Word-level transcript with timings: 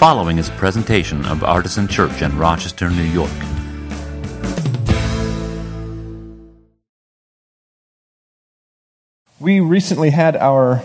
following 0.00 0.38
is 0.38 0.48
a 0.48 0.52
presentation 0.52 1.26
of 1.26 1.44
Artisan 1.44 1.86
Church 1.86 2.22
in 2.22 2.38
Rochester, 2.38 2.88
New 2.88 3.02
York. 3.02 3.30
We 9.38 9.60
recently 9.60 10.08
had 10.08 10.36
our 10.36 10.82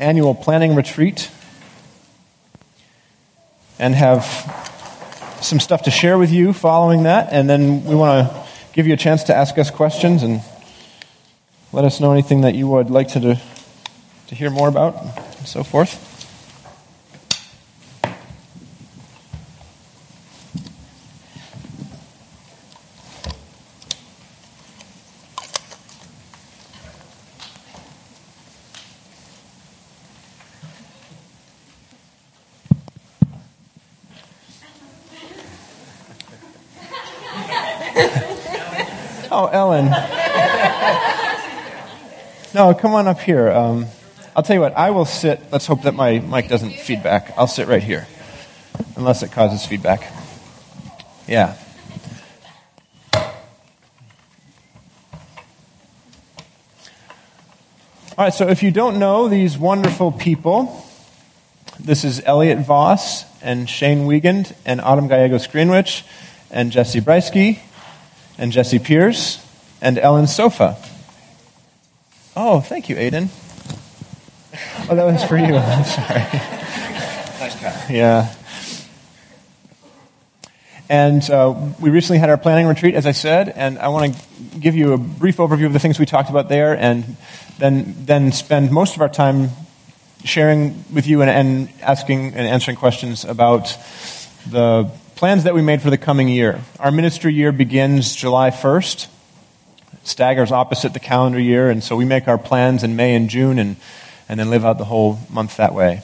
annual 0.00 0.34
planning 0.34 0.74
retreat 0.74 1.30
and 3.78 3.94
have 3.94 4.24
some 5.40 5.60
stuff 5.60 5.84
to 5.84 5.92
share 5.92 6.18
with 6.18 6.32
you 6.32 6.52
following 6.52 7.04
that. 7.04 7.32
And 7.32 7.48
then 7.48 7.84
we 7.84 7.94
want 7.94 8.28
to 8.28 8.46
give 8.72 8.88
you 8.88 8.94
a 8.94 8.96
chance 8.96 9.22
to 9.22 9.36
ask 9.36 9.56
us 9.56 9.70
questions 9.70 10.24
and 10.24 10.42
let 11.72 11.84
us 11.84 12.00
know 12.00 12.10
anything 12.10 12.40
that 12.40 12.56
you 12.56 12.66
would 12.66 12.90
like 12.90 13.06
to, 13.10 13.20
do, 13.20 13.36
to 14.26 14.34
hear 14.34 14.50
more 14.50 14.66
about 14.66 15.00
and 15.00 15.46
so 15.46 15.62
forth. 15.62 16.14
Oh, 39.38 39.48
Ellen. 39.48 39.92
No, 42.66 42.74
come 42.74 42.94
on 42.94 43.06
up 43.06 43.20
here. 43.20 43.48
Um, 43.48 43.86
I'll 44.34 44.42
tell 44.42 44.56
you 44.56 44.60
what, 44.60 44.76
I 44.76 44.90
will 44.90 45.04
sit. 45.04 45.40
Let's 45.52 45.66
hope 45.66 45.82
that 45.82 45.94
my 45.94 46.18
mic 46.18 46.48
doesn't 46.48 46.72
feedback. 46.72 47.32
I'll 47.38 47.46
sit 47.46 47.68
right 47.68 47.80
here, 47.80 48.08
unless 48.96 49.22
it 49.22 49.30
causes 49.30 49.64
feedback. 49.64 50.12
Yeah. 51.28 51.56
All 53.14 53.22
right, 58.18 58.34
so 58.34 58.48
if 58.48 58.64
you 58.64 58.72
don't 58.72 58.98
know 58.98 59.28
these 59.28 59.56
wonderful 59.56 60.10
people, 60.10 60.84
this 61.78 62.02
is 62.02 62.20
Elliot 62.24 62.58
Voss 62.58 63.26
and 63.42 63.70
Shane 63.70 64.06
Wiegand 64.06 64.56
and 64.64 64.80
Autumn 64.80 65.06
Gallegos 65.06 65.46
Greenwich 65.46 66.04
and 66.50 66.72
Jesse 66.72 67.00
Breisky 67.00 67.60
and 68.36 68.50
Jesse 68.50 68.80
Pierce 68.80 69.46
and 69.80 70.00
Ellen 70.00 70.26
Sofa. 70.26 70.76
Oh, 72.38 72.60
thank 72.60 72.90
you, 72.90 72.96
Aiden. 72.96 73.28
Oh, 74.90 74.94
that 74.94 75.04
was 75.04 75.24
for 75.24 75.38
you. 75.38 75.44
I'm 75.56 75.84
sorry. 75.84 76.20
Nice 77.40 77.58
cut. 77.58 77.90
Yeah. 77.90 78.34
And 80.90 81.28
uh, 81.30 81.72
we 81.80 81.88
recently 81.88 82.18
had 82.18 82.28
our 82.28 82.36
planning 82.36 82.66
retreat, 82.66 82.94
as 82.94 83.06
I 83.06 83.12
said, 83.12 83.48
and 83.48 83.78
I 83.78 83.88
want 83.88 84.14
to 84.14 84.58
give 84.58 84.76
you 84.76 84.92
a 84.92 84.98
brief 84.98 85.38
overview 85.38 85.64
of 85.64 85.72
the 85.72 85.78
things 85.78 85.98
we 85.98 86.04
talked 86.04 86.28
about 86.28 86.50
there, 86.50 86.76
and 86.76 87.16
then 87.58 87.94
then 88.04 88.32
spend 88.32 88.70
most 88.70 88.96
of 88.96 89.00
our 89.00 89.08
time 89.08 89.48
sharing 90.22 90.84
with 90.92 91.06
you 91.06 91.22
and, 91.22 91.30
and 91.30 91.68
asking 91.80 92.34
and 92.34 92.46
answering 92.46 92.76
questions 92.76 93.24
about 93.24 93.76
the 94.46 94.90
plans 95.16 95.44
that 95.44 95.54
we 95.54 95.62
made 95.62 95.80
for 95.80 95.88
the 95.88 95.98
coming 95.98 96.28
year. 96.28 96.60
Our 96.78 96.90
ministry 96.90 97.32
year 97.32 97.50
begins 97.50 98.14
July 98.14 98.50
1st, 98.50 99.08
staggers 100.06 100.52
opposite 100.52 100.92
the 100.92 101.00
calendar 101.00 101.40
year, 101.40 101.68
and 101.68 101.82
so 101.82 101.96
we 101.96 102.04
make 102.04 102.28
our 102.28 102.38
plans 102.38 102.82
in 102.82 102.96
May 102.96 103.14
and 103.14 103.28
June 103.28 103.58
and, 103.58 103.76
and 104.28 104.38
then 104.38 104.50
live 104.50 104.64
out 104.64 104.78
the 104.78 104.84
whole 104.84 105.18
month 105.28 105.56
that 105.56 105.74
way. 105.74 106.02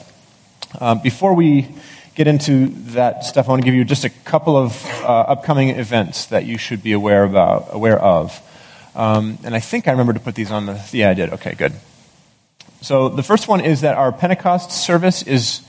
Uh, 0.79 0.95
before 0.95 1.33
we 1.33 1.73
get 2.15 2.27
into 2.27 2.67
that 2.93 3.23
stuff, 3.23 3.47
I 3.47 3.51
want 3.51 3.61
to 3.61 3.65
give 3.65 3.75
you 3.75 3.85
just 3.85 4.05
a 4.05 4.09
couple 4.09 4.57
of 4.57 4.85
uh, 5.01 5.07
upcoming 5.07 5.69
events 5.69 6.27
that 6.27 6.45
you 6.45 6.57
should 6.57 6.83
be 6.83 6.91
aware, 6.91 7.23
about, 7.23 7.67
aware 7.71 7.99
of. 7.99 8.39
Um, 8.95 9.39
and 9.43 9.55
I 9.55 9.59
think 9.59 9.87
I 9.87 9.91
remember 9.91 10.13
to 10.13 10.19
put 10.19 10.35
these 10.35 10.51
on 10.51 10.65
the. 10.65 10.79
Yeah, 10.91 11.09
I 11.09 11.13
did. 11.13 11.33
Okay, 11.33 11.55
good. 11.55 11.73
So 12.81 13.09
the 13.09 13.23
first 13.23 13.47
one 13.47 13.61
is 13.61 13.81
that 13.81 13.95
our 13.95 14.11
Pentecost 14.11 14.71
service 14.71 15.23
is 15.23 15.61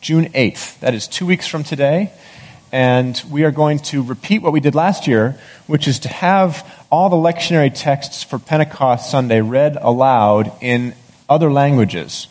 June 0.00 0.26
8th. 0.32 0.80
That 0.80 0.94
is 0.94 1.06
two 1.06 1.26
weeks 1.26 1.46
from 1.46 1.62
today 1.62 2.12
and 2.72 3.22
we 3.30 3.44
are 3.44 3.50
going 3.50 3.78
to 3.78 4.02
repeat 4.02 4.40
what 4.40 4.52
we 4.52 4.60
did 4.60 4.74
last 4.74 5.06
year, 5.06 5.38
which 5.66 5.86
is 5.86 5.98
to 6.00 6.08
have 6.08 6.66
all 6.90 7.10
the 7.10 7.16
lectionary 7.16 7.70
texts 7.72 8.22
for 8.22 8.38
Pentecost 8.38 9.10
Sunday 9.10 9.42
read 9.42 9.76
aloud 9.78 10.50
in 10.62 10.94
other 11.28 11.52
languages, 11.52 12.28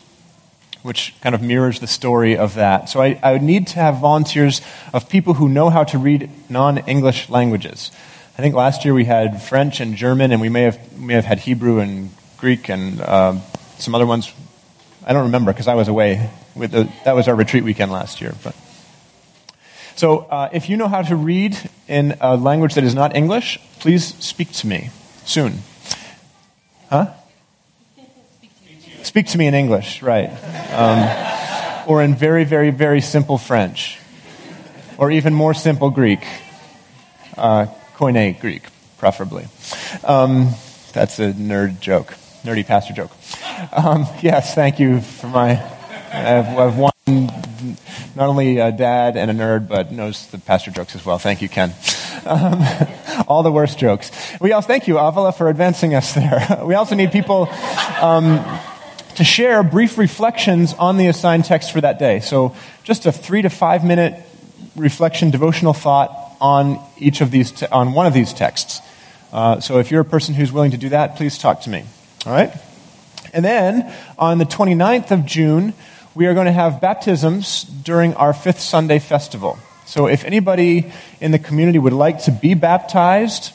which 0.82 1.14
kind 1.20 1.36
of 1.36 1.42
mirrors 1.42 1.78
the 1.78 1.86
story 1.86 2.36
of 2.36 2.54
that. 2.54 2.88
So 2.88 3.00
I, 3.00 3.20
I 3.22 3.32
would 3.32 3.42
need 3.42 3.68
to 3.68 3.74
have 3.76 3.98
volunteers 3.98 4.60
of 4.92 5.08
people 5.08 5.34
who 5.34 5.48
know 5.48 5.70
how 5.70 5.84
to 5.84 5.98
read 5.98 6.28
non 6.48 6.78
English 6.78 7.30
languages. 7.30 7.92
I 8.36 8.42
think 8.42 8.56
last 8.56 8.84
year 8.84 8.94
we 8.94 9.04
had 9.04 9.42
French 9.42 9.78
and 9.78 9.94
German, 9.94 10.32
and 10.32 10.40
we 10.40 10.48
may 10.48 10.62
have, 10.62 10.98
may 10.98 11.14
have 11.14 11.24
had 11.24 11.38
Hebrew 11.38 11.78
and 11.78 12.10
Greek 12.38 12.68
and 12.68 13.00
uh, 13.00 13.38
some 13.78 13.94
other 13.94 14.06
ones. 14.06 14.32
I 15.06 15.12
don't 15.12 15.24
remember 15.24 15.52
because 15.52 15.68
I 15.68 15.74
was 15.74 15.86
away. 15.86 16.30
With 16.56 16.72
the, 16.72 16.90
that 17.04 17.14
was 17.14 17.28
our 17.28 17.34
retreat 17.34 17.62
weekend 17.62 17.92
last 17.92 18.20
year. 18.20 18.34
But. 18.42 18.56
So, 19.94 20.20
uh, 20.20 20.48
if 20.52 20.68
you 20.68 20.76
know 20.76 20.88
how 20.88 21.02
to 21.02 21.16
read 21.16 21.58
in 21.88 22.16
a 22.20 22.36
language 22.36 22.74
that 22.74 22.84
is 22.84 22.94
not 22.94 23.14
English, 23.14 23.58
please 23.80 24.14
speak 24.24 24.52
to 24.52 24.66
me 24.66 24.90
soon. 25.24 25.62
Huh? 26.88 27.12
Speak 29.02 29.26
to 29.28 29.38
me 29.38 29.46
in 29.46 29.54
English, 29.54 30.02
right. 30.02 30.30
Um, 30.72 31.88
or 31.88 32.02
in 32.02 32.14
very, 32.14 32.44
very, 32.44 32.70
very 32.70 33.00
simple 33.00 33.38
French. 33.38 33.98
Or 34.96 35.10
even 35.10 35.34
more 35.34 35.54
simple 35.54 35.90
Greek. 35.90 36.24
Uh, 37.36 37.66
Koine 37.96 38.38
Greek, 38.40 38.62
preferably. 38.98 39.46
Um, 40.04 40.50
that's 40.92 41.18
a 41.18 41.32
nerd 41.32 41.80
joke, 41.80 42.14
nerdy 42.44 42.66
pastor 42.66 42.94
joke. 42.94 43.10
Um, 43.72 44.06
yes, 44.22 44.54
thank 44.54 44.78
you 44.78 45.00
for 45.00 45.28
my. 45.28 45.50
I 45.50 45.54
have, 45.54 46.46
I 46.46 46.64
have 46.64 46.78
one 46.78 46.91
not 47.06 48.28
only 48.28 48.58
a 48.58 48.70
dad 48.70 49.16
and 49.16 49.30
a 49.30 49.34
nerd, 49.34 49.66
but 49.66 49.90
knows 49.90 50.26
the 50.28 50.38
pastor 50.38 50.70
jokes 50.70 50.94
as 50.94 51.04
well. 51.04 51.18
Thank 51.18 51.42
you, 51.42 51.48
Ken. 51.48 51.74
Um, 52.24 52.62
all 53.28 53.42
the 53.42 53.50
worst 53.50 53.78
jokes. 53.78 54.10
We 54.40 54.52
also 54.52 54.68
thank 54.68 54.86
you, 54.86 54.98
Avila, 54.98 55.32
for 55.32 55.48
advancing 55.48 55.94
us 55.94 56.14
there. 56.14 56.60
We 56.62 56.74
also 56.74 56.94
need 56.94 57.10
people 57.10 57.48
um, 58.00 58.44
to 59.16 59.24
share 59.24 59.62
brief 59.62 59.98
reflections 59.98 60.74
on 60.74 60.96
the 60.96 61.08
assigned 61.08 61.44
text 61.44 61.72
for 61.72 61.80
that 61.80 61.98
day. 61.98 62.20
So, 62.20 62.54
just 62.84 63.04
a 63.04 63.12
three 63.12 63.42
to 63.42 63.50
five 63.50 63.84
minute 63.84 64.14
reflection, 64.76 65.30
devotional 65.30 65.72
thought 65.72 66.16
on 66.40 66.80
each 66.98 67.20
of 67.20 67.30
these, 67.30 67.50
te- 67.50 67.66
on 67.66 67.94
one 67.94 68.06
of 68.06 68.14
these 68.14 68.32
texts. 68.32 68.80
Uh, 69.32 69.60
so, 69.60 69.78
if 69.78 69.90
you're 69.90 70.02
a 70.02 70.04
person 70.04 70.34
who's 70.34 70.52
willing 70.52 70.70
to 70.70 70.76
do 70.76 70.90
that, 70.90 71.16
please 71.16 71.36
talk 71.36 71.62
to 71.62 71.70
me. 71.70 71.84
All 72.26 72.32
right. 72.32 72.52
And 73.34 73.44
then 73.44 73.92
on 74.18 74.38
the 74.38 74.44
29th 74.44 75.10
of 75.10 75.26
June, 75.26 75.74
we 76.14 76.26
are 76.26 76.34
going 76.34 76.46
to 76.46 76.52
have 76.52 76.80
baptisms 76.80 77.64
during 77.64 78.14
our 78.14 78.32
fifth 78.32 78.60
Sunday 78.60 78.98
festival. 78.98 79.58
So 79.86 80.06
if 80.06 80.24
anybody 80.24 80.92
in 81.20 81.30
the 81.30 81.38
community 81.38 81.78
would 81.78 81.92
like 81.92 82.24
to 82.24 82.32
be 82.32 82.54
baptized, 82.54 83.52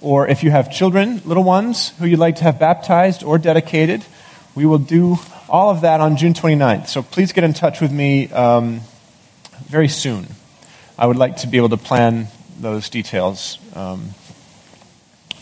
or 0.00 0.28
if 0.28 0.42
you 0.42 0.50
have 0.50 0.70
children, 0.72 1.22
little 1.24 1.44
ones, 1.44 1.90
who 1.98 2.06
you'd 2.06 2.18
like 2.18 2.36
to 2.36 2.44
have 2.44 2.58
baptized 2.58 3.22
or 3.22 3.38
dedicated, 3.38 4.04
we 4.54 4.66
will 4.66 4.78
do 4.78 5.18
all 5.48 5.70
of 5.70 5.82
that 5.82 6.00
on 6.00 6.16
June 6.16 6.34
29th. 6.34 6.88
So 6.88 7.02
please 7.02 7.32
get 7.32 7.44
in 7.44 7.52
touch 7.52 7.80
with 7.80 7.92
me 7.92 8.28
um, 8.30 8.80
very 9.66 9.88
soon. 9.88 10.26
I 10.98 11.06
would 11.06 11.16
like 11.16 11.38
to 11.38 11.46
be 11.46 11.58
able 11.58 11.68
to 11.70 11.76
plan 11.76 12.28
those 12.58 12.88
details. 12.88 13.58
Um, 13.74 14.10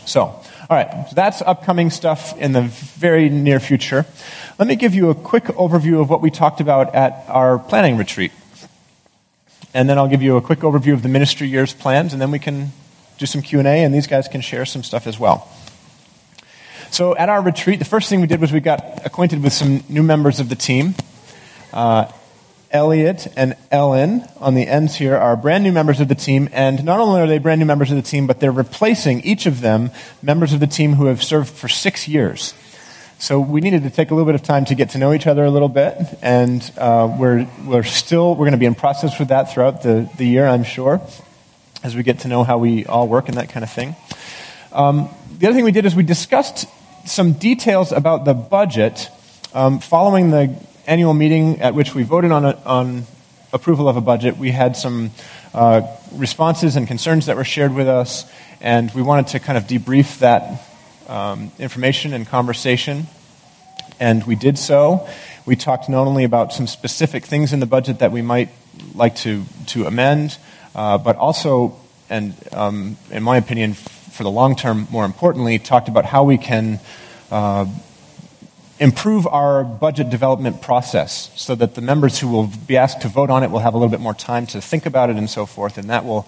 so, 0.04 0.43
all 0.70 0.76
right, 0.78 1.08
so 1.08 1.14
that's 1.14 1.42
upcoming 1.42 1.90
stuff 1.90 2.38
in 2.38 2.52
the 2.52 2.62
very 2.62 3.28
near 3.28 3.60
future. 3.60 4.06
Let 4.58 4.66
me 4.66 4.76
give 4.76 4.94
you 4.94 5.10
a 5.10 5.14
quick 5.14 5.44
overview 5.44 6.00
of 6.00 6.08
what 6.08 6.22
we 6.22 6.30
talked 6.30 6.60
about 6.62 6.94
at 6.94 7.26
our 7.28 7.58
planning 7.58 7.98
retreat. 7.98 8.32
And 9.74 9.90
then 9.90 9.98
I'll 9.98 10.08
give 10.08 10.22
you 10.22 10.38
a 10.38 10.40
quick 10.40 10.60
overview 10.60 10.94
of 10.94 11.02
the 11.02 11.10
ministry 11.10 11.48
year's 11.48 11.74
plans, 11.74 12.14
and 12.14 12.22
then 12.22 12.30
we 12.30 12.38
can 12.38 12.72
do 13.18 13.26
some 13.26 13.42
Q&A, 13.42 13.84
and 13.84 13.92
these 13.92 14.06
guys 14.06 14.26
can 14.26 14.40
share 14.40 14.64
some 14.64 14.82
stuff 14.82 15.06
as 15.06 15.18
well. 15.18 15.48
So 16.90 17.14
at 17.14 17.28
our 17.28 17.42
retreat, 17.42 17.78
the 17.78 17.84
first 17.84 18.08
thing 18.08 18.22
we 18.22 18.26
did 18.26 18.40
was 18.40 18.50
we 18.50 18.60
got 18.60 19.04
acquainted 19.04 19.42
with 19.42 19.52
some 19.52 19.84
new 19.90 20.02
members 20.02 20.40
of 20.40 20.48
the 20.48 20.56
team. 20.56 20.94
Uh, 21.74 22.10
Elliot 22.74 23.28
and 23.36 23.54
Ellen 23.70 24.24
on 24.40 24.54
the 24.54 24.66
ends 24.66 24.96
here 24.96 25.16
are 25.16 25.36
brand 25.36 25.62
new 25.62 25.70
members 25.70 26.00
of 26.00 26.08
the 26.08 26.16
team, 26.16 26.48
and 26.52 26.84
not 26.84 26.98
only 26.98 27.20
are 27.20 27.26
they 27.28 27.38
brand 27.38 27.60
new 27.60 27.64
members 27.64 27.92
of 27.92 27.96
the 27.96 28.02
team, 28.02 28.26
but 28.26 28.40
they're 28.40 28.50
replacing 28.50 29.20
each 29.20 29.46
of 29.46 29.60
them 29.60 29.92
members 30.20 30.52
of 30.52 30.58
the 30.58 30.66
team 30.66 30.94
who 30.94 31.06
have 31.06 31.22
served 31.22 31.48
for 31.48 31.68
six 31.68 32.08
years. 32.08 32.52
So 33.20 33.38
we 33.38 33.60
needed 33.60 33.84
to 33.84 33.90
take 33.90 34.10
a 34.10 34.14
little 34.14 34.26
bit 34.26 34.34
of 34.34 34.42
time 34.42 34.64
to 34.64 34.74
get 34.74 34.90
to 34.90 34.98
know 34.98 35.14
each 35.14 35.28
other 35.28 35.44
a 35.44 35.50
little 35.50 35.68
bit, 35.68 35.96
and 36.20 36.68
uh, 36.76 37.16
we're, 37.16 37.46
we're 37.64 37.84
still, 37.84 38.32
we're 38.32 38.44
going 38.46 38.52
to 38.52 38.58
be 38.58 38.66
in 38.66 38.74
process 38.74 39.20
with 39.20 39.28
that 39.28 39.52
throughout 39.52 39.82
the, 39.82 40.10
the 40.16 40.26
year, 40.26 40.44
I'm 40.44 40.64
sure, 40.64 41.00
as 41.84 41.94
we 41.94 42.02
get 42.02 42.18
to 42.20 42.28
know 42.28 42.42
how 42.42 42.58
we 42.58 42.86
all 42.86 43.06
work 43.06 43.28
and 43.28 43.38
that 43.38 43.50
kind 43.50 43.62
of 43.62 43.70
thing. 43.70 43.94
Um, 44.72 45.08
the 45.38 45.46
other 45.46 45.54
thing 45.54 45.64
we 45.64 45.70
did 45.70 45.86
is 45.86 45.94
we 45.94 46.02
discussed 46.02 46.66
some 47.06 47.34
details 47.34 47.92
about 47.92 48.24
the 48.24 48.34
budget 48.34 49.10
um, 49.54 49.78
following 49.78 50.32
the 50.32 50.58
annual 50.86 51.14
meeting 51.14 51.60
at 51.60 51.74
which 51.74 51.94
we 51.94 52.02
voted 52.02 52.32
on, 52.32 52.44
a, 52.44 52.56
on 52.64 53.06
approval 53.52 53.88
of 53.88 53.96
a 53.96 54.00
budget, 54.00 54.36
we 54.36 54.50
had 54.50 54.76
some 54.76 55.10
uh, 55.52 55.82
responses 56.12 56.76
and 56.76 56.86
concerns 56.86 57.26
that 57.26 57.36
were 57.36 57.44
shared 57.44 57.74
with 57.74 57.88
us, 57.88 58.30
and 58.60 58.90
we 58.92 59.02
wanted 59.02 59.28
to 59.28 59.40
kind 59.40 59.56
of 59.56 59.64
debrief 59.64 60.18
that 60.18 60.62
um, 61.08 61.52
information 61.58 62.12
and 62.12 62.26
conversation. 62.26 63.06
And 64.00 64.24
we 64.24 64.34
did 64.34 64.58
so. 64.58 65.08
We 65.46 65.56
talked 65.56 65.88
not 65.88 66.06
only 66.06 66.24
about 66.24 66.52
some 66.52 66.66
specific 66.66 67.24
things 67.24 67.52
in 67.52 67.60
the 67.60 67.66
budget 67.66 68.00
that 68.00 68.12
we 68.12 68.22
might 68.22 68.48
like 68.94 69.14
to, 69.16 69.44
to 69.66 69.86
amend, 69.86 70.36
uh, 70.74 70.98
but 70.98 71.16
also, 71.16 71.76
and 72.10 72.34
um, 72.52 72.96
in 73.10 73.22
my 73.22 73.36
opinion, 73.36 73.74
for 73.74 74.22
the 74.22 74.30
long 74.30 74.56
term, 74.56 74.88
more 74.90 75.04
importantly, 75.04 75.58
talked 75.58 75.88
about 75.88 76.04
how 76.04 76.24
we 76.24 76.38
can 76.38 76.80
uh, 77.30 77.66
improve 78.78 79.26
our 79.26 79.64
budget 79.64 80.10
development 80.10 80.60
process 80.60 81.30
so 81.36 81.54
that 81.54 81.74
the 81.74 81.80
members 81.80 82.18
who 82.18 82.28
will 82.28 82.50
be 82.66 82.76
asked 82.76 83.02
to 83.02 83.08
vote 83.08 83.30
on 83.30 83.42
it 83.42 83.50
will 83.50 83.60
have 83.60 83.74
a 83.74 83.76
little 83.76 83.90
bit 83.90 84.00
more 84.00 84.14
time 84.14 84.46
to 84.48 84.60
think 84.60 84.86
about 84.86 85.10
it 85.10 85.16
and 85.16 85.30
so 85.30 85.46
forth, 85.46 85.78
and 85.78 85.90
that 85.90 86.04
will. 86.04 86.26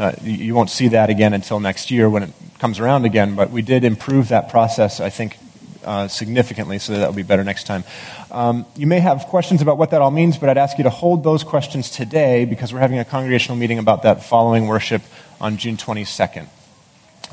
Uh, 0.00 0.12
you 0.22 0.54
won't 0.54 0.70
see 0.70 0.86
that 0.86 1.10
again 1.10 1.34
until 1.34 1.58
next 1.58 1.90
year 1.90 2.08
when 2.08 2.22
it 2.22 2.30
comes 2.60 2.78
around 2.78 3.04
again, 3.04 3.34
but 3.34 3.50
we 3.50 3.62
did 3.62 3.82
improve 3.82 4.28
that 4.28 4.48
process, 4.48 5.00
I 5.00 5.10
think, 5.10 5.36
uh, 5.84 6.06
significantly, 6.06 6.78
so 6.78 6.92
that 6.92 7.06
will 7.06 7.16
be 7.16 7.22
better 7.22 7.42
next 7.42 7.64
time. 7.64 7.82
Um, 8.30 8.66
you 8.76 8.86
may 8.86 9.00
have 9.00 9.26
questions 9.26 9.62
about 9.62 9.78
what 9.78 9.90
that 9.90 10.02
all 10.02 10.10
means, 10.10 10.38
but 10.38 10.48
I'd 10.48 10.58
ask 10.58 10.78
you 10.78 10.84
to 10.84 10.90
hold 10.90 11.24
those 11.24 11.42
questions 11.42 11.90
today 11.90 12.44
because 12.44 12.72
we're 12.72 12.78
having 12.80 12.98
a 12.98 13.04
congregational 13.04 13.56
meeting 13.56 13.78
about 13.78 14.02
that 14.02 14.22
following 14.22 14.66
worship 14.66 15.02
on 15.40 15.56
June 15.56 15.76
22nd. 15.76 16.46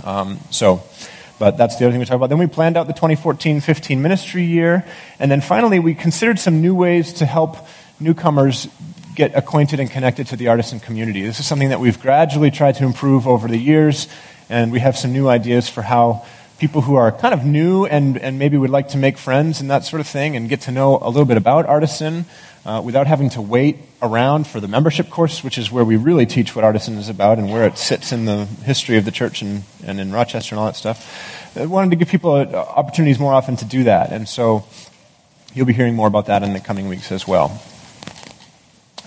Um, 0.04 0.40
so, 0.52 0.84
but 1.38 1.58
that's 1.58 1.76
the 1.76 1.86
other 1.86 1.92
thing 1.92 2.00
we 2.00 2.06
talked 2.06 2.16
about. 2.16 2.30
Then 2.30 2.40
we 2.40 2.48
planned 2.48 2.78
out 2.78 2.88
the 2.88 2.94
2014 2.94 3.62
15 3.62 4.02
ministry 4.02 4.44
year. 4.44 4.86
And 5.20 5.30
then 5.30 5.42
finally, 5.42 5.80
we 5.80 5.94
considered 5.94 6.40
some 6.40 6.62
new 6.62 6.76
ways 6.76 7.14
to 7.14 7.26
help 7.26 7.58
newcomers 8.00 8.68
get 9.16 9.36
acquainted 9.36 9.80
and 9.80 9.90
connected 9.90 10.28
to 10.28 10.36
the 10.36 10.50
artisan 10.50 10.80
community. 10.80 11.22
This 11.22 11.40
is 11.40 11.48
something 11.48 11.70
that 11.70 11.80
we've 11.80 12.00
gradually 12.00 12.52
tried 12.52 12.76
to 12.76 12.84
improve 12.84 13.28
over 13.28 13.48
the 13.48 13.58
years, 13.58 14.08
and 14.50 14.72
we 14.72 14.80
have 14.80 14.98
some 14.98 15.14
new 15.14 15.30
ideas 15.30 15.70
for 15.70 15.82
how 15.82 16.26
people 16.58 16.82
who 16.82 16.96
are 16.96 17.12
kind 17.12 17.34
of 17.34 17.44
new 17.44 17.86
and, 17.86 18.18
and 18.18 18.40
maybe 18.40 18.58
would 18.58 18.70
like 18.70 18.90
to 18.90 18.98
make 18.98 19.18
friends 19.18 19.60
and 19.60 19.70
that 19.70 19.84
sort 19.84 20.00
of 20.00 20.08
thing 20.08 20.36
and 20.36 20.48
get 20.48 20.62
to 20.62 20.72
know 20.72 20.98
a 21.02 21.10
little 21.10 21.26
bit 21.26 21.38
about 21.38 21.66
artisan 21.66 22.26
uh, 22.66 22.82
without 22.84 23.08
having 23.08 23.30
to 23.30 23.42
wait 23.42 23.78
around 24.02 24.48
for 24.48 24.60
the 24.60 24.68
membership 24.68 25.10
course, 25.10 25.44
which 25.44 25.58
is 25.58 25.72
where 25.72 25.84
we 25.84 25.98
really 25.98 26.26
teach 26.26 26.56
what 26.56 26.64
artisan 26.64 26.96
is 26.98 27.10
about 27.10 27.38
and 27.38 27.52
where 27.52 27.66
it 27.66 27.78
sits 27.78 28.12
in 28.12 28.26
the 28.26 28.46
history 28.64 28.98
of 28.98 29.06
the 29.06 29.12
church 29.12 29.42
and, 29.42 29.64
and 29.86 30.00
in 30.00 30.12
Rochester 30.12 30.56
and 30.56 30.60
all 30.60 30.66
that 30.66 30.76
stuff. 30.76 31.58
I 31.58 31.66
wanted 31.66 31.92
to 31.92 31.96
give 31.98 32.08
people 32.08 32.32
uh, 32.32 32.46
opportunities 32.46 33.20
more 33.20 33.34
often 33.34 33.56
to 33.58 33.66
do 33.66 33.84
that. 33.84 34.12
And 34.12 34.28
so 34.28 34.66
you'll 35.54 35.66
be 35.66 35.74
hearing 35.74 35.94
more 35.94 36.08
about 36.08 36.28
that 36.28 36.42
in 36.42 36.54
the 36.54 36.60
coming 36.60 36.88
weeks 36.88 37.12
as 37.12 37.28
well. 37.28 37.62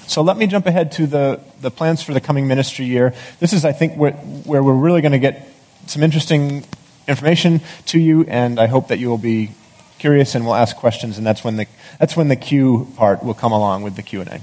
So 0.06 0.22
let 0.22 0.36
me 0.36 0.46
jump 0.46 0.66
ahead 0.66 0.92
to 0.92 1.06
the, 1.06 1.40
the 1.60 1.70
plans 1.70 2.02
for 2.02 2.14
the 2.14 2.20
coming 2.20 2.46
ministry 2.46 2.86
year. 2.86 3.12
This 3.40 3.52
is, 3.52 3.64
I 3.64 3.72
think, 3.72 3.94
where, 3.94 4.12
where 4.12 4.62
we're 4.62 4.72
really 4.72 5.02
going 5.02 5.12
to 5.12 5.18
get 5.18 5.46
some 5.86 6.02
interesting 6.02 6.64
information 7.08 7.60
to 7.86 7.98
you, 7.98 8.24
and 8.28 8.60
I 8.60 8.66
hope 8.66 8.88
that 8.88 8.98
you 8.98 9.08
will 9.08 9.18
be 9.18 9.50
curious 9.98 10.34
and 10.34 10.44
will 10.46 10.54
ask 10.54 10.76
questions, 10.76 11.18
and 11.18 11.26
that's 11.26 11.42
when 11.42 11.56
the, 11.56 11.66
that's 11.98 12.16
when 12.16 12.28
the 12.28 12.36
Q 12.36 12.92
part 12.96 13.24
will 13.24 13.34
come 13.34 13.52
along 13.52 13.82
with 13.82 13.96
the 13.96 14.02
Q&A. 14.02 14.40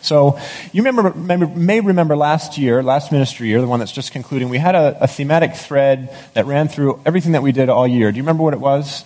So 0.00 0.38
you 0.72 0.82
remember, 0.82 1.14
may 1.14 1.80
remember 1.80 2.16
last 2.16 2.58
year, 2.58 2.82
last 2.82 3.12
ministry 3.12 3.48
year, 3.48 3.60
the 3.60 3.66
one 3.66 3.78
that's 3.78 3.92
just 3.92 4.12
concluding, 4.12 4.48
we 4.48 4.58
had 4.58 4.74
a, 4.74 5.02
a 5.02 5.06
thematic 5.06 5.54
thread 5.56 6.14
that 6.34 6.46
ran 6.46 6.68
through 6.68 7.00
everything 7.06 7.32
that 7.32 7.42
we 7.42 7.52
did 7.52 7.68
all 7.68 7.86
year. 7.86 8.10
Do 8.12 8.16
you 8.16 8.22
remember 8.22 8.42
what 8.42 8.54
it 8.54 8.60
was? 8.60 9.04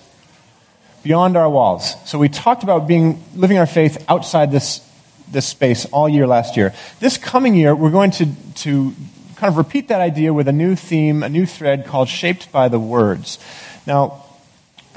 Beyond 1.02 1.36
our 1.36 1.48
walls. 1.48 1.94
So 2.08 2.18
we 2.18 2.28
talked 2.28 2.62
about 2.64 2.88
being, 2.88 3.22
living 3.34 3.58
our 3.58 3.66
faith 3.66 4.04
outside 4.08 4.50
this, 4.50 4.84
this 5.30 5.46
space 5.46 5.86
all 5.86 6.08
year 6.08 6.26
last 6.26 6.56
year. 6.56 6.74
This 6.98 7.16
coming 7.16 7.54
year, 7.54 7.74
we're 7.76 7.92
going 7.92 8.10
to, 8.12 8.26
to 8.56 8.94
kind 9.38 9.52
of 9.52 9.56
repeat 9.56 9.86
that 9.86 10.00
idea 10.00 10.34
with 10.34 10.48
a 10.48 10.52
new 10.52 10.74
theme, 10.74 11.22
a 11.22 11.28
new 11.28 11.46
thread 11.46 11.86
called 11.86 12.08
Shaped 12.08 12.50
by 12.50 12.66
the 12.66 12.78
Words. 12.80 13.38
Now, 13.86 14.24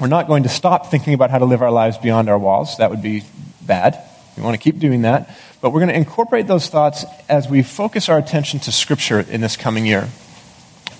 we're 0.00 0.08
not 0.08 0.26
going 0.26 0.42
to 0.42 0.48
stop 0.48 0.90
thinking 0.90 1.14
about 1.14 1.30
how 1.30 1.38
to 1.38 1.44
live 1.44 1.62
our 1.62 1.70
lives 1.70 1.96
beyond 1.96 2.28
our 2.28 2.38
walls. 2.38 2.76
That 2.78 2.90
would 2.90 3.02
be 3.02 3.22
bad. 3.60 4.02
We 4.36 4.42
want 4.42 4.54
to 4.54 4.58
keep 4.58 4.80
doing 4.80 5.02
that. 5.02 5.30
But 5.60 5.70
we're 5.70 5.78
going 5.78 5.90
to 5.90 5.96
incorporate 5.96 6.48
those 6.48 6.66
thoughts 6.66 7.04
as 7.28 7.48
we 7.48 7.62
focus 7.62 8.08
our 8.08 8.18
attention 8.18 8.58
to 8.60 8.72
Scripture 8.72 9.20
in 9.20 9.40
this 9.40 9.56
coming 9.56 9.86
year. 9.86 10.08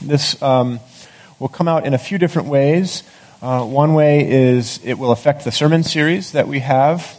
This 0.01 0.41
um, 0.41 0.79
will 1.41 1.49
come 1.49 1.67
out 1.67 1.85
in 1.85 1.95
a 1.95 1.99
few 1.99 2.19
different 2.19 2.47
ways. 2.47 3.03
Uh, 3.43 3.65
one 3.65 3.95
way 3.95 4.31
is 4.31 4.79
it 4.85 4.95
will 4.95 5.11
affect 5.11 5.45
the 5.45 5.51
sermon 5.51 5.83
series 5.83 6.31
that 6.31 6.47
we 6.47 6.61
have. 6.61 7.19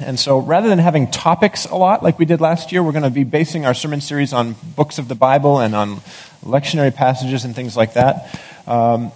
And 0.00 0.18
so 0.18 0.38
rather 0.38 0.68
than 0.68 0.78
having 0.78 1.10
topics 1.10 1.64
a 1.64 1.74
lot 1.74 2.02
like 2.02 2.18
we 2.18 2.24
did 2.24 2.40
last 2.40 2.70
year, 2.70 2.82
we're 2.82 2.92
going 2.92 3.02
to 3.02 3.10
be 3.10 3.24
basing 3.24 3.66
our 3.66 3.74
sermon 3.74 4.00
series 4.00 4.32
on 4.32 4.54
books 4.76 4.98
of 4.98 5.08
the 5.08 5.14
Bible 5.14 5.58
and 5.58 5.74
on 5.74 6.00
lectionary 6.44 6.94
passages 6.94 7.44
and 7.44 7.54
things 7.54 7.76
like 7.76 7.94
that. 7.94 8.40
Um, 8.66 9.10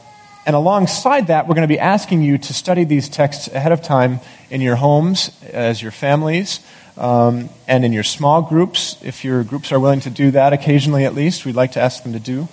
and 0.44 0.56
alongside 0.56 1.28
that, 1.28 1.46
we're 1.46 1.54
going 1.54 1.68
to 1.68 1.72
be 1.72 1.78
asking 1.78 2.22
you 2.22 2.36
to 2.36 2.52
study 2.52 2.82
these 2.82 3.08
texts 3.08 3.46
ahead 3.48 3.70
of 3.70 3.80
time 3.80 4.18
in 4.50 4.60
your 4.60 4.74
homes, 4.74 5.30
as 5.52 5.80
your 5.80 5.92
families, 5.92 6.58
um, 6.96 7.48
and 7.68 7.84
in 7.84 7.92
your 7.92 8.02
small 8.02 8.42
groups. 8.42 8.96
If 9.04 9.24
your 9.24 9.44
groups 9.44 9.70
are 9.70 9.78
willing 9.78 10.00
to 10.00 10.10
do 10.10 10.32
that 10.32 10.52
occasionally 10.52 11.04
at 11.04 11.14
least, 11.14 11.46
we'd 11.46 11.54
like 11.54 11.72
to 11.72 11.80
ask 11.80 12.02
them 12.02 12.12
to 12.12 12.18
do 12.18 12.48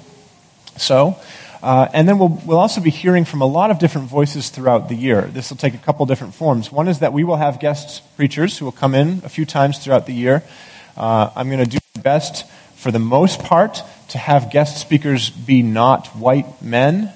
so. 0.78 1.18
Uh, 1.61 1.88
and 1.94 2.07
then 2.07 2.17
we'll, 2.17 2.39
we'll 2.45 2.57
also 2.57 2.79
be 2.79 2.89
hearing 2.89 3.25
from 3.25 3.41
a 3.41 3.45
lot 3.45 3.69
of 3.69 3.79
different 3.79 4.07
voices 4.07 4.50
throughout 4.50 4.88
the 4.88 4.95
year. 4.95 5.23
This 5.23 5.50
will 5.50 5.57
take 5.57 5.73
a 5.73 5.79
couple 5.79 6.06
different 6.06 6.33
forms. 6.33 6.71
One 6.71 6.88
is 6.88 7.00
that 7.00 7.11
we 7.11 7.23
will 7.23 7.35
have 7.35 7.59
guest 7.59 8.01
preachers 8.15 8.57
who 8.57 8.65
will 8.65 8.71
come 8.71 8.95
in 8.95 9.21
a 9.25 9.29
few 9.29 9.45
times 9.45 9.77
throughout 9.79 10.06
the 10.06 10.13
year. 10.13 10.44
Uh, 10.95 11.29
I'm 11.35 11.50
going 11.50 11.63
to 11.63 11.69
do 11.69 11.77
my 11.95 12.01
best, 12.01 12.50
for 12.75 12.91
the 12.91 13.00
most 13.00 13.44
part, 13.44 13.83
to 14.09 14.17
have 14.17 14.51
guest 14.51 14.79
speakers 14.79 15.29
be 15.29 15.61
not 15.61 16.07
white 16.07 16.61
men 16.61 17.11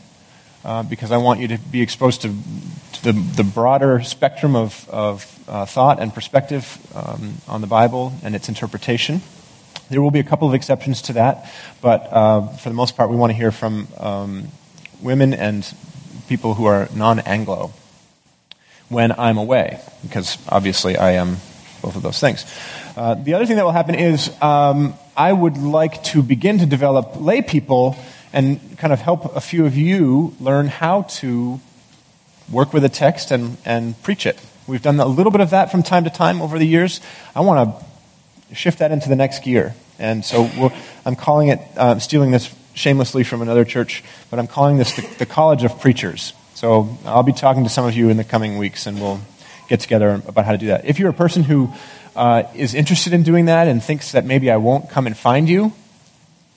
uh, 0.65 0.83
because 0.83 1.11
I 1.11 1.17
want 1.17 1.39
you 1.39 1.49
to 1.49 1.57
be 1.57 1.81
exposed 1.81 2.21
to, 2.21 2.29
to 2.29 3.03
the, 3.03 3.11
the, 3.11 3.43
broader 3.43 4.01
spectrum 4.03 4.55
of, 4.55 4.87
of 4.89 5.43
uh, 5.47 5.65
thought 5.65 5.99
and 5.99 6.13
perspective 6.13 6.77
um, 6.95 7.35
on 7.47 7.61
the 7.61 7.67
Bible 7.67 8.13
and 8.23 8.35
its 8.35 8.47
interpretation. 8.47 9.21
There 9.93 10.01
will 10.01 10.09
be 10.09 10.19
a 10.19 10.23
couple 10.23 10.47
of 10.47 10.55
exceptions 10.55 11.03
to 11.03 11.13
that, 11.13 11.47
but 11.79 12.11
uh, 12.11 12.47
for 12.47 12.69
the 12.69 12.73
most 12.73 12.97
part, 12.97 13.11
we 13.11 13.15
want 13.15 13.29
to 13.29 13.35
hear 13.35 13.51
from 13.51 13.87
um, 13.99 14.47
women 15.03 15.35
and 15.35 15.71
people 16.27 16.55
who 16.55 16.65
are 16.65 16.89
non 16.95 17.19
Anglo 17.19 17.71
when 18.89 19.11
I'm 19.11 19.37
away, 19.37 19.79
because 20.01 20.39
obviously 20.49 20.97
I 20.97 21.11
am 21.11 21.37
both 21.83 21.95
of 21.95 22.01
those 22.01 22.19
things. 22.19 22.43
Uh, 22.97 23.13
the 23.13 23.35
other 23.35 23.45
thing 23.45 23.57
that 23.57 23.65
will 23.65 23.71
happen 23.71 23.93
is 23.93 24.31
um, 24.41 24.95
I 25.15 25.31
would 25.31 25.57
like 25.57 26.03
to 26.05 26.23
begin 26.23 26.57
to 26.57 26.65
develop 26.65 27.21
lay 27.21 27.43
people 27.43 27.95
and 28.33 28.75
kind 28.79 28.91
of 28.91 29.00
help 29.00 29.35
a 29.35 29.41
few 29.41 29.67
of 29.67 29.77
you 29.77 30.33
learn 30.39 30.69
how 30.69 31.03
to 31.21 31.62
work 32.51 32.73
with 32.73 32.83
a 32.83 32.89
text 32.89 33.29
and, 33.29 33.57
and 33.63 34.01
preach 34.01 34.25
it. 34.25 34.39
We've 34.65 34.81
done 34.81 35.00
a 35.00 35.05
little 35.05 35.31
bit 35.31 35.41
of 35.41 35.51
that 35.51 35.69
from 35.69 35.83
time 35.83 36.05
to 36.05 36.09
time 36.09 36.41
over 36.41 36.57
the 36.57 36.65
years. 36.65 37.00
I 37.35 37.41
want 37.41 37.77
to 38.50 38.55
shift 38.55 38.79
that 38.79 38.91
into 38.91 39.07
the 39.07 39.15
next 39.15 39.43
gear. 39.43 39.75
And 40.00 40.25
so 40.25 40.71
I'm 41.05 41.15
calling 41.15 41.50
it, 41.50 41.59
uh, 41.77 42.00
stealing 42.00 42.31
this 42.31 42.53
shamelessly 42.73 43.23
from 43.23 43.41
another 43.41 43.65
church, 43.65 44.03
but 44.29 44.39
I'm 44.39 44.47
calling 44.47 44.77
this 44.77 44.95
the, 44.95 45.01
the 45.19 45.25
College 45.25 45.63
of 45.63 45.79
Preachers. 45.79 46.33
So 46.55 46.97
I'll 47.05 47.23
be 47.23 47.33
talking 47.33 47.63
to 47.63 47.69
some 47.69 47.85
of 47.85 47.93
you 47.93 48.09
in 48.09 48.17
the 48.17 48.23
coming 48.23 48.57
weeks, 48.57 48.85
and 48.85 49.00
we'll 49.00 49.19
get 49.67 49.79
together 49.79 50.21
about 50.27 50.45
how 50.45 50.51
to 50.51 50.57
do 50.57 50.67
that. 50.67 50.85
If 50.85 51.00
you're 51.00 51.09
a 51.09 51.13
person 51.13 51.43
who 51.43 51.71
uh, 52.15 52.43
is 52.55 52.73
interested 52.73 53.13
in 53.13 53.23
doing 53.23 53.45
that 53.45 53.67
and 53.67 53.83
thinks 53.83 54.12
that 54.12 54.25
maybe 54.25 54.51
I 54.51 54.57
won't 54.57 54.89
come 54.89 55.07
and 55.07 55.17
find 55.17 55.50
you, 55.50 55.73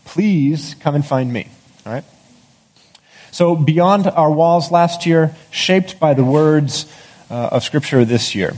please 0.05 0.75
come 0.81 0.95
and 0.95 1.05
find 1.05 1.33
me. 1.33 1.49
All 1.85 1.93
right? 1.93 2.05
So, 3.31 3.55
beyond 3.55 4.07
our 4.07 4.31
walls 4.31 4.71
last 4.71 5.05
year, 5.05 5.35
shaped 5.51 6.01
by 6.01 6.15
the 6.15 6.25
words 6.25 6.91
uh, 7.31 7.51
of 7.53 7.65
Scripture 7.65 8.05
this 8.05 8.35
year. 8.35 8.55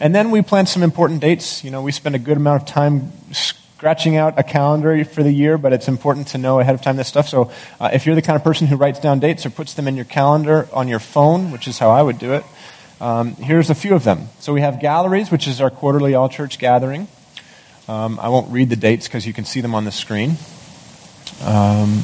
And 0.00 0.14
then 0.14 0.30
we 0.30 0.42
planned 0.42 0.68
some 0.68 0.82
important 0.82 1.20
dates. 1.20 1.64
You 1.64 1.70
know, 1.70 1.82
we 1.82 1.90
spend 1.90 2.14
a 2.14 2.18
good 2.18 2.36
amount 2.36 2.62
of 2.62 2.68
time 2.68 3.12
scratching 3.32 4.16
out 4.16 4.38
a 4.38 4.42
calendar 4.42 5.04
for 5.04 5.22
the 5.22 5.32
year, 5.32 5.58
but 5.58 5.72
it's 5.72 5.88
important 5.88 6.28
to 6.28 6.38
know 6.38 6.60
ahead 6.60 6.74
of 6.74 6.82
time 6.82 6.96
this 6.96 7.08
stuff. 7.08 7.28
So, 7.28 7.50
uh, 7.80 7.90
if 7.92 8.06
you're 8.06 8.14
the 8.14 8.22
kind 8.22 8.36
of 8.36 8.44
person 8.44 8.68
who 8.68 8.76
writes 8.76 9.00
down 9.00 9.18
dates 9.18 9.44
or 9.44 9.50
puts 9.50 9.74
them 9.74 9.88
in 9.88 9.96
your 9.96 10.04
calendar 10.04 10.68
on 10.72 10.86
your 10.86 11.00
phone, 11.00 11.50
which 11.50 11.66
is 11.66 11.78
how 11.78 11.90
I 11.90 12.02
would 12.02 12.18
do 12.18 12.32
it, 12.32 12.44
um, 13.00 13.34
here's 13.36 13.70
a 13.70 13.74
few 13.74 13.94
of 13.94 14.04
them. 14.04 14.28
So, 14.38 14.52
we 14.52 14.60
have 14.60 14.80
galleries, 14.80 15.30
which 15.30 15.48
is 15.48 15.60
our 15.60 15.70
quarterly 15.70 16.14
all 16.14 16.28
church 16.28 16.58
gathering. 16.58 17.08
Um, 17.88 18.20
I 18.20 18.28
won't 18.28 18.52
read 18.52 18.68
the 18.68 18.76
dates 18.76 19.08
because 19.08 19.26
you 19.26 19.32
can 19.32 19.44
see 19.44 19.60
them 19.60 19.74
on 19.74 19.84
the 19.84 19.92
screen. 19.92 20.36
Um, 21.42 22.02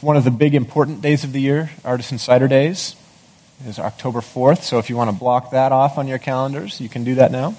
one 0.00 0.16
of 0.16 0.24
the 0.24 0.30
big 0.30 0.54
important 0.54 1.00
days 1.00 1.24
of 1.24 1.32
the 1.32 1.40
year, 1.40 1.70
Artisan 1.84 2.18
Cider 2.18 2.46
Days, 2.46 2.94
is 3.66 3.78
October 3.78 4.20
4th. 4.20 4.62
So 4.62 4.78
if 4.78 4.88
you 4.90 4.96
want 4.96 5.10
to 5.10 5.16
block 5.16 5.50
that 5.50 5.72
off 5.72 5.98
on 5.98 6.08
your 6.08 6.18
calendars, 6.18 6.80
you 6.80 6.88
can 6.88 7.04
do 7.04 7.16
that 7.16 7.32
now. 7.32 7.56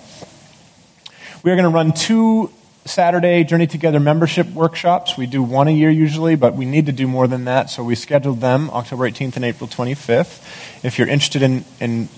We 1.44 1.51
are 1.51 1.56
going 1.56 1.63
to 1.63 1.70
run 1.70 1.94
two 1.94 2.51
Saturday 2.86 3.44
Journey 3.44 3.68
Together 3.68 4.00
membership 4.00 4.48
workshops. 4.48 5.18
We 5.18 5.25
do 5.25 5.44
one 5.44 5.68
a 5.68 5.72
year 5.72 5.89
usually, 5.89 6.36
but 6.36 6.56
we 6.56 6.65
need 6.65 6.86
to 6.88 6.91
do 6.91 7.08
more 7.08 7.27
than 7.27 7.46
that, 7.46 7.70
so 7.70 7.84
we 7.84 7.96
scheduled 7.96 8.41
them 8.41 8.70
October 8.72 9.10
18th 9.10 9.36
and 9.36 9.46
April 9.46 9.68
25th. 9.68 10.84
If 10.84 10.98
you're 10.98 11.08
interested 11.08 11.41
in, 11.41 11.65
in 11.79 12.10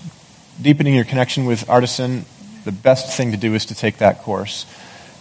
deepening 0.60 0.94
your 0.94 1.04
connection 1.04 1.44
with 1.44 1.68
Artisan 1.68 2.24
the 2.64 2.72
best 2.72 3.16
thing 3.16 3.32
to 3.32 3.36
do 3.36 3.54
is 3.54 3.66
to 3.66 3.74
take 3.74 3.98
that 3.98 4.22
course 4.22 4.66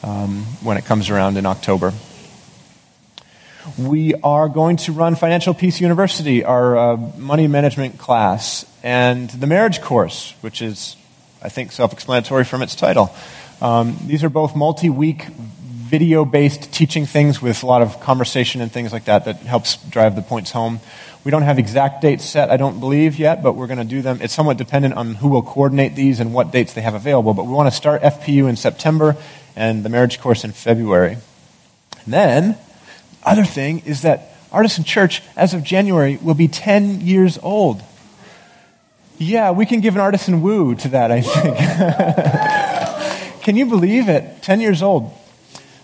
um, 0.04 0.44
when 0.62 0.78
it 0.78 0.86
comes 0.86 1.10
around 1.10 1.38
in 1.38 1.46
October. 1.46 1.94
We 3.78 4.16
are 4.16 4.50
going 4.50 4.78
to 4.78 4.92
run 4.92 5.16
Financial 5.16 5.54
Peace 5.54 5.80
University, 5.80 6.44
our 6.44 6.78
uh, 6.78 6.98
money 6.98 7.48
management 7.48 8.00
class, 8.00 8.66
and 8.82 9.30
the 9.30 9.46
marriage 9.46 9.82
course, 9.82 10.34
which 10.42 10.62
is, 10.62 10.96
I 11.44 11.50
think, 11.50 11.72
self 11.72 11.94
explanatory 11.94 12.44
from 12.44 12.64
its 12.64 12.74
title. 12.74 13.14
Um, 13.62 13.98
these 14.08 14.24
are 14.24 14.30
both 14.30 14.56
multi 14.56 14.90
week 14.90 15.26
video 15.26 16.26
based 16.26 16.72
teaching 16.74 17.06
things 17.06 17.42
with 17.42 17.62
a 17.62 17.66
lot 17.68 17.84
of 17.84 18.00
conversation 18.00 18.62
and 18.62 18.72
things 18.72 18.92
like 18.92 19.06
that 19.06 19.26
that 19.26 19.38
helps 19.38 19.78
drive 19.90 20.16
the 20.16 20.22
points 20.24 20.50
home. 20.52 20.80
We 21.24 21.30
don't 21.30 21.44
have 21.44 21.60
exact 21.60 22.02
dates 22.02 22.26
set, 22.26 22.50
I 22.50 22.58
don't 22.58 22.80
believe 22.80 23.20
yet, 23.20 23.44
but 23.44 23.54
we're 23.54 23.68
going 23.68 23.78
to 23.78 23.86
do 23.86 24.02
them. 24.02 24.20
It's 24.22 24.34
somewhat 24.34 24.58
dependent 24.58 24.96
on 24.96 25.16
who 25.16 25.28
will 25.28 25.44
coordinate 25.44 25.94
these 25.94 26.20
and 26.20 26.34
what 26.34 26.52
dates 26.52 26.74
they 26.74 26.82
have 26.82 26.96
available. 26.96 27.36
But 27.36 27.46
we 27.46 27.54
want 27.54 27.70
to 27.70 27.76
start 27.76 28.02
FPU 28.02 28.50
in 28.50 28.56
September 28.56 29.16
and 29.56 29.84
the 29.86 29.90
marriage 29.90 30.20
course 30.20 30.44
in 30.44 30.52
February. 30.52 31.18
And 32.06 32.14
then, 32.14 32.58
other 33.24 33.46
thing 33.46 33.80
is 33.86 34.02
that 34.02 34.36
Artisan 34.52 34.84
Church, 34.84 35.24
as 35.36 35.54
of 35.54 35.64
January, 35.64 36.18
will 36.18 36.34
be 36.34 36.48
10 36.48 37.02
years 37.02 37.38
old. 37.42 37.82
Yeah, 39.18 39.52
we 39.52 39.66
can 39.66 39.82
give 39.82 39.96
an 39.96 40.02
artisan 40.02 40.42
woo 40.42 40.76
to 40.76 40.88
that, 40.90 41.12
I 41.12 41.22
think. 41.22 41.58
can 43.44 43.56
you 43.56 43.68
believe 43.68 44.10
it? 44.10 44.42
10 44.42 44.60
years 44.62 44.82
old. 44.82 45.14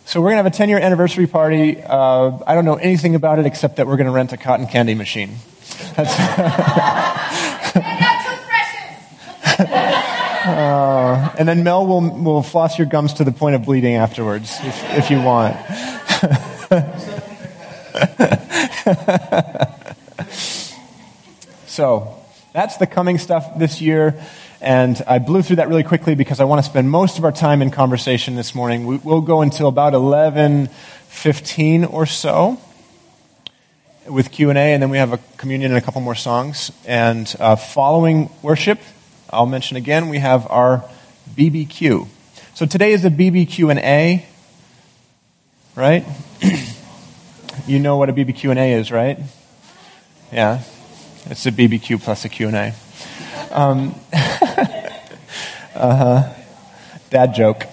So 0.06 0.22
we're 0.22 0.30
going 0.30 0.38
to 0.38 0.44
have 0.44 0.54
a 0.54 0.58
10 0.58 0.70
year 0.70 0.80
anniversary 0.80 1.28
party. 1.28 1.82
Uh, 1.82 2.40
I 2.48 2.56
don't 2.56 2.66
know 2.66 2.76
anything 2.76 3.14
about 3.14 3.40
it 3.40 3.46
except 3.46 3.76
that 3.76 3.88
we're 3.88 3.98
going 3.98 4.08
to 4.08 4.12
rent 4.12 4.34
a 4.34 4.38
cotton 4.38 4.66
candy 4.68 4.96
machine. 4.96 5.36
That's 5.96 6.14
uh, 10.48 11.36
and 11.38 11.48
then 11.48 11.64
Mel 11.64 11.86
will, 11.86 12.24
will 12.24 12.42
floss 12.42 12.78
your 12.78 12.88
gums 12.88 13.14
to 13.16 13.24
the 13.24 13.32
point 13.32 13.56
of 13.56 13.66
bleeding 13.66 13.96
afterwards, 13.96 14.58
if, 14.64 14.94
if 14.98 15.12
you 15.12 15.22
want. 15.22 15.56
so, 21.68 22.16
that's 22.54 22.78
the 22.78 22.88
coming 22.88 23.18
stuff 23.18 23.60
this 23.60 23.82
year. 23.82 24.16
And 24.62 25.02
I 25.06 25.20
blew 25.20 25.44
through 25.44 25.58
that 25.58 25.68
really 25.70 25.84
quickly 25.84 26.16
because 26.16 26.40
I 26.40 26.46
want 26.46 26.64
to 26.64 26.70
spend 26.70 26.90
most 26.90 27.20
of 27.20 27.24
our 27.24 27.32
time 27.32 27.62
in 27.62 27.70
conversation 27.70 28.36
this 28.36 28.56
morning. 28.56 28.88
We, 28.88 28.98
will 28.98 29.22
go 29.22 29.42
until 29.42 29.68
about 29.68 29.94
11:15 29.94 31.94
or 31.94 32.08
so 32.08 32.60
with 34.08 34.32
Q&A, 34.32 34.56
and 34.56 34.82
then 34.82 34.90
we 34.90 34.98
have 34.98 35.14
a 35.14 35.20
communion 35.38 35.72
and 35.72 35.78
a 35.78 35.82
couple 35.82 36.02
more 36.02 36.16
songs. 36.16 36.72
And 36.86 37.32
uh, 37.40 37.56
following 37.56 38.32
worship, 38.42 38.80
I'll 39.30 39.46
mention 39.46 39.78
again, 39.78 40.10
we 40.10 40.18
have 40.18 40.50
our 40.50 40.84
BBQ. 41.36 42.08
So 42.56 42.66
today 42.66 42.94
is 42.94 43.06
a 43.06 43.12
BBQ 43.12 43.70
and 43.70 43.80
A, 43.80 44.26
right? 45.76 46.04
you 47.68 47.80
know 47.80 47.98
what 47.98 48.10
a 48.10 48.14
BBQ 48.14 48.52
and 48.52 48.60
A 48.60 48.74
is, 48.74 48.92
right? 48.92 49.20
Yeah, 50.32 50.64
it's 51.26 51.46
a 51.46 51.52
BBQ 51.52 52.02
plus 52.02 52.26
a 52.26 52.30
Q&A. 52.30 52.74
Um, 53.52 53.94
uh-huh. 55.76 56.34
Dad 57.10 57.36
joke. 57.36 57.66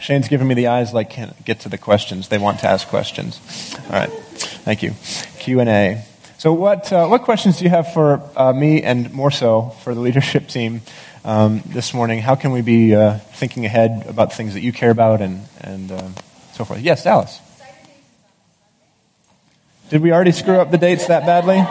Shane's 0.00 0.28
giving 0.28 0.48
me 0.48 0.54
the 0.54 0.68
eyes 0.68 0.92
like 0.92 1.10
can't 1.10 1.44
get 1.44 1.60
to 1.60 1.68
the 1.68 1.78
questions. 1.78 2.28
They 2.28 2.38
want 2.38 2.60
to 2.60 2.68
ask 2.68 2.88
questions. 2.88 3.40
All 3.86 3.92
right. 3.92 4.10
Thank 4.10 4.82
you. 4.82 4.94
Q&A. 5.38 6.04
So 6.38 6.52
what, 6.52 6.92
uh, 6.92 7.06
what 7.08 7.22
questions 7.22 7.58
do 7.58 7.64
you 7.64 7.70
have 7.70 7.92
for 7.92 8.22
uh, 8.36 8.52
me 8.52 8.82
and 8.82 9.12
more 9.12 9.30
so 9.30 9.70
for 9.82 9.94
the 9.94 10.00
leadership 10.00 10.46
team 10.48 10.82
um, 11.24 11.62
this 11.66 11.92
morning? 11.92 12.20
How 12.20 12.36
can 12.36 12.52
we 12.52 12.62
be 12.62 12.94
uh, 12.94 13.18
thinking 13.18 13.64
ahead 13.64 14.04
about 14.06 14.32
things 14.32 14.54
that 14.54 14.60
you 14.60 14.72
care 14.72 14.90
about 14.90 15.20
and, 15.20 15.46
and 15.60 15.90
uh, 15.90 16.08
so 16.52 16.64
forth? 16.64 16.80
Yes, 16.80 17.02
Dallas. 17.02 17.40
Did 19.90 20.02
we 20.02 20.12
already 20.12 20.32
screw 20.32 20.60
up 20.60 20.70
the 20.70 20.76
dates 20.76 21.06
that 21.06 21.24
badly? 21.24 21.64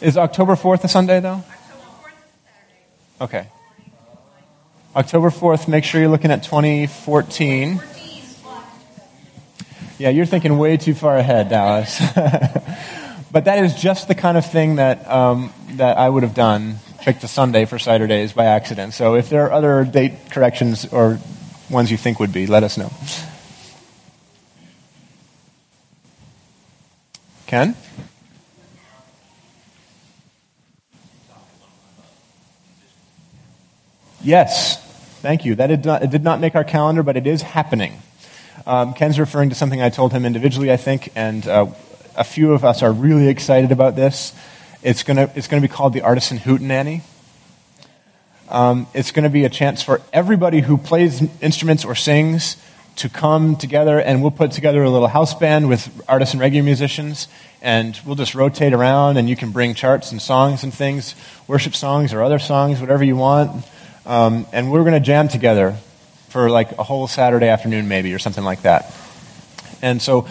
Is 0.00 0.16
October 0.16 0.54
4th 0.54 0.84
a 0.84 0.88
Sunday, 0.88 1.18
though? 1.18 1.42
Okay. 3.20 3.48
October 4.94 5.30
4th, 5.30 5.66
make 5.66 5.82
sure 5.82 6.00
you're 6.00 6.10
looking 6.10 6.30
at 6.30 6.44
2014. 6.44 7.82
Yeah, 9.98 10.10
you're 10.10 10.26
thinking 10.26 10.58
way 10.58 10.76
too 10.76 10.94
far 10.94 11.16
ahead, 11.16 11.48
Dallas. 11.48 12.00
but 13.32 13.46
that 13.46 13.64
is 13.64 13.74
just 13.74 14.06
the 14.06 14.14
kind 14.14 14.36
of 14.36 14.46
thing 14.46 14.76
that, 14.76 15.08
um, 15.10 15.52
that 15.70 15.98
I 15.98 16.08
would 16.08 16.22
have 16.22 16.34
done, 16.34 16.78
picked 17.00 17.24
a 17.24 17.28
Sunday 17.28 17.64
for 17.64 17.80
Saturdays 17.80 18.32
by 18.32 18.44
accident. 18.44 18.94
So 18.94 19.16
if 19.16 19.28
there 19.28 19.44
are 19.46 19.52
other 19.52 19.84
date 19.84 20.30
corrections 20.30 20.84
or 20.92 21.18
ones 21.72 21.90
you 21.90 21.96
think 21.96 22.20
would 22.20 22.32
be, 22.32 22.46
let 22.46 22.62
us 22.62 22.76
know. 22.78 22.92
Ken? 27.46 27.74
Yes, 34.22 34.80
thank 35.20 35.44
you. 35.44 35.56
That 35.56 35.66
did 35.66 35.84
not, 35.84 36.02
it 36.02 36.10
did 36.10 36.22
not 36.22 36.40
make 36.40 36.54
our 36.54 36.62
calendar, 36.64 37.02
but 37.02 37.16
it 37.16 37.26
is 37.26 37.42
happening. 37.42 38.00
Um, 38.66 38.94
Ken's 38.94 39.18
referring 39.18 39.48
to 39.48 39.56
something 39.56 39.82
I 39.82 39.90
told 39.90 40.12
him 40.12 40.24
individually, 40.24 40.70
I 40.70 40.76
think, 40.76 41.10
and 41.16 41.46
uh, 41.46 41.66
a 42.16 42.22
few 42.24 42.52
of 42.52 42.64
us 42.64 42.82
are 42.82 42.92
really 42.92 43.28
excited 43.28 43.72
about 43.72 43.96
this. 43.96 44.32
It's 44.82 45.02
going 45.02 45.16
to 45.16 45.30
it's 45.34 45.48
gonna 45.48 45.62
be 45.62 45.68
called 45.68 45.92
the 45.92 46.02
Artisan 46.02 46.38
Hootenanny. 46.38 47.02
Um, 48.52 48.86
it's 48.92 49.12
going 49.12 49.22
to 49.22 49.30
be 49.30 49.46
a 49.46 49.48
chance 49.48 49.82
for 49.82 50.02
everybody 50.12 50.60
who 50.60 50.76
plays 50.76 51.22
instruments 51.40 51.86
or 51.86 51.94
sings 51.94 52.58
to 52.96 53.08
come 53.08 53.56
together, 53.56 53.98
and 53.98 54.20
we'll 54.20 54.30
put 54.30 54.52
together 54.52 54.82
a 54.82 54.90
little 54.90 55.08
house 55.08 55.32
band 55.32 55.70
with 55.70 55.88
artists 56.06 56.34
and 56.34 56.40
regular 56.42 56.62
musicians, 56.62 57.28
and 57.62 57.98
we'll 58.04 58.14
just 58.14 58.34
rotate 58.34 58.74
around, 58.74 59.16
and 59.16 59.26
you 59.26 59.36
can 59.36 59.52
bring 59.52 59.72
charts 59.72 60.12
and 60.12 60.20
songs 60.20 60.64
and 60.64 60.74
things, 60.74 61.14
worship 61.48 61.74
songs 61.74 62.12
or 62.12 62.22
other 62.22 62.38
songs, 62.38 62.78
whatever 62.78 63.02
you 63.02 63.16
want. 63.16 63.64
Um, 64.04 64.44
and 64.52 64.70
we 64.70 64.78
are 64.78 64.82
going 64.82 64.92
to 64.92 65.00
jam 65.00 65.28
together 65.28 65.78
for 66.28 66.50
like 66.50 66.72
a 66.72 66.82
whole 66.82 67.08
Saturday 67.08 67.48
afternoon, 67.48 67.88
maybe, 67.88 68.12
or 68.12 68.18
something 68.18 68.44
like 68.44 68.62
that. 68.62 68.94
And 69.80 70.02
so 70.02 70.28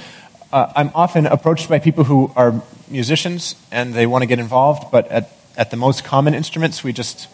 uh, 0.53 0.71
I'm 0.75 0.91
often 0.93 1.25
approached 1.25 1.69
by 1.69 1.79
people 1.79 2.03
who 2.03 2.31
are 2.35 2.61
musicians 2.87 3.55
and 3.71 3.95
they 3.95 4.05
want 4.05 4.21
to 4.21 4.27
get 4.27 4.37
involved, 4.37 4.91
but 4.91 5.07
at, 5.07 5.31
at 5.57 5.71
the 5.71 5.77
most 5.77 6.03
common 6.03 6.35
instruments, 6.35 6.83
we 6.83 6.93
just 6.93 7.27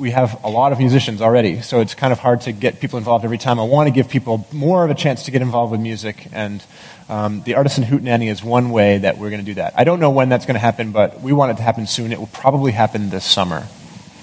we 0.00 0.10
have 0.12 0.42
a 0.42 0.48
lot 0.48 0.72
of 0.72 0.78
musicians 0.78 1.20
already, 1.20 1.60
so 1.60 1.80
it's 1.80 1.94
kind 1.94 2.12
of 2.12 2.18
hard 2.18 2.40
to 2.42 2.52
get 2.52 2.80
people 2.80 2.98
involved 2.98 3.24
every 3.24 3.36
time. 3.36 3.60
I 3.60 3.64
want 3.64 3.86
to 3.86 3.92
give 3.92 4.08
people 4.08 4.46
more 4.50 4.82
of 4.82 4.90
a 4.90 4.94
chance 4.94 5.24
to 5.24 5.30
get 5.30 5.42
involved 5.42 5.70
with 5.72 5.80
music, 5.80 6.26
and 6.32 6.64
um, 7.10 7.42
the 7.42 7.56
Artisan 7.56 7.84
Hootenanny 7.84 8.30
is 8.30 8.42
one 8.42 8.70
way 8.70 8.98
that 8.98 9.18
we're 9.18 9.28
going 9.28 9.42
to 9.42 9.46
do 9.46 9.54
that. 9.54 9.74
I 9.76 9.84
don't 9.84 10.00
know 10.00 10.10
when 10.10 10.30
that's 10.30 10.46
going 10.46 10.54
to 10.54 10.60
happen, 10.60 10.92
but 10.92 11.20
we 11.20 11.34
want 11.34 11.52
it 11.52 11.56
to 11.58 11.62
happen 11.62 11.86
soon. 11.86 12.12
It 12.12 12.18
will 12.18 12.28
probably 12.28 12.72
happen 12.72 13.10
this 13.10 13.26
summer 13.26 13.60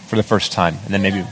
for 0.08 0.16
the 0.16 0.24
first 0.24 0.52
time, 0.52 0.76
and 0.84 0.94
then 0.94 1.04
maybe. 1.04 1.24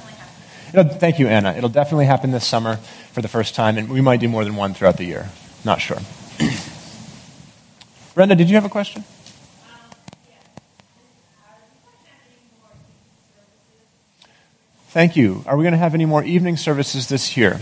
thank 1.00 1.18
you, 1.18 1.28
Anna. 1.28 1.54
It'll 1.54 1.68
definitely 1.68 2.06
happen 2.06 2.30
this 2.30 2.46
summer 2.46 2.78
for 3.14 3.22
the 3.22 3.28
first 3.28 3.56
time, 3.56 3.80
and 3.80 3.90
we 3.90 4.02
might 4.02 4.20
do 4.20 4.30
more 4.30 4.44
than 4.44 4.56
one 4.56 4.76
throughout 4.76 4.98
the 4.98 5.06
year. 5.06 5.30
Not 5.64 5.82
sure. 5.82 5.98
Brenda, 8.14 8.36
did 8.36 8.50
you 8.50 8.56
have 8.56 8.66
a 8.66 8.70
question? 8.70 9.04
Thank 14.96 15.18
you. 15.18 15.44
Are 15.46 15.58
we 15.58 15.64
going 15.64 15.74
to 15.74 15.78
have 15.78 15.94
any 15.94 16.06
more 16.06 16.24
evening 16.24 16.56
services 16.56 17.10
this 17.10 17.36
year? 17.36 17.60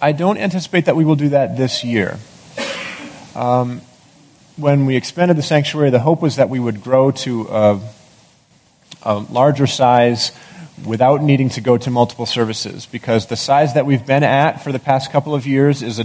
I 0.00 0.12
don't 0.12 0.38
anticipate 0.38 0.84
that 0.84 0.94
we 0.94 1.04
will 1.04 1.16
do 1.16 1.30
that 1.30 1.56
this 1.56 1.82
year. 1.82 2.20
Um, 3.34 3.80
when 4.56 4.86
we 4.86 4.94
expanded 4.94 5.36
the 5.36 5.42
sanctuary, 5.42 5.90
the 5.90 5.98
hope 5.98 6.22
was 6.22 6.36
that 6.36 6.48
we 6.48 6.60
would 6.60 6.84
grow 6.84 7.10
to 7.26 7.48
a 7.50 7.80
a 9.02 9.18
larger 9.18 9.66
size 9.66 10.30
without 10.86 11.20
needing 11.20 11.48
to 11.48 11.60
go 11.60 11.76
to 11.76 11.90
multiple 11.90 12.26
services 12.26 12.86
because 12.86 13.26
the 13.26 13.34
size 13.34 13.74
that 13.74 13.84
we've 13.84 14.06
been 14.06 14.22
at 14.22 14.62
for 14.62 14.70
the 14.70 14.78
past 14.78 15.10
couple 15.10 15.34
of 15.34 15.48
years 15.48 15.82
is 15.82 15.98
a, 15.98 16.04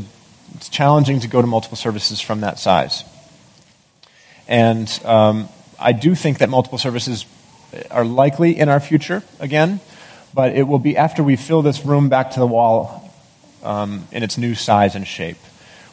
it's 0.55 0.69
challenging 0.69 1.19
to 1.19 1.27
go 1.27 1.39
to 1.39 1.47
multiple 1.47 1.77
services 1.77 2.19
from 2.19 2.41
that 2.41 2.57
size. 2.57 3.03
And 4.47 4.89
um, 5.05 5.49
I 5.79 5.91
do 5.91 6.15
think 6.15 6.39
that 6.39 6.49
multiple 6.49 6.79
services 6.79 7.27
are 7.91 8.05
likely 8.05 8.57
in 8.57 8.69
our 8.69 8.79
future 8.79 9.21
again, 9.39 9.81
but 10.35 10.53
it 10.53 10.63
will 10.63 10.79
be 10.79 10.97
after 10.97 11.23
we 11.23 11.37
fill 11.37 11.61
this 11.61 11.85
room 11.85 12.09
back 12.09 12.31
to 12.31 12.41
the 12.41 12.45
wall 12.45 13.09
um, 13.63 14.05
in 14.11 14.21
its 14.21 14.37
new 14.37 14.53
size 14.53 14.93
and 14.93 15.07
shape, 15.07 15.37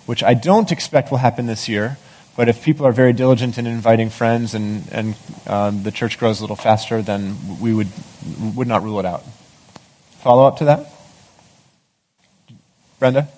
which 0.05 0.25
I 0.25 0.35
don't 0.35 0.73
expect 0.73 1.13
will 1.13 1.19
happen 1.19 1.47
this 1.47 1.69
year. 1.69 1.97
But 2.37 2.49
if 2.49 2.65
people 2.65 2.87
are 2.87 2.93
very 2.93 3.13
diligent 3.13 3.57
in 3.59 3.67
inviting 3.67 4.11
friends 4.11 4.55
and, 4.55 4.89
and 4.91 5.15
um, 5.47 5.83
the 5.85 5.93
church 5.93 6.19
grows 6.19 6.41
a 6.41 6.43
little 6.43 6.57
faster, 6.57 7.03
then 7.03 7.37
we 7.61 7.73
would, 7.73 7.89
would 8.57 8.67
not 8.67 8.83
rule 8.83 8.99
it 8.99 9.07
out. 9.07 9.23
Follow 10.23 10.47
up 10.47 10.57
to 10.57 10.65
that? 10.65 10.87
Brenda? 12.99 13.29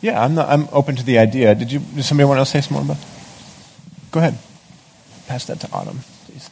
Yeah, 0.00 0.22
I'm, 0.22 0.34
not, 0.34 0.48
I'm 0.48 0.68
open 0.72 0.96
to 0.96 1.02
the 1.02 1.18
idea. 1.18 1.54
Did 1.54 1.72
you? 1.72 1.80
Does 1.80 2.06
somebody 2.06 2.26
want 2.28 2.40
to 2.40 2.46
say 2.46 2.60
some 2.60 2.74
more 2.74 2.82
about? 2.82 3.04
Go 4.10 4.20
ahead. 4.20 4.38
Pass 5.26 5.46
that 5.46 5.60
to 5.60 5.72
Autumn, 5.72 6.00
please. 6.26 6.48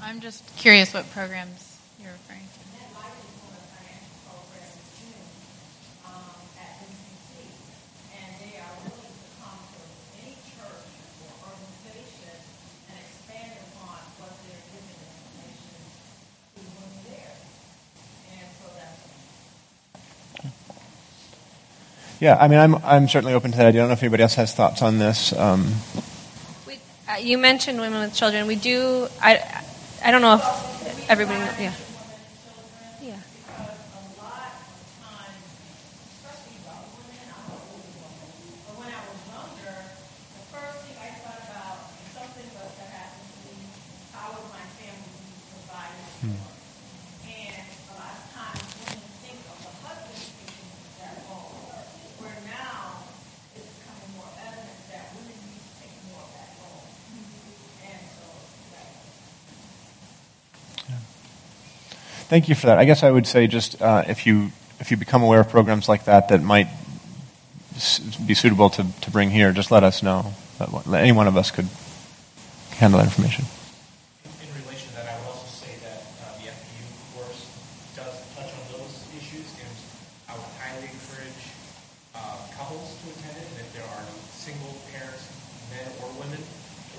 I'm 0.00 0.20
just 0.20 0.44
curious 0.56 0.94
what 0.94 1.10
programs 1.10 1.78
you're 2.00 2.12
referring 2.12 2.40
to. 2.40 2.60
Yeah, 22.20 22.36
I 22.38 22.48
mean, 22.48 22.58
I'm, 22.58 22.74
I'm 22.84 23.08
certainly 23.08 23.32
open 23.32 23.50
to 23.52 23.56
that. 23.56 23.66
I 23.66 23.70
don't 23.72 23.88
know 23.88 23.94
if 23.94 24.02
anybody 24.02 24.22
else 24.22 24.34
has 24.34 24.54
thoughts 24.54 24.82
on 24.82 24.98
this. 24.98 25.32
Um, 25.32 25.74
We, 26.66 26.78
uh, 27.08 27.16
you 27.18 27.38
mentioned 27.38 27.80
women 27.80 28.00
with 28.02 28.14
children. 28.14 28.46
We 28.46 28.56
do. 28.56 29.08
I, 29.22 29.40
I 30.04 30.10
don't 30.10 30.20
know 30.20 30.34
if 30.34 31.10
everybody. 31.10 31.38
Yeah. 31.40 31.72
Yeah. 31.72 31.72
Thank 62.30 62.48
you 62.48 62.54
for 62.54 62.68
that. 62.68 62.78
I 62.78 62.84
guess 62.84 63.02
I 63.02 63.10
would 63.10 63.26
say 63.26 63.48
just 63.48 63.82
uh, 63.82 64.04
if 64.06 64.24
you 64.24 64.52
if 64.78 64.92
you 64.92 64.96
become 64.96 65.20
aware 65.20 65.40
of 65.40 65.48
programs 65.48 65.88
like 65.88 66.04
that 66.04 66.28
that 66.28 66.40
might 66.40 66.68
be 68.24 68.34
suitable 68.34 68.70
to, 68.70 68.86
to 69.00 69.10
bring 69.10 69.30
here, 69.30 69.50
just 69.50 69.72
let 69.72 69.82
us 69.82 70.00
know. 70.00 70.32
Any 70.94 71.10
one 71.10 71.26
of 71.26 71.36
us 71.36 71.50
could 71.50 71.66
handle 72.78 73.00
that 73.00 73.10
information. 73.10 73.46
In 74.46 74.46
relation 74.62 74.88
to 74.90 74.94
that, 75.02 75.10
I 75.10 75.18
would 75.18 75.26
also 75.26 75.50
say 75.50 75.74
that 75.82 76.06
uh, 76.22 76.38
the 76.38 76.54
FPU 76.54 76.86
course 77.18 77.50
does 77.98 78.14
touch 78.38 78.52
on 78.54 78.62
those 78.78 78.94
issues, 79.18 79.50
and 79.58 79.74
I 80.30 80.38
would 80.38 80.54
highly 80.54 80.86
encourage 80.86 81.42
uh, 82.14 82.46
couples 82.54 82.94
to 82.94 83.04
attend 83.10 83.42
it, 83.42 83.48
and 83.50 83.58
if 83.58 83.74
there 83.74 83.88
are 83.90 84.06
single 84.38 84.78
parents, 84.94 85.26
men 85.74 85.88
or 85.98 86.14
women, 86.14 86.38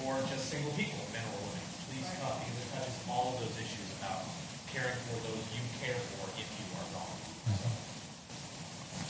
or 0.04 0.20
just 0.28 0.52
single 0.52 0.76
people, 0.76 1.00
men 1.16 1.24
or 1.24 1.40
women, 1.40 1.64
please 1.88 2.10
come, 2.20 2.36
because 2.36 2.58
it 2.60 2.68
touches 2.76 3.00
all 3.08 3.40
of 3.40 3.48
those 3.48 3.56
issues 3.64 3.88
about 4.02 4.28
caring 4.74 4.98
for 5.06 5.20
those 5.28 5.44
you 5.54 5.62
care 5.84 6.00
for 6.16 6.26
if 6.40 6.48
you 6.58 6.66
are 6.80 6.88
gone. 6.96 7.20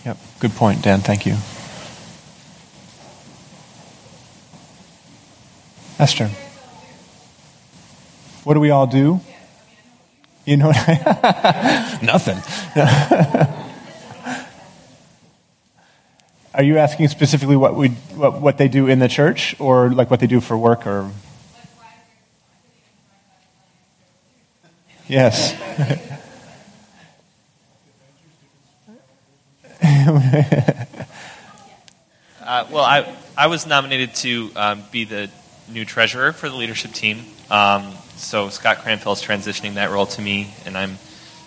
Yep. 0.04 0.17
Good 0.39 0.51
point, 0.62 0.84
Dan. 0.84 1.00
Thank 1.00 1.26
you. 1.26 1.38
Esther. 5.97 6.28
What 8.43 8.54
do 8.54 8.60
we 8.60 8.69
all 8.69 8.86
do? 8.86 9.21
You 10.45 10.58
know 10.58 10.71
I, 10.71 11.97
Nothing. 12.04 12.38
Are 16.54 16.62
you 16.62 16.78
asking 16.78 17.08
specifically 17.08 17.56
what 17.56 17.74
we 17.74 17.89
what, 18.13 18.39
what 18.39 18.60
they 18.60 18.67
do 18.67 18.86
in 18.86 19.00
the 19.00 19.08
church 19.08 19.56
or 19.60 19.89
like 19.89 20.12
what 20.12 20.19
they 20.19 20.28
do 20.28 20.39
for 20.39 20.56
work 20.56 20.86
or 20.86 21.10
Yes. 25.08 25.56
Uh, 32.44 32.67
well, 32.72 32.84
I, 32.84 33.15
I 33.38 33.48
was 33.48 33.67
nominated 33.67 34.15
to 34.15 34.50
um, 34.56 34.84
be 34.91 35.06
the 35.06 35.30
new 35.70 35.86
treasurer 35.86 36.34
for 36.34 36.50
the 36.50 36.56
leadership 36.56 36.91
team. 36.91 37.20
Um, 37.52 37.94
so 38.15 38.50
Scott 38.50 38.80
Cranfield 38.80 39.20
is 39.20 39.24
transitioning 39.24 39.76
that 39.76 39.91
role 39.91 40.08
to 40.08 40.22
me, 40.22 40.52
and 40.65 40.76
I'm 40.76 40.98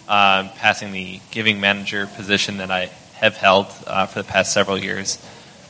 um 0.07 0.51
passing 0.57 0.93
the 0.93 1.21
giving 1.33 1.61
manager 1.61 2.07
position 2.07 2.59
that 2.59 2.71
I 2.71 2.91
have 3.15 3.37
held 3.37 3.67
uh, 3.87 4.07
for 4.07 4.23
the 4.23 4.29
past 4.29 4.53
several 4.53 4.79
years 4.79 5.19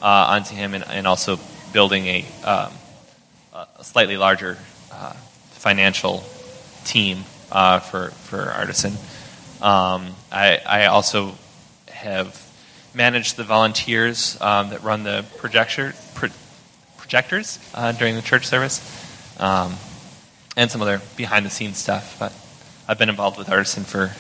uh, 0.03 0.07
onto 0.07 0.55
him, 0.55 0.75
and, 0.75 0.85
and 0.89 1.07
also 1.07 1.39
building 1.73 2.05
a, 2.07 2.27
um, 2.45 2.73
a 3.55 3.83
slightly 3.83 4.19
larger 4.19 4.59
uh, 4.93 5.15
financial 5.53 6.23
team 6.85 7.25
uh, 7.51 7.81
for 7.81 8.11
for 8.11 8.43
Artisan. 8.51 8.93
Um, 9.63 10.15
I, 10.31 10.61
I 10.67 10.87
also 10.87 11.35
have 11.89 12.44
managed 12.95 13.37
the 13.37 13.45
volunteers 13.45 14.41
um, 14.41 14.71
that 14.71 14.83
run 14.83 15.03
the 15.03 15.25
projector 15.39 15.95
pro- 16.15 16.31
projectors 16.97 17.59
uh, 17.75 17.93
during 17.93 18.15
the 18.15 18.23
church 18.23 18.47
service, 18.47 18.81
um, 19.41 19.75
and 20.57 20.71
some 20.71 20.81
other 20.83 21.01
behind 21.17 21.45
the 21.45 21.51
scenes 21.51 21.79
stuff. 21.79 22.17
But 22.19 22.33
I've 22.89 22.99
been 22.99 23.09
involved 23.09 23.39
with 23.39 23.51
Artisan 23.51 23.85
for 23.85 24.13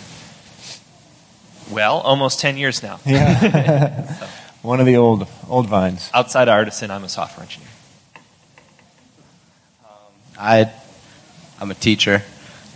well 1.72 1.98
almost 2.00 2.40
ten 2.40 2.56
years 2.56 2.82
now. 2.82 3.00
Yeah. 3.04 4.28
One 4.62 4.80
of 4.80 4.87
the 4.87 4.96
old 4.96 5.28
old 5.48 5.66
vines. 5.66 6.10
Outside 6.14 6.48
of 6.48 6.54
Artisan, 6.54 6.90
I'm 6.90 7.04
a 7.04 7.08
software 7.08 7.44
engineer. 7.44 7.68
I, 10.38 10.72
I'm 11.60 11.70
a 11.70 11.74
teacher, 11.74 12.22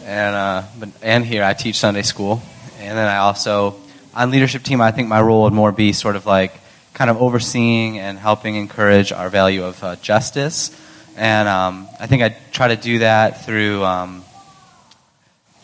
and 0.04 0.36
uh, 0.36 0.62
and 1.02 1.24
here 1.24 1.42
I 1.42 1.54
teach 1.54 1.76
Sunday 1.76 2.02
school, 2.02 2.40
and 2.78 2.96
then 2.96 3.08
I 3.08 3.16
also 3.16 3.76
on 4.14 4.30
leadership 4.30 4.62
team. 4.62 4.80
I 4.80 4.90
think 4.90 5.08
my 5.08 5.20
role 5.20 5.44
would 5.44 5.52
more 5.52 5.72
be 5.72 5.92
sort 5.92 6.16
of 6.16 6.26
like 6.26 6.52
kind 6.94 7.10
of 7.10 7.20
overseeing 7.20 7.98
and 7.98 8.18
helping 8.18 8.56
encourage 8.56 9.12
our 9.12 9.28
value 9.28 9.64
of 9.64 9.82
uh, 9.82 9.96
justice, 9.96 10.70
and 11.16 11.48
um, 11.48 11.88
I 12.00 12.06
think 12.06 12.22
I 12.22 12.36
try 12.52 12.68
to 12.68 12.76
do 12.76 13.00
that 13.00 13.44
through. 13.44 13.84
Um, 13.84 14.24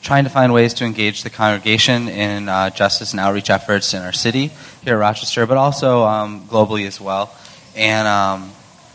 Trying 0.03 0.25
to 0.25 0.31
find 0.31 0.53
ways 0.53 0.75
to 0.75 0.85
engage 0.85 1.23
the 1.23 1.31
congregation 1.31 2.11
in 2.11 2.47
uh, 2.47 2.69
justice 2.69 3.13
and 3.13 3.21
outreach 3.21 3.49
efforts 3.49 3.95
in 3.95 4.03
our 4.03 4.13
city 4.13 4.51
here 4.83 4.97
at 4.97 4.99
Rochester, 4.99 5.47
but 5.47 5.57
also 5.57 6.05
um, 6.05 6.47
globally 6.47 6.87
as 6.87 7.01
well. 7.01 7.35
And 7.75 8.07
um, 8.07 8.53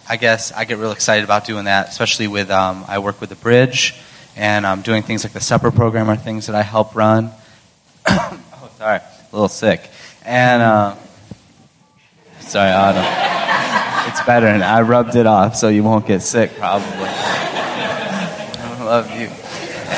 I 0.08 0.18
guess 0.18 0.52
I 0.52 0.66
get 0.66 0.78
real 0.78 0.92
excited 0.92 1.24
about 1.24 1.46
doing 1.46 1.66
that, 1.66 1.90
especially 1.90 2.28
with 2.28 2.52
um, 2.52 2.86
I 2.88 3.00
work 3.00 3.20
with 3.22 3.30
the 3.30 3.36
Bridge 3.36 3.96
and 4.36 4.68
um, 4.68 4.82
doing 4.84 5.02
things 5.02 5.24
like 5.24 5.34
the 5.34 5.42
supper 5.42 5.72
program 5.72 6.10
are 6.10 6.16
things 6.16 6.46
that 6.46 6.56
I 6.56 6.62
help 6.62 6.96
run. 6.96 7.32
oh, 8.08 8.72
sorry, 8.78 9.00
a 9.32 9.36
little 9.36 9.48
sick. 9.48 9.90
And 10.26 10.62
uh, 10.62 10.96
sorry, 12.40 12.72
Autumn. 12.72 13.04
it's 14.12 14.22
better, 14.26 14.48
and 14.48 14.64
I 14.64 14.82
rubbed 14.82 15.16
it 15.16 15.28
off, 15.28 15.56
so 15.56 15.70
you 15.70 15.84
won't 15.84 16.08
get 16.08 16.22
sick 16.22 16.56
probably. 16.58 16.88
I 16.92 18.84
love 18.84 19.12
you. 19.20 19.28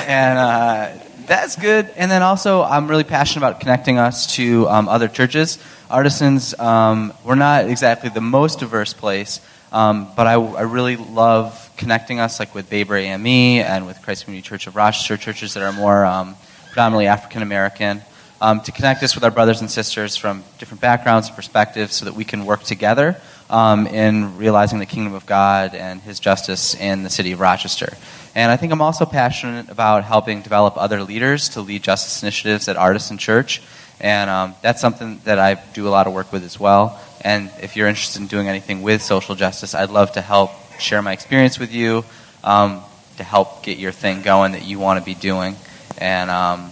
And 0.10 0.38
uh, 0.38 1.02
that's 1.28 1.56
good. 1.56 1.90
And 1.96 2.12
then 2.12 2.24
also, 2.24 2.62
I'm 2.62 2.90
really 2.90 3.06
passionate 3.06 3.48
about 3.48 3.62
connecting 3.62 3.98
us 3.98 4.36
to 4.36 4.68
um, 4.68 4.90
other 4.90 5.08
churches. 5.08 5.60
Artisans, 5.90 6.58
um, 6.60 7.14
we're 7.24 7.36
not 7.36 7.70
exactly 7.70 8.10
the 8.10 8.22
most 8.22 8.60
diverse 8.60 8.94
place, 8.94 9.40
um, 9.72 10.10
but 10.16 10.28
I, 10.28 10.34
I 10.34 10.64
really 10.64 10.98
love 10.98 11.70
connecting 11.78 12.20
us, 12.20 12.40
like 12.40 12.54
with 12.54 12.70
Baber 12.70 12.98
AME 12.98 13.28
and 13.28 13.88
with 13.88 14.02
Christ 14.02 14.26
Community 14.26 14.48
Church 14.48 14.68
of 14.68 14.76
Rochester, 14.76 15.16
churches 15.18 15.54
that 15.54 15.64
are 15.64 15.72
more 15.72 16.06
um, 16.06 16.36
predominantly 16.68 17.08
African 17.08 17.42
American, 17.42 18.02
um, 18.42 18.60
to 18.62 18.72
connect 18.72 19.04
us 19.04 19.14
with 19.14 19.24
our 19.24 19.32
brothers 19.32 19.62
and 19.62 19.70
sisters 19.70 20.18
from 20.18 20.44
different 20.58 20.82
backgrounds 20.82 21.28
and 21.28 21.36
perspectives 21.36 21.94
so 21.94 22.06
that 22.06 22.16
we 22.16 22.26
can 22.26 22.46
work 22.46 22.64
together 22.64 23.16
um, 23.52 23.86
in 23.86 24.38
realizing 24.38 24.80
the 24.80 24.86
kingdom 24.86 25.14
of 25.14 25.26
God 25.28 25.76
and 25.76 26.02
His 26.02 26.20
justice 26.20 26.74
in 26.74 27.04
the 27.04 27.10
city 27.10 27.34
of 27.34 27.40
Rochester. 27.40 27.94
And 28.34 28.52
I 28.52 28.58
think 28.58 28.74
I'm 28.74 28.82
also 28.82 29.06
passionate 29.06 29.70
about 29.70 30.04
helping 30.04 30.42
develop 30.42 30.76
other 30.76 31.04
leaders 31.04 31.50
to 31.50 31.62
lead 31.62 31.84
justice 31.84 32.24
initiatives 32.24 32.68
at 32.68 32.78
Artisan 32.78 33.18
Church. 33.18 33.62
And 34.00 34.30
um, 34.30 34.56
that's 34.64 34.82
something 34.82 35.22
that 35.26 35.38
I 35.38 35.62
do 35.74 35.88
a 35.88 35.92
lot 35.92 36.08
of 36.08 36.14
work 36.14 36.34
with 36.34 36.44
as 36.44 36.60
well. 36.60 37.00
And 37.24 37.52
if 37.62 37.76
you're 37.76 37.88
interested 37.88 38.22
in 38.22 38.28
doing 38.28 38.48
anything 38.48 38.82
with 38.82 39.04
social 39.04 39.36
justice, 39.36 39.76
I'd 39.76 39.92
love 39.92 40.14
to 40.14 40.22
help 40.22 40.52
share 40.80 41.04
my 41.04 41.12
experience 41.12 41.60
with 41.60 41.72
you 41.72 42.04
um, 42.44 42.82
to 43.18 43.24
help 43.24 43.62
get 43.62 43.78
your 43.78 43.92
thing 43.92 44.24
going 44.24 44.54
that 44.54 44.66
you 44.66 44.80
want 44.80 44.98
to 45.00 45.06
be 45.06 45.14
doing. 45.14 45.56
And 46.00 46.32
um, 46.32 46.72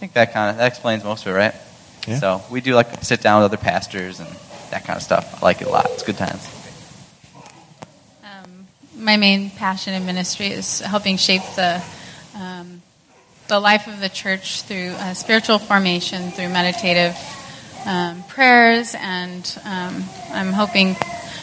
think 0.00 0.14
that 0.14 0.32
kind 0.32 0.50
of 0.50 0.56
that 0.56 0.66
explains 0.66 1.04
most 1.04 1.26
of 1.26 1.32
it, 1.32 1.36
right? 1.36 1.54
Yeah. 2.08 2.18
So 2.18 2.42
we 2.50 2.62
do 2.62 2.74
like 2.74 3.04
sit 3.04 3.20
down 3.20 3.42
with 3.42 3.52
other 3.52 3.62
pastors 3.62 4.18
and 4.18 4.28
that 4.70 4.84
kind 4.86 4.96
of 4.96 5.02
stuff. 5.02 5.42
I 5.42 5.44
like 5.44 5.60
it 5.60 5.68
a 5.68 5.70
lot. 5.70 5.86
It's 5.90 6.02
good 6.02 6.16
times. 6.16 6.48
Um, 8.24 8.66
my 8.96 9.18
main 9.18 9.50
passion 9.50 9.92
in 9.92 10.06
ministry 10.06 10.46
is 10.46 10.80
helping 10.80 11.18
shape 11.18 11.42
the 11.54 11.82
um, 12.34 12.80
the 13.48 13.60
life 13.60 13.86
of 13.88 14.00
the 14.00 14.08
church 14.08 14.62
through 14.62 14.90
uh, 14.96 15.12
spiritual 15.12 15.58
formation, 15.58 16.30
through 16.30 16.48
meditative 16.48 17.14
um, 17.84 18.22
prayers, 18.24 18.94
and 18.98 19.44
um, 19.66 20.04
I'm 20.32 20.52
hoping 20.54 20.96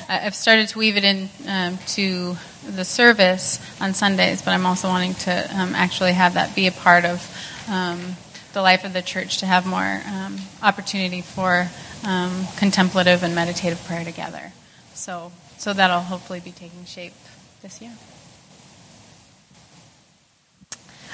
I- 0.10 0.26
I've 0.26 0.36
started 0.36 0.70
to 0.70 0.80
weave 0.80 0.98
it 0.98 1.04
in 1.04 1.30
um, 1.48 1.78
to 1.89 2.36
the 2.67 2.84
service 2.86 3.60
on 3.80 3.93
Sundays, 3.93 4.41
but 4.41 4.52
I'm 4.56 4.65
also 4.65 4.88
wanting 4.88 5.13
to 5.15 5.60
um, 5.60 5.76
actually 5.76 6.13
have 6.13 6.34
that 6.34 6.56
be 6.56 6.65
a 6.65 6.72
part 6.72 7.06
of 7.06 7.22
um, 7.70 8.15
the 8.58 8.63
life 8.63 8.84
of 8.84 8.91
the 8.91 9.04
church 9.04 9.38
to 9.38 9.46
have 9.46 9.67
more 9.67 10.02
um, 10.08 10.36
opportunity 10.63 11.22
for 11.22 11.70
um, 12.04 12.48
contemplative 12.58 13.22
and 13.22 13.36
meditative 13.36 13.80
prayer 13.86 14.04
together. 14.04 14.52
So, 14.96 15.32
so 15.60 15.74
that'll 15.74 16.02
hopefully 16.02 16.39
be 16.39 16.52
taking 16.52 16.84
shape 16.86 17.13
this 17.62 17.80
year. 17.84 17.91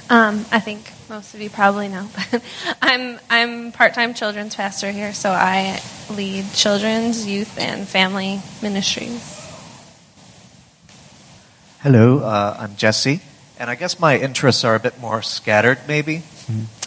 Um, 0.09 0.45
I 0.53 0.61
think 0.61 0.89
most 1.09 1.33
of 1.33 1.41
you 1.41 1.49
probably 1.49 1.89
know, 1.89 2.07
but 2.31 2.41
I'm 2.81 3.19
I'm 3.29 3.73
part-time 3.73 4.13
children's 4.13 4.55
pastor 4.55 4.91
here, 4.91 5.13
so 5.13 5.29
I 5.29 5.81
lead 6.09 6.45
children's, 6.53 7.27
youth, 7.27 7.59
and 7.59 7.85
family 7.85 8.39
ministries. 8.61 9.21
Hello, 11.81 12.19
uh, 12.19 12.55
I'm 12.57 12.77
Jesse, 12.77 13.19
and 13.59 13.69
I 13.69 13.75
guess 13.75 13.99
my 13.99 14.17
interests 14.17 14.63
are 14.63 14.75
a 14.75 14.79
bit 14.79 14.97
more 15.01 15.21
scattered, 15.21 15.79
maybe. 15.89 16.23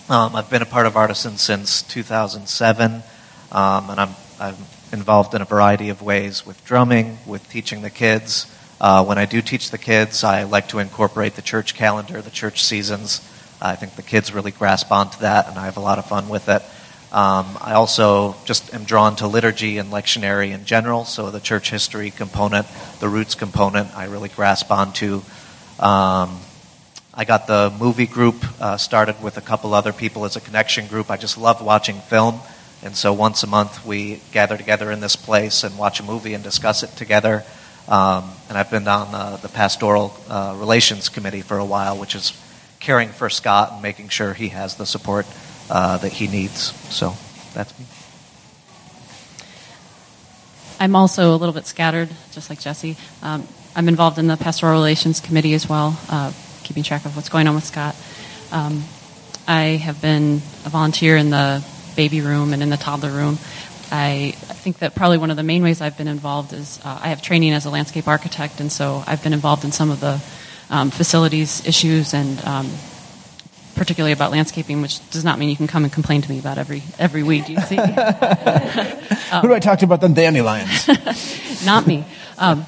Um, 0.09 0.37
I've 0.37 0.49
been 0.49 0.63
a 0.63 0.67
part 0.67 0.87
of 0.87 0.97
Artisan 0.97 1.37
since 1.37 1.83
2007, 1.83 3.03
um, 3.51 3.91
and 3.91 3.99
I'm, 3.99 4.11
I'm 4.39 4.55
involved 4.93 5.35
in 5.35 5.43
a 5.43 5.45
variety 5.45 5.89
of 5.89 6.01
ways 6.01 6.47
with 6.47 6.65
drumming, 6.65 7.19
with 7.27 7.51
teaching 7.51 7.83
the 7.83 7.91
kids. 7.91 8.47
Uh, 8.81 9.05
when 9.05 9.19
I 9.19 9.27
do 9.27 9.43
teach 9.43 9.73
the 9.73 9.79
kids, 9.79 10.23
I 10.23 10.45
like 10.45 10.69
to 10.69 10.79
incorporate 10.79 11.35
the 11.35 11.43
church 11.43 11.75
calendar, 11.75 12.23
the 12.23 12.31
church 12.31 12.63
seasons. 12.63 13.21
I 13.61 13.75
think 13.75 13.97
the 13.97 14.03
kids 14.03 14.33
really 14.33 14.53
grasp 14.53 14.93
onto 14.93 15.19
that, 15.23 15.49
and 15.49 15.59
I 15.59 15.65
have 15.65 15.77
a 15.77 15.81
lot 15.81 15.99
of 15.99 16.07
fun 16.07 16.29
with 16.29 16.49
it. 16.49 16.63
Um, 17.13 17.59
I 17.61 17.73
also 17.73 18.37
just 18.45 18.73
am 18.75 18.85
drawn 18.85 19.17
to 19.17 19.27
liturgy 19.27 19.79
and 19.79 19.91
lectionary 19.91 20.53
in 20.53 20.67
general, 20.67 21.05
so 21.05 21.33
the 21.33 21.41
church 21.41 21.69
history 21.69 22.13
component, 22.13 22.69
the 23.01 23.09
roots 23.09 23.35
component, 23.35 23.93
I 23.97 24.05
really 24.05 24.29
grasp 24.29 24.71
onto. 24.71 25.23
Um, 25.81 26.39
I 27.19 27.25
got 27.25 27.47
the 27.47 27.75
movie 27.81 28.07
group 28.07 28.45
uh, 28.61 28.77
started 28.77 29.23
with 29.23 29.39
a 29.39 29.41
couple 29.41 29.73
other 29.73 29.95
people 29.95 30.27
as 30.27 30.37
a 30.37 30.41
connection 30.41 30.87
group. 30.87 31.11
I 31.11 31.17
just 31.17 31.39
love 31.39 31.63
watching 31.63 31.97
film, 31.97 32.41
and 32.83 32.95
so 32.95 33.15
once 33.15 33.43
a 33.43 33.47
month 33.47 33.87
we 33.87 34.21
gather 34.33 34.59
together 34.59 34.91
in 34.91 35.01
this 35.01 35.17
place 35.17 35.65
and 35.65 35.79
watch 35.79 35.99
a 35.99 36.03
movie 36.03 36.35
and 36.35 36.45
discuss 36.45 36.83
it 36.83 36.91
together. 36.91 37.43
Um, 37.89 38.31
and 38.51 38.59
I've 38.59 38.71
been 38.71 38.87
on 38.87 39.15
uh, 39.15 39.37
the 39.37 39.49
pastoral 39.49 40.15
uh, 40.29 40.57
relations 40.59 41.09
committee 41.09 41.41
for 41.41 41.57
a 41.57 41.65
while, 41.65 41.97
which 41.97 42.15
is 42.15 42.39
caring 42.81 43.09
for 43.09 43.31
Scott 43.31 43.73
and 43.73 43.83
making 43.83 44.11
sure 44.11 44.35
he 44.35 44.49
has 44.49 44.77
the 44.77 44.85
support 44.85 45.27
uh, 45.71 45.97
that 45.97 46.13
he 46.13 46.27
needs. 46.27 46.75
So 46.95 47.15
that's 47.55 47.79
me. 47.79 47.87
I'm 50.79 50.95
also 50.95 51.35
a 51.35 51.37
little 51.37 51.55
bit 51.55 51.65
scattered, 51.65 52.11
just 52.33 52.51
like 52.51 52.61
Jesse. 52.61 52.99
Um, 53.23 53.49
I'm 53.75 53.89
involved 53.89 54.19
in 54.19 54.27
the 54.27 54.37
pastoral 54.37 54.75
relations 54.75 55.21
committee 55.21 55.55
as 55.55 55.67
well, 55.67 55.99
uh, 56.11 56.33
keeping 56.67 56.83
track 56.83 57.05
of 57.05 57.15
what's 57.15 57.29
going 57.29 57.47
on 57.47 57.55
with 57.55 57.65
Scott. 57.65 57.95
Um, 58.51 58.83
I 59.47 59.79
have 59.79 60.03
been 60.03 60.43
a 60.65 60.69
volunteer 60.69 61.17
in 61.17 61.31
the 61.31 61.65
baby 61.95 62.21
room 62.21 62.53
and 62.53 62.61
in 62.61 62.71
the 62.71 62.77
toddler 62.77 63.11
room. 63.11 63.39
I 63.93 64.33
think 64.37 64.79
that 64.81 64.97
probably 64.97 65.19
one 65.19 65.31
of 65.31 65.37
the 65.37 65.45
main 65.45 65.63
ways 65.63 65.81
I've 65.81 65.97
been 65.97 66.09
involved 66.09 66.53
is 66.53 66.81
uh, 66.85 66.99
I 67.01 67.09
have 67.09 67.23
training 67.23 67.53
as 67.53 67.67
a 67.67 67.71
landscape 67.71 68.09
architect, 68.09 68.59
and 68.59 68.71
so 68.73 69.05
I've 69.07 69.23
been 69.23 69.33
involved 69.33 69.65
in 69.65 69.71
some 69.71 69.93
of 69.93 70.01
the 70.01 70.21
um, 70.69 70.91
facilities 70.91 71.65
issues 71.65 72.13
and 72.13 72.45
um, 72.45 72.69
particularly 73.77 74.13
about 74.13 74.33
landscaping, 74.33 74.83
which 74.83 75.09
does 75.11 75.23
not 75.23 75.39
mean 75.39 75.49
you 75.51 75.57
can 75.57 75.69
come 75.69 75.85
and 75.85 75.93
complain 75.93 76.21
to 76.23 76.29
me 76.29 76.41
about 76.41 76.59
every 76.59 76.83
every 76.99 77.23
weed 77.23 77.49
you 77.49 77.61
see. 77.61 77.77
Who 77.77 77.83
do 77.83 79.55
I 79.55 79.61
talk 79.61 79.79
to 79.79 79.85
about 79.85 80.01
the 80.01 80.09
dandelions? 80.09 80.89
not 81.65 81.87
me. 81.87 82.05
Um, 82.39 82.67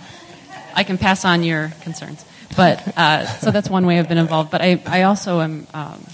I 0.72 0.84
can 0.84 0.98
pass 0.98 1.24
on 1.24 1.42
your 1.42 1.72
concerns, 1.80 2.24
but 2.56 2.96
uh, 2.96 3.26
so 3.26 3.50
that's 3.50 3.68
one 3.70 3.86
way 3.86 3.98
I've 3.98 4.08
been 4.08 4.18
involved. 4.18 4.50
But 4.50 4.62
I, 4.62 4.80
I 4.86 5.02
also 5.02 5.40
am 5.40 5.66
um, 5.74 6.04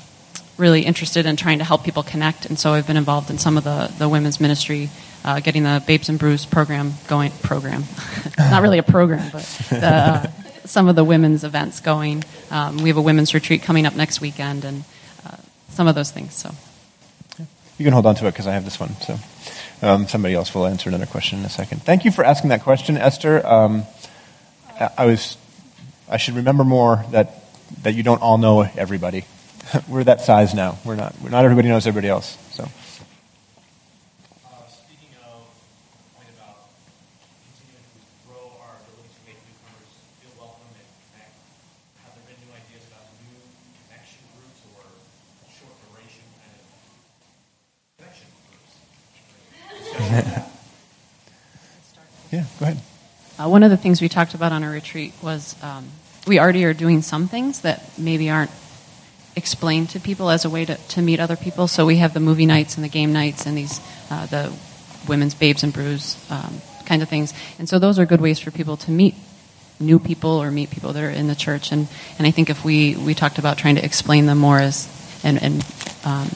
really 0.57 0.83
interested 0.83 1.27
in 1.27 1.37
trying 1.37 1.59
to 1.59 1.65
help 1.65 1.85
people 1.85 2.03
connect, 2.03 2.47
and 2.47 2.59
so 2.59 2.73
I've 2.73 2.87
been 2.87 2.97
involved 2.97 3.31
in 3.31 3.39
some 3.39 3.57
of 3.57 3.65
the 3.65 3.93
the 3.99 4.09
women's 4.09 4.41
ministry, 4.41 4.91
uh, 5.25 5.41
getting 5.41 5.63
the 5.63 5.83
Babes 5.87 6.09
and 6.09 6.19
Brews 6.19 6.47
program 6.47 6.95
going. 7.09 7.33
Program, 7.43 7.85
not 8.39 8.63
really 8.63 8.79
a 8.79 8.83
program, 8.83 9.31
but 9.33 9.43
the, 9.71 9.87
uh, 9.87 10.27
some 10.65 10.89
of 10.89 10.97
the 10.97 11.05
women's 11.05 11.45
events 11.45 11.81
going. 11.81 12.25
Um, 12.51 12.79
we 12.79 12.89
have 12.89 12.97
a 12.97 13.03
women's 13.03 13.35
retreat 13.35 13.63
coming 13.63 13.87
up 13.87 13.95
next 13.95 14.21
weekend, 14.21 14.65
and 14.65 14.85
uh, 15.27 15.37
some 15.71 15.87
of 15.87 15.95
those 15.95 16.11
things. 16.11 16.35
So. 16.35 16.55
You 17.77 17.85
can 17.85 17.93
hold 17.93 18.07
on 18.07 18.15
to 18.17 18.27
it 18.29 18.31
because 18.31 18.47
I 18.47 18.53
have 18.53 18.65
this 18.65 18.79
one. 18.79 18.95
So 19.01 19.19
um, 19.83 20.07
somebody 20.07 20.35
else 20.35 20.55
will 20.55 20.67
answer 20.67 20.89
another 20.89 21.07
question 21.07 21.41
in 21.41 21.45
a 21.45 21.51
second. 21.51 21.83
Thank 21.83 22.05
you 22.05 22.13
for 22.13 22.25
asking 22.25 22.51
that 22.51 22.63
question, 22.63 22.97
Esther. 22.97 23.45
Um, 23.47 23.85
I, 24.81 24.91
I 24.99 25.07
was. 25.07 25.37
I 26.09 26.17
should 26.19 26.35
remember 26.37 26.65
more 26.65 27.05
that 27.11 27.41
that 27.83 27.95
you 27.95 28.03
don't 28.03 28.21
all 28.21 28.39
know 28.39 28.61
everybody. 28.63 29.25
we're 29.89 30.05
that 30.05 30.21
size 30.21 30.55
now. 30.55 30.79
We're 30.85 30.97
not. 30.97 31.15
We're 31.23 31.31
not 31.31 31.45
everybody 31.45 31.69
knows 31.69 31.87
everybody 31.87 32.09
else. 32.09 32.37
So. 32.53 32.65
Uh, 32.65 32.69
speaking 34.69 35.09
of 35.25 35.49
the 35.49 36.13
point 36.13 36.29
about 36.37 36.69
continuing 37.41 37.89
to 37.89 38.05
grow 38.29 38.45
our 38.61 38.77
ability 38.85 39.09
to 39.17 39.21
make 39.25 39.41
newcomers 39.49 39.89
feel 40.21 40.37
welcome 40.37 40.69
and 40.77 40.85
connect, 41.09 41.33
have 42.05 42.13
there 42.13 42.29
been 42.29 42.37
new 42.45 42.53
ideas 42.53 42.85
about 42.93 43.09
new 43.25 43.41
connection 43.89 44.21
groups 44.37 44.61
or 44.77 44.85
short 45.49 45.73
duration 45.89 46.29
kind 46.37 46.53
of 46.53 46.69
connection 47.97 48.29
groups? 48.53 48.77
Yeah. 52.31 52.45
Go 52.61 52.67
ahead. 52.67 52.81
Uh, 53.39 53.44
one 53.55 53.63
of 53.63 53.71
the 53.71 53.77
things 53.77 54.03
we 54.03 54.09
talked 54.09 54.35
about 54.35 54.51
on 54.51 54.65
our 54.65 54.71
retreat 54.73 55.13
was 55.23 55.55
um, 55.63 55.87
we 56.27 56.41
already 56.41 56.65
are 56.65 56.75
doing 56.75 57.03
some 57.03 57.29
things 57.29 57.61
that 57.61 57.89
maybe 57.97 58.29
aren't 58.29 58.51
explained 59.37 59.89
to 59.89 60.01
people 60.01 60.29
as 60.29 60.45
a 60.45 60.51
way 60.51 60.65
to, 60.65 60.75
to 60.89 61.01
meet 61.01 61.21
other 61.21 61.37
people. 61.37 61.69
So 61.69 61.87
we 61.87 61.99
have 61.99 62.13
the 62.15 62.19
movie 62.19 62.47
nights 62.47 62.75
and 62.75 62.83
the 62.83 62.89
game 62.89 63.13
nights 63.13 63.47
and 63.47 63.57
these 63.57 63.81
uh, 64.11 64.27
the 64.27 64.53
women's 65.07 65.37
babes 65.37 65.63
and 65.63 65.73
brews 65.73 66.17
um, 66.31 66.61
kind 66.85 67.01
of 67.01 67.09
things. 67.09 67.33
And 67.61 67.69
so 67.69 67.79
those 67.79 68.01
are 68.01 68.07
good 68.07 68.21
ways 68.21 68.41
for 68.41 68.51
people 68.51 68.77
to 68.79 68.91
meet 68.91 69.15
new 69.79 70.01
people 70.01 70.31
or 70.31 70.51
meet 70.51 70.71
people 70.71 70.93
that 70.93 71.05
are 71.05 71.09
in 71.09 71.29
the 71.29 71.37
church. 71.37 71.71
And, 71.71 71.87
and 72.19 72.27
I 72.27 72.33
think 72.33 72.51
if 72.51 72.65
we, 72.65 72.97
we 72.97 73.15
talked 73.15 73.39
about 73.39 73.57
trying 73.57 73.77
to 73.77 73.85
explain 73.85 74.27
them 74.27 74.39
more 74.39 74.59
as 74.59 74.89
and, 75.23 75.41
and 75.41 75.65
um, 76.05 76.29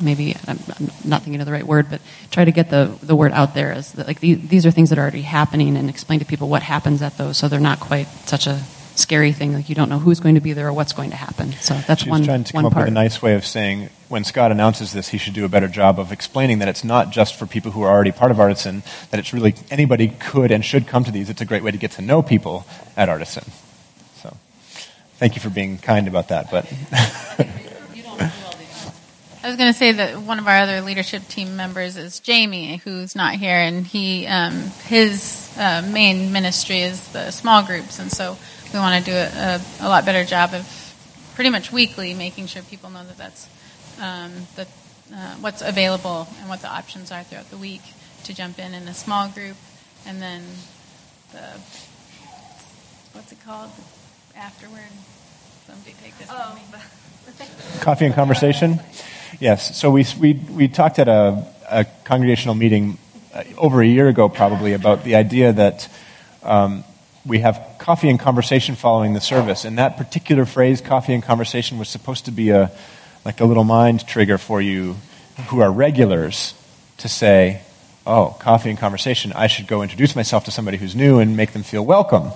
maybe 0.00 0.36
I'm, 0.46 0.58
I'm 0.78 0.90
not 1.04 1.22
thinking 1.22 1.40
of 1.40 1.46
the 1.46 1.52
right 1.52 1.66
word, 1.66 1.86
but 1.90 2.00
try 2.30 2.44
to 2.44 2.52
get 2.52 2.70
the, 2.70 2.96
the 3.02 3.16
word 3.16 3.32
out 3.32 3.54
there 3.54 3.72
as 3.72 3.92
that, 3.92 4.06
like 4.06 4.20
these, 4.20 4.46
these 4.48 4.66
are 4.66 4.70
things 4.70 4.90
that 4.90 4.98
are 4.98 5.02
already 5.02 5.22
happening 5.22 5.76
and 5.76 5.88
explain 5.88 6.18
to 6.20 6.24
people 6.24 6.48
what 6.48 6.62
happens 6.62 7.02
at 7.02 7.16
those 7.18 7.36
so 7.36 7.48
they're 7.48 7.60
not 7.60 7.80
quite 7.80 8.06
such 8.26 8.46
a 8.46 8.62
scary 8.96 9.32
thing 9.32 9.52
like 9.52 9.68
you 9.68 9.74
don't 9.74 9.88
know 9.90 9.98
who's 9.98 10.20
going 10.20 10.34
to 10.36 10.40
be 10.40 10.52
there 10.54 10.68
or 10.68 10.72
what's 10.72 10.92
going 10.92 11.10
to 11.10 11.16
happen. 11.16 11.52
So 11.60 11.74
that's 11.86 12.02
She 12.04 12.10
one 12.10 12.24
trying 12.24 12.44
to 12.44 12.52
come 12.52 12.64
up 12.64 12.72
part. 12.72 12.86
with 12.86 12.92
a 12.92 12.94
nice 12.94 13.20
way 13.20 13.34
of 13.34 13.44
saying 13.44 13.90
when 14.08 14.24
Scott 14.24 14.50
announces 14.50 14.92
this, 14.92 15.08
he 15.08 15.18
should 15.18 15.34
do 15.34 15.44
a 15.44 15.48
better 15.48 15.68
job 15.68 16.00
of 16.00 16.12
explaining 16.12 16.60
that 16.60 16.68
it's 16.68 16.82
not 16.84 17.10
just 17.10 17.34
for 17.38 17.46
people 17.46 17.72
who 17.72 17.82
are 17.82 17.90
already 17.90 18.12
part 18.12 18.30
of 18.30 18.40
Artisan, 18.40 18.82
that 19.10 19.20
it's 19.20 19.34
really 19.34 19.54
anybody 19.70 20.08
could 20.08 20.50
and 20.50 20.64
should 20.64 20.86
come 20.86 21.04
to 21.04 21.10
these. 21.10 21.28
It's 21.28 21.40
a 21.40 21.44
great 21.44 21.62
way 21.62 21.70
to 21.70 21.78
get 21.78 21.90
to 21.92 22.02
know 22.02 22.22
people 22.22 22.66
at 22.96 23.08
Artisan. 23.08 23.44
So 24.16 24.34
thank 25.18 25.34
you 25.34 25.42
for 25.42 25.50
being 25.50 25.76
kind 25.78 26.08
about 26.08 26.28
that. 26.28 26.50
But 26.50 26.64
I 29.46 29.48
was 29.48 29.58
going 29.58 29.72
to 29.72 29.78
say 29.78 29.92
that 29.92 30.22
one 30.22 30.40
of 30.40 30.48
our 30.48 30.56
other 30.56 30.80
leadership 30.80 31.28
team 31.28 31.54
members 31.54 31.96
is 31.96 32.18
Jamie, 32.18 32.78
who's 32.78 33.14
not 33.14 33.34
here, 33.34 33.54
and 33.54 33.86
he 33.86 34.26
um, 34.26 34.54
his 34.86 35.54
uh, 35.56 35.88
main 35.88 36.32
ministry 36.32 36.80
is 36.80 37.12
the 37.12 37.30
small 37.30 37.62
groups, 37.64 38.00
and 38.00 38.10
so 38.10 38.36
we 38.72 38.80
want 38.80 39.04
to 39.04 39.08
do 39.08 39.16
a, 39.16 39.22
a, 39.22 39.60
a 39.82 39.88
lot 39.88 40.04
better 40.04 40.24
job 40.24 40.52
of 40.52 40.66
pretty 41.36 41.50
much 41.50 41.70
weekly 41.70 42.12
making 42.12 42.48
sure 42.48 42.60
people 42.62 42.90
know 42.90 43.04
that 43.04 43.16
that's 43.18 43.48
um, 44.02 44.32
the, 44.56 44.66
uh, 45.14 45.36
what's 45.36 45.62
available 45.62 46.26
and 46.40 46.48
what 46.48 46.60
the 46.60 46.68
options 46.68 47.12
are 47.12 47.22
throughout 47.22 47.48
the 47.48 47.56
week 47.56 47.82
to 48.24 48.34
jump 48.34 48.58
in 48.58 48.74
in 48.74 48.88
a 48.88 48.94
small 48.94 49.28
group, 49.28 49.56
and 50.04 50.20
then 50.20 50.42
the 51.30 51.60
what's 53.12 53.30
it 53.30 53.38
called 53.44 53.70
afterward. 54.36 54.90
Somebody 55.68 55.94
take 56.02 56.18
this. 56.18 56.28
me. 56.52 57.80
coffee 57.80 58.06
and 58.06 58.14
conversation. 58.14 58.80
Yes. 59.38 59.76
So 59.76 59.90
we 59.90 60.06
we 60.18 60.32
we 60.32 60.68
talked 60.68 60.98
at 60.98 61.08
a, 61.08 61.44
a 61.70 61.84
congregational 62.04 62.54
meeting 62.54 62.96
uh, 63.34 63.44
over 63.58 63.82
a 63.82 63.86
year 63.86 64.08
ago, 64.08 64.30
probably, 64.30 64.72
about 64.72 65.04
the 65.04 65.14
idea 65.14 65.52
that 65.52 65.90
um, 66.42 66.84
we 67.26 67.40
have 67.40 67.60
coffee 67.78 68.08
and 68.08 68.18
conversation 68.18 68.76
following 68.76 69.12
the 69.12 69.20
service, 69.20 69.66
and 69.66 69.76
that 69.76 69.98
particular 69.98 70.46
phrase, 70.46 70.80
"coffee 70.80 71.12
and 71.12 71.22
conversation," 71.22 71.78
was 71.78 71.90
supposed 71.90 72.24
to 72.24 72.30
be 72.30 72.48
a 72.48 72.70
like 73.26 73.38
a 73.40 73.44
little 73.44 73.64
mind 73.64 74.06
trigger 74.06 74.38
for 74.38 74.62
you 74.62 74.96
who 75.48 75.60
are 75.60 75.70
regulars 75.70 76.54
to 76.96 77.06
say, 77.06 77.60
"Oh, 78.06 78.36
coffee 78.38 78.70
and 78.70 78.78
conversation. 78.78 79.34
I 79.34 79.48
should 79.48 79.66
go 79.66 79.82
introduce 79.82 80.16
myself 80.16 80.46
to 80.46 80.50
somebody 80.50 80.78
who's 80.78 80.96
new 80.96 81.18
and 81.18 81.36
make 81.36 81.52
them 81.52 81.62
feel 81.62 81.84
welcome." 81.84 82.32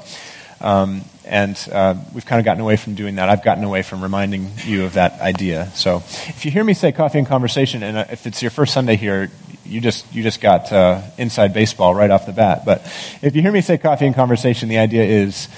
Um, 0.61 1.07
and 1.31 1.57
uh, 1.71 1.95
we've 2.13 2.27
kind 2.27 2.41
of 2.41 2.45
gotten 2.45 2.61
away 2.61 2.77
from 2.77 2.97
doing 2.97 3.15
that. 3.15 3.29
I've 3.29 3.45
gotten 3.45 3.63
away 3.63 3.83
from 3.83 4.03
reminding 4.03 4.51
you 4.65 4.85
of 4.85 4.95
that 4.95 5.21
idea. 5.21 5.71
So 5.75 5.99
if 5.99 6.45
you 6.45 6.51
hear 6.51 6.65
me 6.65 6.75
say 6.75 6.91
coffee 6.91 7.19
and 7.19 7.27
conversation, 7.27 7.85
and 7.85 7.97
uh, 7.97 8.05
if 8.11 8.27
it's 8.27 8.43
your 8.43 8.51
first 8.51 8.75
Sunday 8.75 8.97
here, 8.97 9.31
you 9.65 9.81
just 9.81 10.13
you 10.13 10.25
just 10.25 10.41
got 10.41 10.73
uh, 10.73 11.03
inside 11.19 11.55
baseball 11.55 11.95
right 11.95 12.11
off 12.11 12.27
the 12.27 12.33
bat. 12.33 12.65
But 12.67 12.81
if 13.23 13.37
you 13.37 13.43
hear 13.43 13.53
me 13.53 13.61
say 13.61 13.79
coffee 13.79 14.07
and 14.07 14.15
conversation, 14.15 14.69
the 14.69 14.79
idea 14.79 15.05
is 15.05 15.49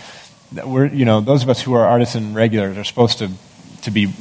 that 0.53 0.69
we're 0.69 0.87
you 0.87 1.07
know 1.07 1.23
those 1.23 1.43
of 1.43 1.49
us 1.49 1.63
who 1.63 1.73
are 1.73 1.87
artists 1.87 2.15
and 2.15 2.35
regulars 2.35 2.77
are 2.77 2.85
supposed 2.85 3.19
to 3.19 3.31
to 3.83 3.91
be 3.91 4.13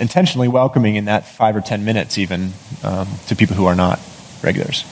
intentionally 0.00 0.48
welcoming 0.48 0.96
in 0.96 1.04
that 1.04 1.26
five 1.26 1.54
or 1.54 1.60
ten 1.60 1.84
minutes 1.84 2.16
even 2.16 2.52
um, 2.82 3.06
to 3.26 3.36
people 3.36 3.56
who 3.56 3.66
are 3.66 3.76
not 3.76 4.00
regulars. 4.42 4.86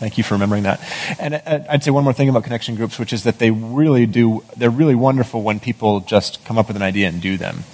Thank 0.00 0.16
you 0.16 0.24
for 0.24 0.32
remembering 0.32 0.62
that. 0.62 0.80
And 1.18 1.34
uh, 1.34 1.60
I'd 1.68 1.84
say 1.84 1.90
one 1.90 2.04
more 2.04 2.14
thing 2.14 2.30
about 2.30 2.44
connection 2.44 2.74
groups, 2.74 2.98
which 2.98 3.12
is 3.12 3.24
that 3.24 3.38
they 3.38 3.50
really 3.50 4.06
do 4.06 4.42
they're 4.56 4.70
really 4.70 4.94
wonderful 4.94 5.42
when 5.42 5.60
people 5.60 6.00
just 6.00 6.42
come 6.46 6.56
up 6.56 6.68
with 6.68 6.76
an 6.76 6.82
idea 6.82 7.06
and 7.06 7.20
do 7.20 7.36
them. 7.36 7.64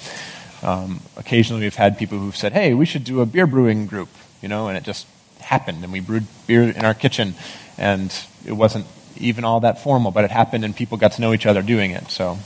Um, 0.60 1.02
occasionally, 1.16 1.62
we've 1.62 1.76
had 1.76 1.96
people 1.96 2.18
who've 2.18 2.36
said, 2.36 2.52
"Hey, 2.52 2.74
we 2.74 2.84
should 2.84 3.04
do 3.04 3.20
a 3.20 3.26
beer 3.26 3.46
brewing 3.46 3.86
group," 3.86 4.08
you 4.42 4.48
know, 4.48 4.66
and 4.66 4.76
it 4.76 4.82
just 4.82 5.06
happened, 5.38 5.84
and 5.84 5.92
we 5.92 6.00
brewed 6.00 6.26
beer 6.48 6.64
in 6.64 6.84
our 6.84 6.94
kitchen, 6.94 7.36
and 7.78 8.12
it 8.44 8.54
wasn't 8.54 8.86
even 9.18 9.44
all 9.44 9.60
that 9.60 9.84
formal, 9.84 10.10
but 10.10 10.24
it 10.24 10.32
happened, 10.32 10.64
and 10.64 10.74
people 10.74 10.98
got 10.98 11.12
to 11.12 11.20
know 11.20 11.32
each 11.32 11.46
other 11.46 11.62
doing 11.62 11.92
it. 11.92 12.10
So, 12.10 12.38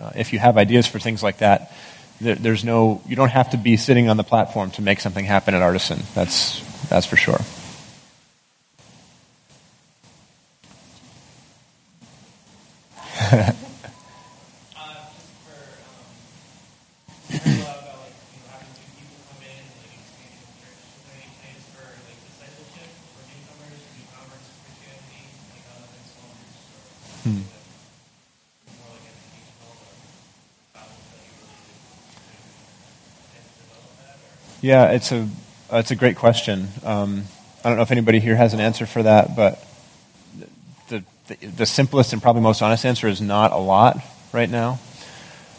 uh, 0.00 0.12
if 0.16 0.32
you 0.32 0.38
have 0.38 0.56
ideas 0.56 0.86
for 0.86 0.98
things 0.98 1.22
like 1.22 1.38
that, 1.38 1.72
there, 2.22 2.36
there's 2.36 2.64
no, 2.64 3.02
you 3.06 3.16
don't 3.16 3.32
have 3.32 3.50
to 3.50 3.58
be 3.58 3.76
sitting 3.76 4.08
on 4.08 4.16
the 4.16 4.24
platform 4.24 4.70
to 4.72 4.82
make 4.82 5.00
something 5.00 5.26
happen 5.26 5.54
at 5.54 5.60
Artisan. 5.60 6.00
That's 6.14 6.62
that's 6.88 7.04
for 7.04 7.16
sure. 7.16 7.40
Yeah, 34.60 34.90
it's 34.90 35.12
a 35.12 35.28
it's 35.70 35.90
a 35.92 35.96
great 35.96 36.16
question. 36.16 36.68
Um, 36.82 37.24
I 37.64 37.68
don't 37.68 37.76
know 37.76 37.82
if 37.82 37.92
anybody 37.92 38.18
here 38.20 38.34
has 38.36 38.52
an 38.54 38.60
answer 38.60 38.86
for 38.86 39.02
that, 39.02 39.36
but 39.36 39.64
the, 41.28 41.46
the, 41.46 41.66
simplest 41.66 42.12
and 42.12 42.22
probably 42.22 42.42
most 42.42 42.62
honest 42.62 42.84
answer 42.84 43.08
is 43.08 43.20
not 43.20 43.52
a 43.52 43.56
lot 43.56 43.98
right 44.32 44.48
now. 44.48 44.78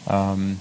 Um, 0.06 0.60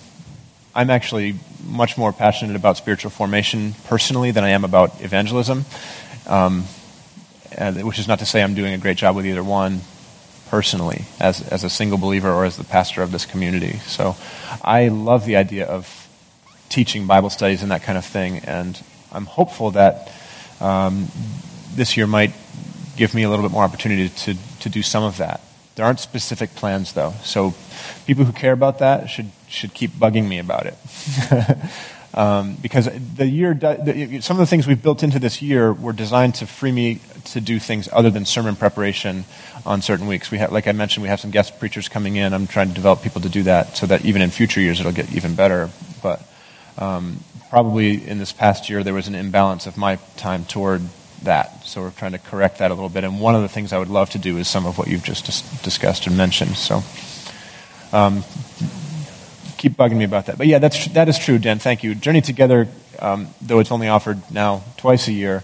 I'm 0.76 0.89
actually 0.89 1.36
much 1.63 1.98
more 1.98 2.13
passionate 2.13 2.56
about 2.56 2.78
spiritual 2.78 3.10
formation 3.10 3.74
personally 3.86 4.32
than 4.32 4.43
I 4.43 4.50
am 4.50 4.63
about 4.63 5.02
evangelism, 5.02 5.65
um, 6.28 6.63
which 7.82 8.00
is 8.00 8.08
not 8.08 8.20
to 8.20 8.26
say 8.26 8.43
I'm 8.43 8.54
doing 8.54 8.74
a 8.74 8.78
great 8.78 8.98
job 8.98 9.15
with 9.15 9.26
either 9.26 9.43
one 9.43 9.82
personally 10.50 11.06
as, 11.20 11.41
as 11.48 11.63
a 11.63 11.70
single 11.70 11.98
believer 11.98 12.32
or 12.32 12.46
as 12.46 12.58
the 12.58 12.63
pastor 12.63 13.02
of 13.02 13.12
this 13.12 13.26
community. 13.26 13.80
So 13.88 14.15
I 14.62 14.89
love 14.89 15.26
the 15.26 15.36
idea 15.36 15.65
of 15.65 16.08
teaching 16.70 17.08
Bible 17.08 17.30
studies 17.30 17.63
and 17.63 17.72
that 17.72 17.84
kind 17.84 17.98
of 17.98 18.06
thing, 18.06 18.39
and 18.39 18.82
I'm 19.12 19.26
hopeful 19.26 19.72
that 19.72 20.12
um, 20.60 21.08
this 21.74 21.98
year 21.98 22.08
might 22.08 22.34
give 22.98 23.13
me 23.13 23.24
a 23.24 23.30
little 23.30 23.43
bit 23.43 23.52
more 23.52 23.63
opportunity 23.63 24.10
to, 24.10 24.36
to 24.62 24.70
do 24.70 24.82
some 24.82 25.04
of 25.04 25.17
that. 25.17 25.41
There 25.76 25.86
aren't 25.86 26.00
specific 26.00 26.56
plans, 26.56 26.93
though, 26.93 27.13
so 27.24 27.54
people 28.08 28.26
who 28.26 28.34
care 28.34 28.54
about 28.54 28.80
that 28.80 29.10
should, 29.10 29.30
should 29.48 29.74
keep 29.74 29.91
bugging 29.91 30.28
me 30.28 30.39
about 30.39 30.65
it. 30.65 30.76
um, 32.17 32.58
because 32.62 32.89
the 33.15 33.28
year, 33.28 33.54
the, 33.54 34.20
some 34.22 34.38
of 34.38 34.39
the 34.39 34.48
things 34.48 34.65
we've 34.65 34.82
built 34.82 35.04
into 35.04 35.20
this 35.20 35.39
year 35.39 35.72
were 35.72 35.93
designed 35.93 36.36
to 36.36 36.48
free 36.48 36.72
me 36.72 37.00
to 37.26 37.41
do 37.41 37.60
things 37.60 37.88
other 37.91 38.10
than 38.10 38.26
sermon 38.26 38.56
preparation 38.56 39.26
on 39.65 39.82
certain 39.82 40.08
weeks. 40.08 40.32
We 40.32 40.39
have, 40.39 40.52
like 40.52 40.67
I 40.67 40.72
mentioned, 40.72 41.04
we 41.04 41.10
have 41.10 41.20
some 41.20 41.32
guest 41.32 41.60
preachers 41.60 41.88
coming 41.89 42.15
in. 42.15 42.34
I'm 42.34 42.48
trying 42.48 42.70
to 42.70 42.74
develop 42.74 43.04
people 43.04 43.22
to 43.22 43.30
do 43.30 43.43
that 43.43 43.78
so 43.78 43.86
that 43.86 44.06
even 44.06 44.22
in 44.22 44.32
future 44.32 44.62
years 44.62 44.80
it'll 44.80 44.91
get 44.91 45.13
even 45.13 45.36
better. 45.36 45.70
But 46.02 46.28
um, 46.78 47.20
probably 47.50 48.08
in 48.08 48.17
this 48.17 48.32
past 48.32 48.70
year 48.70 48.84
there 48.84 48.93
was 48.93 49.08
an 49.08 49.15
imbalance 49.15 49.67
of 49.67 49.78
my 49.78 49.98
time 50.15 50.46
toward 50.46 50.82
that. 51.24 51.66
So 51.66 51.82
we're 51.82 51.92
trying 51.92 52.14
to 52.14 52.20
correct 52.20 52.60
that 52.60 52.72
a 52.72 52.74
little 52.74 52.90
bit. 52.90 53.04
And 53.04 53.20
one 53.20 53.36
of 53.36 53.42
the 53.42 53.50
things 53.50 53.74
I 53.74 53.78
would 53.78 53.90
love 53.90 54.10
to 54.12 54.20
do 54.20 54.38
is 54.38 54.48
some 54.48 54.66
of 54.66 54.78
what 54.78 54.88
you've 54.88 55.04
just 55.04 55.26
dis- 55.26 55.62
discussed 55.62 56.08
and 56.08 56.18
mentioned. 56.18 56.56
So 56.56 56.84
um, 57.92 58.24
keep 59.58 59.74
bugging 59.74 59.98
me 59.98 60.06
about 60.06 60.28
that. 60.28 60.38
But 60.38 60.48
yeah, 60.48 60.60
that's 60.60 60.88
that 60.90 61.10
is 61.10 61.18
true, 61.18 61.38
Dan. 61.40 61.60
Thank 61.60 61.84
you. 61.84 61.96
Journey 61.96 62.22
Together, 62.22 62.68
um, 63.00 63.28
though 63.42 63.60
it's 63.60 63.72
only 63.72 63.88
offered 63.88 64.20
now 64.32 64.64
twice 64.78 65.08
a 65.08 65.14
year, 65.14 65.44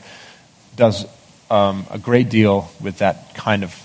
does 0.75 1.05
um, 1.49 1.85
a 1.89 1.99
great 1.99 2.29
deal 2.29 2.69
with 2.81 2.99
that 2.99 3.35
kind 3.35 3.63
of 3.63 3.75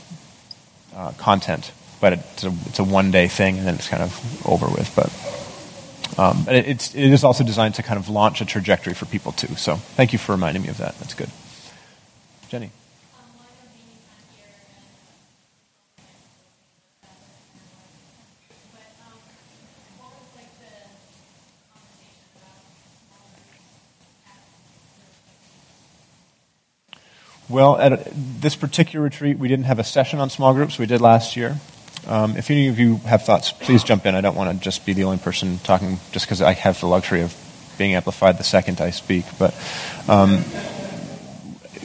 uh, 0.95 1.13
content. 1.13 1.73
But 2.01 2.13
it's 2.13 2.45
a, 2.45 2.55
it's 2.67 2.79
a 2.79 2.85
one 2.85 3.11
day 3.11 3.27
thing, 3.27 3.59
and 3.59 3.67
then 3.67 3.75
it's 3.75 3.89
kind 3.89 4.03
of 4.03 4.47
over 4.47 4.69
with. 4.69 4.93
But 4.95 5.11
um, 6.19 6.47
it, 6.49 6.69
it's, 6.69 6.95
it 6.95 7.11
is 7.13 7.25
also 7.25 7.45
designed 7.45 7.77
to 7.77 7.83
kind 7.83 7.99
of 7.99 8.09
launch 8.09 8.41
a 8.41 8.45
trajectory 8.45 8.95
for 8.95 9.07
people 9.07 9.33
too. 9.33 9.55
So 9.57 9.77
thank 9.77 10.13
you 10.13 10.19
for 10.19 10.33
reminding 10.33 10.63
me 10.63 10.69
of 10.69 10.79
that. 10.79 10.99
That's 10.99 11.15
good. 11.15 11.31
Jenny. 12.49 12.71
Well, 27.51 27.79
at 27.79 28.07
this 28.15 28.57
particular 28.57 29.03
retreat, 29.05 29.39
we 29.39 29.49
didn't 29.49 29.65
have 29.65 29.79
a 29.79 29.85
session 29.85 30.19
on 30.19 30.29
small 30.29 30.53
groups. 30.53 30.79
We 30.79 30.85
did 30.87 31.01
last 31.01 31.35
year. 31.35 31.59
Um, 32.07 32.37
if 32.37 32.51
any 32.51 32.69
of 32.69 32.79
you 32.79 32.97
have 32.99 33.25
thoughts, 33.25 33.53
please 33.53 33.85
jump 33.85 34.07
in. 34.07 34.15
I 34.15 34.21
don't 34.21 34.37
want 34.37 34.57
to 34.57 34.63
just 34.63 34.87
be 34.87 34.93
the 34.93 35.05
only 35.05 35.19
person 35.19 35.59
talking 35.59 35.99
just 36.13 36.27
because 36.27 36.41
I 36.43 36.53
have 36.53 36.81
the 36.81 36.87
luxury 36.87 37.23
of 37.23 37.35
being 37.79 37.95
amplified 37.95 38.39
the 38.39 38.45
second 38.45 38.81
I 38.81 38.91
speak. 38.91 39.25
But 39.39 39.55
um, 40.09 40.45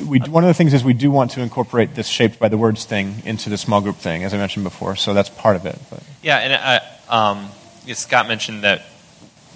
we, 0.04 0.20
one 0.20 0.44
of 0.44 0.48
the 0.48 0.54
things 0.54 0.74
is 0.74 0.84
we 0.84 0.94
do 0.94 1.12
want 1.12 1.32
to 1.32 1.42
incorporate 1.42 1.96
this 1.96 2.08
shaped 2.08 2.40
by 2.40 2.50
the 2.50 2.58
words 2.58 2.86
thing 2.86 3.22
into 3.26 3.50
the 3.50 3.58
small 3.58 3.82
group 3.82 3.98
thing, 3.98 4.24
as 4.24 4.34
I 4.34 4.38
mentioned 4.38 4.64
before. 4.64 4.96
So 4.96 5.14
that's 5.14 5.30
part 5.30 5.56
of 5.56 5.66
it. 5.66 5.80
But. 5.90 6.04
Yeah, 6.22 6.38
and 6.38 6.82
um, 7.10 7.50
Scott 7.94 8.28
mentioned 8.28 8.64
that 8.64 8.84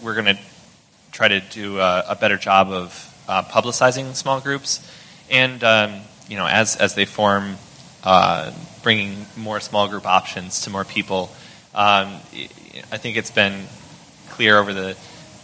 we're 0.01 0.15
going 0.15 0.35
to 0.35 0.41
try 1.11 1.27
to 1.27 1.39
do 1.39 1.79
a, 1.79 2.05
a 2.09 2.15
better 2.15 2.37
job 2.37 2.69
of 2.69 3.23
uh, 3.27 3.43
publicizing 3.43 4.15
small 4.15 4.39
groups, 4.39 4.79
and 5.29 5.63
um, 5.63 6.01
you 6.27 6.37
know, 6.37 6.47
as 6.47 6.75
as 6.75 6.95
they 6.95 7.05
form. 7.05 7.57
Uh, 8.03 8.53
bringing 8.87 9.25
more 9.35 9.59
small 9.59 9.89
group 9.89 10.05
options 10.05 10.61
to 10.61 10.69
more 10.69 10.85
people. 10.85 11.29
Um, 11.75 12.07
I 12.89 12.97
think 12.97 13.17
it's 13.17 13.31
been 13.31 13.65
clear 14.29 14.57
over 14.57 14.71
the 14.71 14.95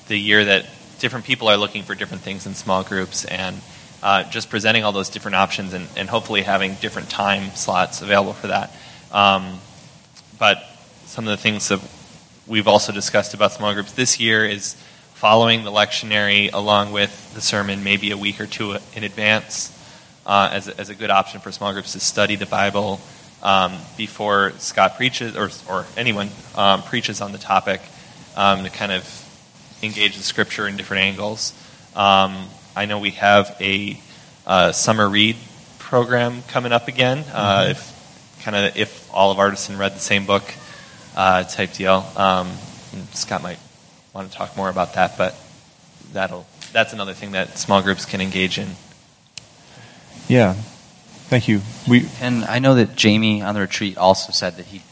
the 0.08 0.18
year 0.18 0.46
that 0.46 0.66
different 1.00 1.26
people 1.26 1.50
are 1.50 1.58
looking 1.58 1.84
for 1.84 1.94
different 1.94 2.24
things 2.24 2.46
in 2.46 2.56
small 2.56 2.84
groups, 2.84 3.26
and 3.26 3.58
uh, 4.04 4.24
just 4.24 4.50
presenting 4.50 4.84
all 4.84 4.92
those 4.92 5.10
different 5.10 5.36
options 5.36 5.74
and, 5.74 5.88
and, 5.96 6.10
hopefully 6.10 6.42
having 6.42 6.76
different 6.76 7.10
time 7.10 7.50
slots 7.52 8.02
available 8.02 8.34
for 8.34 8.48
that. 8.48 8.70
Um, 9.13 9.60
but 10.38 10.62
some 11.06 11.26
of 11.26 11.32
the 11.32 11.38
things 11.38 11.70
that 11.70 11.80
we've 12.46 12.68
also 12.68 12.92
discussed 12.92 13.34
about 13.34 13.54
small 13.54 13.74
groups 13.74 13.94
this 13.94 14.20
year 14.20 14.44
is 14.44 14.76
following 15.13 15.63
the 15.63 15.72
lectionary 15.72 16.52
along 16.52 16.92
with 16.92 17.34
the 17.34 17.39
sermon 17.39 17.82
maybe 17.82 18.12
a 18.12 18.18
week 18.18 18.42
or 18.42 18.46
two 18.46 18.78
in 18.94 19.06
advance 19.06 19.72
uh, 20.26 20.50
as, 20.52 20.68
a, 20.68 20.78
as 20.78 20.89
a 20.89 20.96
good 20.96 21.10
option 21.10 21.39
for 21.39 21.54
small 21.54 21.72
groups 21.72 21.94
to 21.94 22.00
study 22.02 22.36
the 22.36 22.46
Bible 22.46 23.00
um, 23.42 23.74
before 23.96 24.52
Scott 24.58 24.98
preaches, 24.98 25.38
or, 25.38 25.50
or 25.70 25.86
anyone 25.96 26.30
um, 26.56 26.82
preaches 26.84 27.22
on 27.22 27.32
the 27.32 27.38
topic, 27.38 27.80
um, 28.36 28.63
to 28.63 28.70
kind 28.70 28.92
of 28.92 29.08
engage 29.82 30.18
the 30.18 30.24
scripture 30.24 30.68
in 30.68 30.76
different 30.76 31.04
angles. 31.04 31.54
I 32.75 32.86
know 32.86 32.99
we 32.99 33.12
have 33.12 33.55
a 33.59 33.99
uh, 34.45 34.71
summer 34.71 35.07
read 35.07 35.36
program 35.79 36.41
coming 36.49 36.71
up 36.71 36.88
again. 36.88 37.19
Uh, 37.31 37.62
mm-hmm. 37.62 37.71
If 37.71 38.39
kind 38.43 38.55
of 38.55 38.77
if 38.77 39.13
all 39.13 39.31
of 39.31 39.39
Artisan 39.39 39.77
read 39.77 39.93
the 39.93 39.99
same 39.99 40.25
book 40.25 40.43
uh, 41.15 41.43
type 41.43 41.73
deal, 41.73 42.05
um, 42.15 42.49
Scott 43.13 43.43
might 43.43 43.59
want 44.13 44.31
to 44.31 44.38
talk 44.38 44.57
more 44.57 44.69
about 44.69 44.93
that, 44.95 45.17
but 45.17 45.36
that'll 46.12 46.45
that's 46.71 46.93
another 46.93 47.13
thing 47.13 47.33
that 47.33 47.57
small 47.57 47.81
groups 47.81 48.05
can 48.05 48.21
engage 48.21 48.57
in. 48.57 48.69
Yeah, 50.27 50.55
Thank 51.33 51.47
you. 51.47 51.62
We 51.88 52.07
and 52.21 52.45
I 52.45 52.59
know 52.59 52.75
that 52.75 52.95
Jamie 52.95 53.41
on 53.41 53.55
the 53.55 53.62
retreat 53.62 53.97
also 53.97 54.31
said 54.31 54.57
that 54.57 54.67
he, 54.67 54.83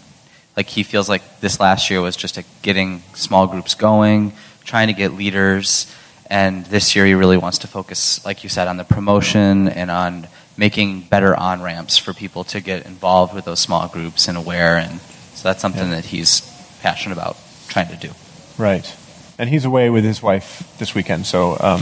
like 0.57 0.67
he 0.67 0.81
feels 0.81 1.07
like 1.07 1.39
this 1.39 1.59
last 1.59 1.91
year 1.91 2.01
was 2.01 2.15
just 2.15 2.35
a 2.35 2.43
getting 2.63 3.03
small 3.13 3.45
groups 3.45 3.75
going, 3.75 4.33
trying 4.63 4.87
to 4.87 4.93
get 4.93 5.13
leaders, 5.13 5.85
and 6.31 6.65
this 6.67 6.95
year 6.95 7.05
he 7.05 7.13
really 7.13 7.37
wants 7.37 7.59
to 7.59 7.67
focus, 7.67 8.23
like 8.25 8.41
you 8.43 8.49
said, 8.49 8.69
on 8.69 8.77
the 8.77 8.85
promotion 8.85 9.67
and 9.67 9.91
on 9.91 10.27
making 10.55 11.01
better 11.01 11.35
on 11.35 11.61
ramps 11.61 11.97
for 11.97 12.13
people 12.13 12.45
to 12.45 12.61
get 12.61 12.85
involved 12.85 13.35
with 13.35 13.43
those 13.43 13.59
small 13.59 13.89
groups 13.89 14.29
and 14.29 14.37
aware, 14.37 14.77
and 14.77 15.01
so 15.35 15.49
that's 15.49 15.61
something 15.61 15.89
yeah. 15.89 15.95
that 15.95 16.05
he's 16.05 16.41
passionate 16.81 17.15
about 17.15 17.35
trying 17.67 17.89
to 17.89 17.97
do. 17.97 18.13
Right, 18.57 18.95
and 19.37 19.49
he's 19.49 19.65
away 19.65 19.89
with 19.89 20.05
his 20.05 20.23
wife 20.23 20.73
this 20.79 20.95
weekend, 20.95 21.25
so 21.25 21.57
um, 21.59 21.81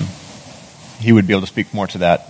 he 1.00 1.14
would 1.14 1.28
be 1.28 1.34
able 1.34 1.42
to 1.42 1.48
speak 1.48 1.72
more 1.72 1.86
to 1.88 2.00
that 2.00 2.26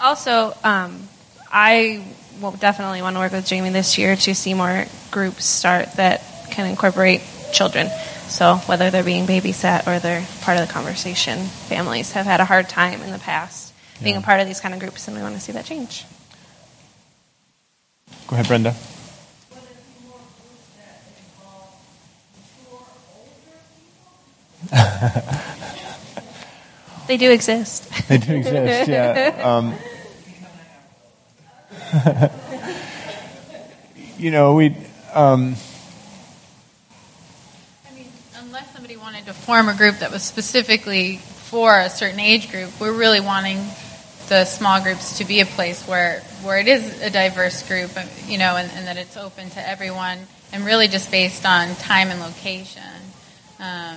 also, 0.00 0.54
um, 0.64 1.08
I 1.50 2.04
will 2.40 2.52
definitely 2.52 3.02
want 3.02 3.16
to 3.16 3.20
work 3.20 3.32
with 3.32 3.46
Jamie 3.46 3.70
this 3.70 3.98
year 3.98 4.16
to 4.16 4.34
see 4.34 4.54
more 4.54 4.86
groups 5.10 5.44
start 5.44 5.92
that 5.94 6.22
can 6.50 6.66
incorporate 6.66 7.22
children. 7.52 7.88
So 8.28 8.56
whether 8.66 8.90
they're 8.90 9.04
being 9.04 9.26
babysat 9.26 9.86
or 9.86 9.98
they're 9.98 10.26
part 10.42 10.58
of 10.58 10.66
the 10.66 10.72
conversation, 10.72 11.38
families 11.44 12.12
have 12.12 12.26
had 12.26 12.40
a 12.40 12.44
hard 12.44 12.68
time 12.68 13.02
in 13.02 13.10
the 13.10 13.18
past 13.18 13.74
being 14.02 14.16
a 14.16 14.22
part 14.22 14.40
of 14.40 14.46
these 14.46 14.60
kind 14.60 14.72
of 14.72 14.80
groups, 14.80 15.08
and 15.08 15.16
we 15.16 15.22
want 15.22 15.34
to 15.34 15.40
see 15.40 15.52
that 15.52 15.64
change. 15.64 16.06
Go 18.26 18.36
ahead, 18.36 18.48
Brenda. 18.48 18.74
They 27.06 27.16
do 27.16 27.32
exist. 27.32 27.90
They 28.08 28.18
do 28.18 28.36
exist, 28.36 28.88
yeah. 28.88 29.34
Um, 29.44 29.74
you 34.18 34.30
know, 34.30 34.54
we. 34.54 34.76
Um, 35.12 35.56
I 37.88 37.94
mean, 37.94 38.06
unless 38.36 38.72
somebody 38.72 38.96
wanted 38.96 39.26
to 39.26 39.32
form 39.32 39.68
a 39.68 39.74
group 39.74 39.98
that 39.98 40.12
was 40.12 40.22
specifically 40.22 41.16
for 41.16 41.78
a 41.78 41.90
certain 41.90 42.20
age 42.20 42.50
group, 42.50 42.70
we're 42.80 42.92
really 42.92 43.20
wanting 43.20 43.58
the 44.28 44.44
small 44.44 44.80
groups 44.80 45.18
to 45.18 45.24
be 45.24 45.40
a 45.40 45.46
place 45.46 45.86
where, 45.88 46.20
where 46.44 46.60
it 46.60 46.68
is 46.68 47.02
a 47.02 47.10
diverse 47.10 47.66
group, 47.66 47.90
uh, 47.96 48.04
you 48.28 48.38
know, 48.38 48.56
and, 48.56 48.70
and 48.72 48.86
that 48.86 48.96
it's 48.96 49.16
open 49.16 49.50
to 49.50 49.68
everyone, 49.68 50.18
and 50.52 50.64
really 50.64 50.86
just 50.86 51.10
based 51.10 51.44
on 51.44 51.74
time 51.76 52.10
and 52.10 52.20
location. 52.20 52.82
Um, 53.58 53.96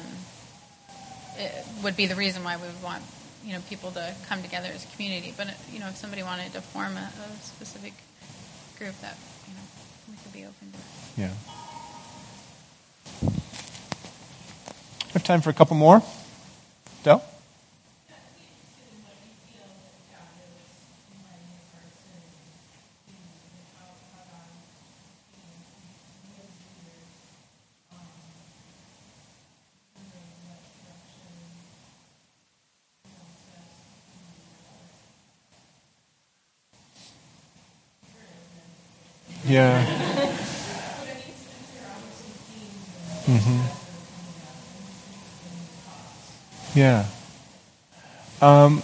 would 1.83 1.95
be 1.95 2.05
the 2.05 2.15
reason 2.15 2.43
why 2.43 2.55
we 2.57 2.63
would 2.63 2.83
want, 2.83 3.03
you 3.43 3.53
know, 3.53 3.59
people 3.69 3.91
to 3.91 4.13
come 4.27 4.41
together 4.41 4.69
as 4.73 4.85
a 4.85 4.87
community. 4.95 5.33
But 5.35 5.55
you 5.71 5.79
know, 5.79 5.87
if 5.87 5.97
somebody 5.97 6.23
wanted 6.23 6.53
to 6.53 6.61
form 6.61 6.95
a, 6.97 7.11
a 7.11 7.35
specific 7.43 7.93
group, 8.77 8.99
that 9.01 9.17
you 9.47 9.53
know, 9.53 9.61
we 10.09 10.15
could 10.23 10.33
be 10.33 10.43
open 10.45 10.71
to. 10.71 10.77
it. 10.77 10.83
yeah. 11.17 11.31
Have 15.13 15.23
time 15.23 15.41
for 15.41 15.49
a 15.49 15.53
couple 15.53 15.77
more. 15.77 16.01
Del? 17.03 17.23
Yeah. 39.53 39.85
hmm 43.27 43.61
Yeah. 46.73 47.05
Um, 48.41 48.81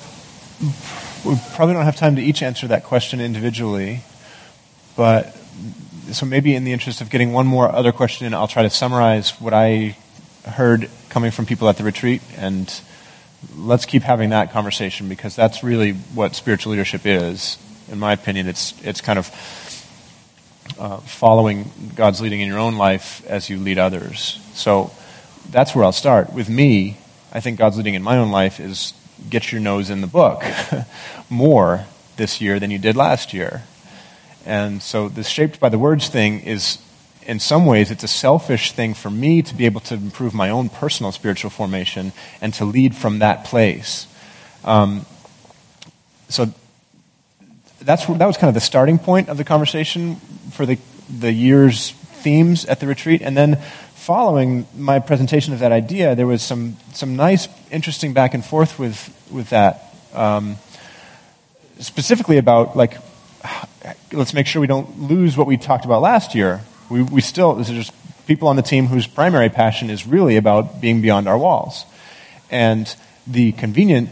we 1.26 1.36
probably 1.56 1.74
don't 1.74 1.86
have 1.86 1.96
time 1.96 2.18
to 2.18 2.22
each 2.22 2.44
answer 2.44 2.68
that 2.68 2.84
question 2.84 3.20
individually, 3.20 4.02
but 4.96 5.36
so 6.12 6.28
maybe 6.28 6.54
in 6.54 6.66
the 6.66 6.72
interest 6.72 7.02
of 7.02 7.10
getting 7.10 7.34
one 7.34 7.48
more 7.48 7.68
other 7.68 7.92
question 7.92 8.28
in, 8.28 8.36
I'll 8.36 8.48
try 8.48 8.62
to 8.62 8.70
summarize 8.70 9.32
what 9.42 9.56
I 9.56 9.98
heard 10.46 10.88
coming 11.10 11.32
from 11.32 11.48
people 11.48 11.68
at 11.68 11.78
the 11.78 11.84
retreat, 11.84 12.22
and 12.38 12.72
let's 13.58 13.88
keep 13.88 14.04
having 14.04 14.30
that 14.30 14.52
conversation 14.52 15.10
because 15.10 15.36
that's 15.36 15.64
really 15.64 15.94
what 15.94 16.36
spiritual 16.36 16.74
leadership 16.74 17.08
is. 17.08 17.58
In 17.92 17.98
my 17.98 18.14
opinion, 18.14 18.48
it's 18.48 18.80
it's 18.84 19.02
kind 19.02 19.18
of 19.18 19.32
uh, 20.80 20.98
following 20.98 21.72
God's 21.96 22.22
leading 22.22 22.40
in 22.40 22.48
your 22.48 22.58
own 22.58 22.78
life 22.78 23.26
as 23.28 23.50
you 23.50 23.58
lead 23.58 23.78
others. 23.78 24.40
So 24.54 24.92
that's 25.50 25.76
where 25.76 25.84
I'll 25.84 25.92
start. 25.92 26.34
With 26.34 26.50
me, 26.50 26.98
I 27.32 27.42
think 27.42 27.58
God's 27.58 27.78
leading 27.78 27.96
in 27.96 28.02
my 28.02 28.18
own 28.18 28.32
life 28.32 28.60
is 28.60 28.94
get 29.30 29.52
your 29.52 29.62
nose 29.62 29.90
in 29.90 30.02
the 30.02 30.08
book 30.08 30.44
more 31.30 31.86
this 32.16 32.40
year 32.42 32.60
than 32.60 32.72
you 32.72 32.80
did 32.80 32.96
last 32.96 33.34
year. 33.34 33.64
And 34.46 34.82
so 34.82 35.10
this 35.10 35.28
shaped 35.28 35.60
by 35.60 35.70
the 35.70 35.78
words 35.78 36.08
thing 36.08 36.42
is, 36.42 36.80
in 37.26 37.40
some 37.40 37.66
ways, 37.66 37.92
it's 37.92 38.04
a 38.04 38.08
selfish 38.08 38.72
thing 38.72 38.94
for 38.94 39.10
me 39.10 39.42
to 39.42 39.54
be 39.54 39.66
able 39.66 39.82
to 39.82 39.94
improve 39.94 40.34
my 40.34 40.50
own 40.50 40.70
personal 40.70 41.12
spiritual 41.12 41.52
formation 41.52 42.14
and 42.42 42.54
to 42.56 42.66
lead 42.66 42.96
from 42.96 43.20
that 43.20 43.44
place. 43.46 44.08
Um, 44.64 45.06
so 46.30 46.54
that's 47.82 48.06
that 48.06 48.26
was 48.26 48.38
kind 48.38 48.50
of 48.50 48.54
the 48.54 48.62
starting 48.62 49.00
point 49.00 49.30
of 49.30 49.38
the 49.38 49.44
conversation 49.44 50.16
for 50.52 50.66
the 50.66 50.78
the 51.10 51.32
year's 51.32 51.92
themes 51.92 52.66
at 52.66 52.80
the 52.80 52.88
retreat, 52.88 53.22
and 53.22 53.36
then 53.36 53.58
following 53.96 54.66
my 54.76 55.00
presentation 55.00 55.54
of 55.54 55.60
that 55.60 55.72
idea, 55.72 56.16
there 56.16 56.28
was 56.28 56.42
some 56.42 56.78
some 56.94 57.16
nice, 57.16 57.48
interesting 57.72 58.14
back 58.14 58.34
and 58.34 58.44
forth 58.44 58.80
with 58.80 59.14
with 59.32 59.50
that, 59.50 59.94
um, 60.14 60.58
specifically 61.80 62.38
about 62.38 62.76
like 62.76 62.98
let's 64.12 64.34
make 64.34 64.48
sure 64.48 64.60
we 64.60 64.68
don't 64.68 65.02
lose 65.02 65.38
what 65.38 65.48
we 65.48 65.58
talked 65.58 65.86
about 65.86 66.02
last 66.02 66.36
year. 66.36 66.62
We 66.90 67.04
we 67.04 67.22
still 67.22 67.62
just 67.64 67.94
people 68.28 68.48
on 68.48 68.56
the 68.56 68.62
team 68.62 68.88
whose 68.88 69.08
primary 69.08 69.50
passion 69.50 69.90
is 69.90 70.06
really 70.06 70.38
about 70.38 70.82
being 70.82 71.02
beyond 71.02 71.28
our 71.28 71.38
walls, 71.38 71.86
and 72.50 72.94
the 73.28 73.52
convenient 73.54 74.10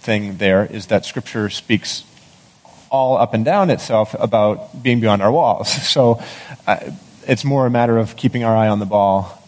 thing 0.00 0.36
there 0.36 0.66
is 0.66 0.86
that 0.86 1.04
Scripture 1.04 1.50
speaks 1.50 2.04
all 2.90 3.16
up 3.16 3.34
and 3.34 3.44
down 3.44 3.70
itself 3.70 4.14
about 4.18 4.82
being 4.82 5.00
beyond 5.00 5.22
our 5.22 5.32
walls. 5.32 5.72
So 5.96 6.22
uh, 6.66 6.90
it's 7.26 7.44
more 7.44 7.66
a 7.66 7.70
matter 7.70 7.96
of 7.96 8.16
keeping 8.16 8.44
our 8.44 8.56
eye 8.56 8.68
on 8.68 8.78
the 8.78 8.86
ball 8.86 9.42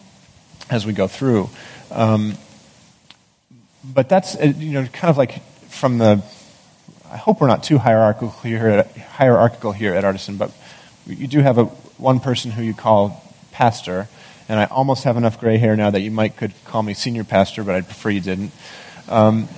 as 0.69 0.85
we 0.85 0.93
go 0.93 1.07
through. 1.07 1.49
Um, 1.91 2.37
but 3.83 4.09
that's 4.09 4.35
uh, 4.35 4.53
you 4.57 4.73
know 4.73 4.85
kind 4.87 5.09
of 5.09 5.17
like 5.17 5.41
from 5.69 5.97
the. 5.97 6.23
I 7.11 7.17
hope 7.17 7.41
we're 7.41 7.47
not 7.47 7.63
too 7.63 7.79
hierarchical 7.79 8.29
here 8.43 8.67
at, 8.67 8.95
hierarchical 8.97 9.71
here 9.71 9.95
at 9.95 10.05
Artisan, 10.05 10.37
but 10.37 10.51
you 11.07 11.27
do 11.27 11.39
have 11.39 11.57
a 11.57 11.65
one 11.65 12.19
person 12.19 12.51
who 12.51 12.61
you 12.61 12.73
call 12.73 13.23
pastor, 13.51 14.07
and 14.47 14.59
I 14.59 14.65
almost 14.65 15.05
have 15.05 15.17
enough 15.17 15.39
gray 15.39 15.57
hair 15.57 15.75
now 15.75 15.89
that 15.89 16.01
you 16.01 16.11
might 16.11 16.37
could 16.37 16.53
call 16.65 16.83
me 16.83 16.93
senior 16.93 17.23
pastor, 17.23 17.63
but 17.63 17.75
I'd 17.75 17.85
prefer 17.85 18.11
you 18.11 18.21
didn't. 18.21 18.51
Um, 19.07 19.49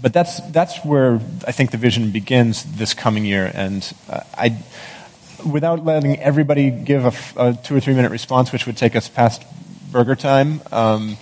but 0.00 0.12
that's 0.12 0.40
that's 0.50 0.84
where 0.84 1.14
I 1.46 1.52
think 1.52 1.70
the 1.70 1.76
vision 1.76 2.10
begins 2.10 2.64
this 2.76 2.94
coming 2.94 3.24
year, 3.24 3.50
and 3.52 3.90
uh, 4.08 4.20
I, 4.34 4.56
without 5.44 5.84
letting 5.84 6.18
everybody 6.20 6.70
give 6.70 7.04
a 7.36 7.58
two 7.62 7.76
or 7.76 7.80
three 7.80 7.94
minute 7.94 8.10
response, 8.10 8.52
which 8.52 8.66
would 8.66 8.76
take 8.76 8.94
us 8.96 9.08
past 9.08 9.42
burger 9.90 10.16
time. 10.16 10.60
Um, 10.70 11.16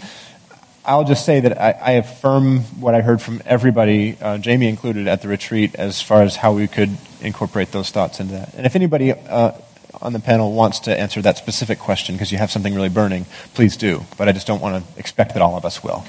I'll 0.84 1.04
just 1.04 1.26
say 1.26 1.40
that 1.40 1.60
I, 1.60 1.70
I 1.72 1.90
affirm 1.92 2.60
what 2.80 2.94
I 2.94 3.00
heard 3.00 3.20
from 3.20 3.42
everybody, 3.44 4.16
uh, 4.20 4.38
Jamie 4.38 4.68
included, 4.68 5.08
at 5.08 5.20
the 5.20 5.26
retreat, 5.26 5.74
as 5.74 6.00
far 6.00 6.22
as 6.22 6.36
how 6.36 6.52
we 6.52 6.68
could 6.68 6.96
incorporate 7.20 7.72
those 7.72 7.90
thoughts 7.90 8.20
into 8.20 8.34
that. 8.34 8.54
And 8.54 8.66
if 8.66 8.76
anybody 8.76 9.12
uh, 9.12 9.52
on 10.00 10.12
the 10.12 10.20
panel 10.20 10.52
wants 10.52 10.80
to 10.80 10.96
answer 10.96 11.20
that 11.22 11.38
specific 11.38 11.80
question 11.80 12.14
because 12.14 12.30
you 12.30 12.38
have 12.38 12.52
something 12.52 12.72
really 12.72 12.88
burning, 12.88 13.26
please 13.54 13.76
do. 13.76 14.04
But 14.16 14.28
I 14.28 14.32
just 14.32 14.46
don't 14.46 14.60
want 14.60 14.84
to 14.84 14.98
expect 14.98 15.34
that 15.34 15.42
all 15.42 15.56
of 15.56 15.64
us 15.64 15.82
will. 15.82 16.04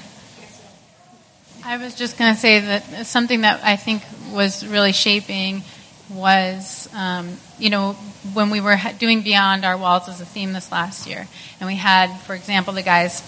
I 1.68 1.76
was 1.76 1.94
just 1.94 2.16
going 2.16 2.32
to 2.32 2.40
say 2.40 2.60
that 2.60 3.06
something 3.06 3.42
that 3.42 3.62
I 3.62 3.76
think 3.76 4.02
was 4.32 4.66
really 4.66 4.92
shaping 4.92 5.62
was, 6.08 6.88
um, 6.94 7.36
you 7.58 7.68
know, 7.68 7.92
when 8.32 8.48
we 8.48 8.62
were 8.62 8.78
doing 8.98 9.20
Beyond 9.20 9.66
Our 9.66 9.76
Walls 9.76 10.08
as 10.08 10.18
a 10.22 10.24
theme 10.24 10.54
this 10.54 10.72
last 10.72 11.06
year, 11.06 11.28
and 11.60 11.66
we 11.66 11.74
had, 11.74 12.06
for 12.20 12.34
example, 12.34 12.72
the 12.72 12.80
guys 12.80 13.20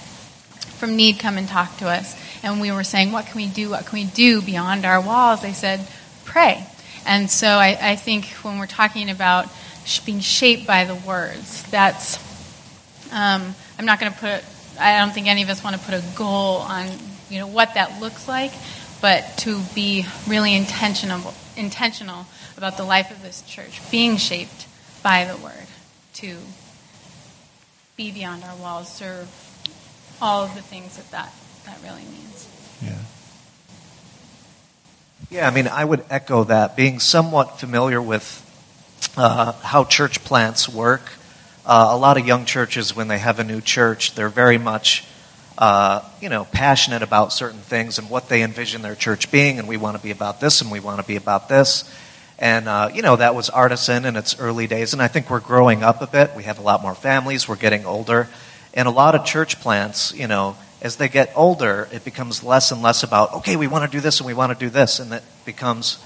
from 0.79 0.97
Need 0.97 1.19
come 1.19 1.37
and 1.37 1.47
talk 1.47 1.77
to 1.77 1.89
us, 1.89 2.17
and 2.43 2.63
we 2.63 2.73
were 2.73 2.83
saying, 2.83 3.13
what 3.13 3.27
can 3.27 3.37
we 3.37 3.47
do? 3.47 3.69
What 3.69 3.85
can 3.85 3.99
we 3.99 4.07
do 4.07 4.41
beyond 4.41 4.87
our 4.87 5.03
walls? 5.03 5.43
They 5.43 5.53
said, 5.53 5.87
pray. 6.25 6.67
And 7.05 7.31
so 7.31 7.47
I, 7.47 7.77
I 7.79 7.97
think 7.97 8.25
when 8.43 8.59
we're 8.59 8.67
talking 8.67 9.11
about 9.11 9.49
being 10.07 10.21
shaped 10.21 10.67
by 10.67 10.87
the 10.87 10.95
words, 10.95 11.63
that's, 11.65 12.17
um, 13.13 13.55
I'm 13.79 13.85
not 13.85 14.01
going 14.01 14.13
to 14.13 14.19
put, 14.19 14.43
I 14.81 14.97
don't 14.97 15.13
think 15.13 15.27
any 15.27 15.43
of 15.43 15.51
us 15.51 15.63
want 15.63 15.77
to 15.77 15.83
put 15.83 15.93
a 15.93 16.03
goal 16.17 16.61
on, 16.61 16.89
you 17.31 17.39
know, 17.39 17.47
what 17.47 17.75
that 17.75 18.01
looks 18.01 18.29
like, 18.29 18.53
but 19.01 19.39
to 19.39 19.61
be 19.75 20.05
really 20.27 20.55
intentional, 20.55 21.33
intentional 21.57 22.27
about 22.57 22.77
the 22.77 22.85
life 22.85 23.11
of 23.11 23.23
this 23.23 23.43
church, 23.43 23.81
being 23.91 24.17
shaped 24.17 24.67
by 25.03 25.25
the 25.25 25.37
word, 25.37 25.67
to 26.15 26.37
be 27.97 28.11
beyond 28.11 28.45
our 28.45 28.57
walls, 28.57 28.93
serve 28.93 29.29
all 30.21 30.43
of 30.43 30.55
the 30.55 30.63
things 30.63 30.97
that 30.97 31.11
that, 31.11 31.33
that 31.65 31.79
really 31.83 32.03
means. 32.03 32.49
Yeah. 32.83 32.99
Yeah, 35.31 35.47
I 35.47 35.51
mean, 35.53 35.69
I 35.69 35.85
would 35.85 36.05
echo 36.11 36.45
that. 36.45 36.77
Being 36.77 36.99
somewhat 36.99 37.61
familiar 37.61 38.03
with 38.03 38.45
uh, 39.17 39.53
how 39.53 39.85
church 39.85 40.25
plants 40.25 40.69
work, 40.69 41.13
uh, 41.65 41.89
a 41.91 41.97
lot 41.97 42.19
of 42.19 42.27
young 42.27 42.45
churches, 42.45 42.97
when 42.97 43.09
they 43.09 43.19
have 43.19 43.39
a 43.39 43.45
new 43.45 43.61
church, 43.61 44.15
they're 44.15 44.29
very 44.29 44.59
much 44.59 45.05
uh, 45.61 46.03
you 46.23 46.31
know, 46.31 46.47
passionate 46.47 47.03
about 47.03 47.35
certain 47.35 47.61
things 47.61 47.99
and 47.99 48.09
what 48.09 48.31
they 48.31 48.43
envision 48.43 48.81
their 48.81 48.95
church 48.95 49.31
being, 49.31 49.59
and 49.59 49.69
we 49.69 49.77
want 49.77 49.95
to 49.95 50.03
be 50.03 50.11
about 50.11 50.41
this 50.41 50.63
and 50.63 50.71
we 50.73 50.81
want 50.81 51.01
to 51.01 51.07
be 51.07 51.17
about 51.17 51.51
this. 51.51 51.85
And, 52.39 52.67
uh, 52.67 52.89
you 52.95 53.03
know, 53.03 53.17
that 53.17 53.35
was 53.35 53.51
Artisan 53.51 54.07
in 54.07 54.17
its 54.17 54.41
early 54.41 54.67
days, 54.67 54.95
and 54.95 55.03
I 55.03 55.09
think 55.09 55.29
we're 55.29 55.41
growing 55.41 55.83
up 55.83 56.01
a 56.01 56.07
bit. 56.07 56.31
We 56.35 56.45
have 56.45 56.59
a 56.59 56.63
lot 56.63 56.81
more 56.81 56.95
families, 56.95 57.47
we're 57.47 57.57
getting 57.57 57.85
older. 57.85 58.27
And 58.73 58.89
a 58.89 58.91
lot 58.91 59.15
of 59.15 59.27
church 59.27 59.61
plants, 59.61 60.15
you 60.15 60.29
know, 60.29 60.57
as 60.81 60.97
they 60.97 61.11
get 61.11 61.31
older, 61.37 61.89
it 61.93 62.05
becomes 62.05 62.43
less 62.43 62.73
and 62.73 62.81
less 62.81 63.03
about, 63.03 63.35
okay, 63.35 63.57
we 63.57 63.67
want 63.67 63.85
to 63.85 63.95
do 63.95 64.01
this 64.01 64.21
and 64.21 64.27
we 64.27 64.33
want 64.33 64.59
to 64.59 64.65
do 64.65 64.71
this. 64.71 64.99
And 64.99 65.13
it 65.13 65.23
becomes, 65.45 66.03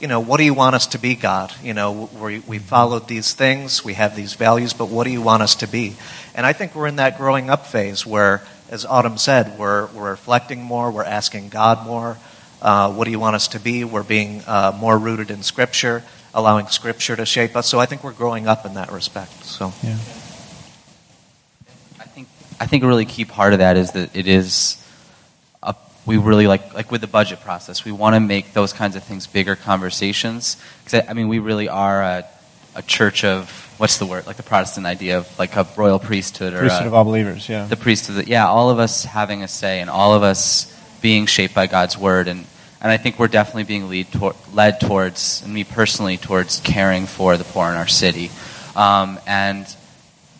you 0.00 0.08
know, 0.08 0.18
what 0.18 0.38
do 0.38 0.44
you 0.44 0.54
want 0.54 0.74
us 0.74 0.88
to 0.88 0.98
be, 0.98 1.14
God? 1.14 1.52
You 1.62 1.74
know, 1.74 2.10
we, 2.20 2.40
we 2.40 2.58
followed 2.58 3.06
these 3.06 3.34
things, 3.34 3.84
we 3.84 3.94
have 3.94 4.16
these 4.16 4.34
values, 4.34 4.72
but 4.72 4.88
what 4.88 5.04
do 5.04 5.10
you 5.10 5.22
want 5.22 5.42
us 5.44 5.56
to 5.56 5.68
be? 5.68 5.94
And 6.34 6.44
I 6.44 6.52
think 6.52 6.74
we're 6.74 6.88
in 6.88 6.96
that 6.96 7.18
growing 7.18 7.50
up 7.50 7.66
phase 7.66 8.04
where, 8.04 8.42
as 8.70 8.84
Autumn 8.84 9.16
said, 9.16 9.58
we're, 9.58 9.86
we're 9.86 10.10
reflecting 10.10 10.62
more, 10.62 10.90
we're 10.90 11.04
asking 11.04 11.48
God 11.48 11.86
more. 11.86 12.18
Uh, 12.60 12.92
what 12.92 13.04
do 13.04 13.10
you 13.10 13.18
want 13.18 13.36
us 13.36 13.48
to 13.48 13.60
be? 13.60 13.84
We're 13.84 14.02
being 14.02 14.42
uh, 14.46 14.76
more 14.78 14.98
rooted 14.98 15.30
in 15.30 15.42
Scripture, 15.42 16.02
allowing 16.34 16.66
Scripture 16.66 17.16
to 17.16 17.24
shape 17.24 17.56
us. 17.56 17.68
So 17.68 17.78
I 17.78 17.86
think 17.86 18.04
we're 18.04 18.12
growing 18.12 18.46
up 18.46 18.66
in 18.66 18.74
that 18.74 18.92
respect. 18.92 19.44
So. 19.44 19.72
Yeah. 19.82 19.92
I 21.98 22.04
think 22.04 22.28
I 22.60 22.66
think 22.66 22.82
a 22.82 22.86
really 22.86 23.06
key 23.06 23.24
part 23.24 23.52
of 23.52 23.60
that 23.60 23.76
is 23.76 23.92
that 23.92 24.14
it 24.14 24.26
is 24.26 24.84
a, 25.62 25.74
we 26.04 26.16
really 26.16 26.46
like 26.46 26.74
like 26.74 26.90
with 26.90 27.00
the 27.00 27.06
budget 27.06 27.40
process 27.40 27.84
we 27.84 27.92
want 27.92 28.16
to 28.16 28.20
make 28.20 28.52
those 28.52 28.72
kinds 28.72 28.96
of 28.96 29.04
things 29.04 29.26
bigger 29.28 29.54
conversations 29.54 30.56
because 30.82 31.02
I, 31.06 31.10
I 31.10 31.12
mean 31.12 31.28
we 31.28 31.38
really 31.38 31.68
are 31.68 32.02
a, 32.02 32.24
a 32.74 32.82
church 32.82 33.24
of 33.24 33.50
what's 33.78 33.98
the 33.98 34.06
word 34.06 34.26
like 34.26 34.36
the 34.36 34.42
Protestant 34.42 34.86
idea 34.86 35.18
of 35.18 35.38
like 35.38 35.56
a 35.56 35.66
royal 35.76 35.98
priesthood 35.98 36.52
or 36.52 36.58
Priesthood 36.60 36.84
a- 36.84 36.88
of 36.88 36.94
all 36.94 37.04
believers, 37.04 37.48
yeah. 37.48 37.66
the 37.66 37.76
priesthood 37.76 38.26
yeah 38.28 38.46
all 38.46 38.70
of 38.70 38.78
us 38.78 39.04
having 39.04 39.42
a 39.42 39.48
say 39.48 39.80
and 39.80 39.88
all 39.90 40.14
of 40.14 40.22
us 40.22 40.74
being 41.00 41.26
shaped 41.26 41.54
by 41.54 41.66
God's 41.66 41.96
word 41.96 42.28
and 42.28 42.44
and 42.80 42.92
I 42.92 42.96
think 42.96 43.18
we're 43.18 43.28
definitely 43.28 43.64
being 43.64 43.88
lead 43.88 44.12
tor- 44.12 44.36
led 44.52 44.80
towards 44.80 45.42
and 45.44 45.52
me 45.52 45.64
personally 45.64 46.16
towards 46.16 46.60
caring 46.60 47.06
for 47.06 47.36
the 47.36 47.44
poor 47.44 47.68
in 47.70 47.76
our 47.76 47.88
city 47.88 48.30
um, 48.76 49.18
and 49.26 49.66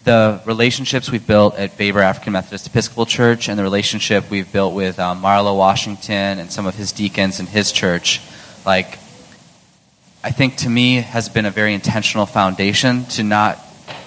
the 0.04 0.40
relationships 0.46 1.10
we've 1.10 1.26
built 1.26 1.54
at 1.56 1.76
Baber 1.76 2.00
African 2.00 2.32
Methodist 2.32 2.66
Episcopal 2.66 3.04
Church 3.04 3.48
and 3.48 3.58
the 3.58 3.62
relationship 3.62 4.30
we've 4.30 4.50
built 4.50 4.72
with 4.72 4.98
um, 4.98 5.20
Marlo 5.20 5.54
Washington 5.56 6.38
and 6.38 6.50
some 6.50 6.66
of 6.66 6.74
his 6.74 6.92
deacons 6.92 7.40
in 7.40 7.46
his 7.46 7.72
church, 7.72 8.22
like, 8.64 8.98
I 10.22 10.32
think 10.32 10.56
to 10.58 10.68
me 10.68 10.96
has 10.96 11.28
been 11.28 11.46
a 11.46 11.50
very 11.50 11.74
intentional 11.74 12.26
foundation 12.26 13.04
to 13.10 13.22
not, 13.22 13.56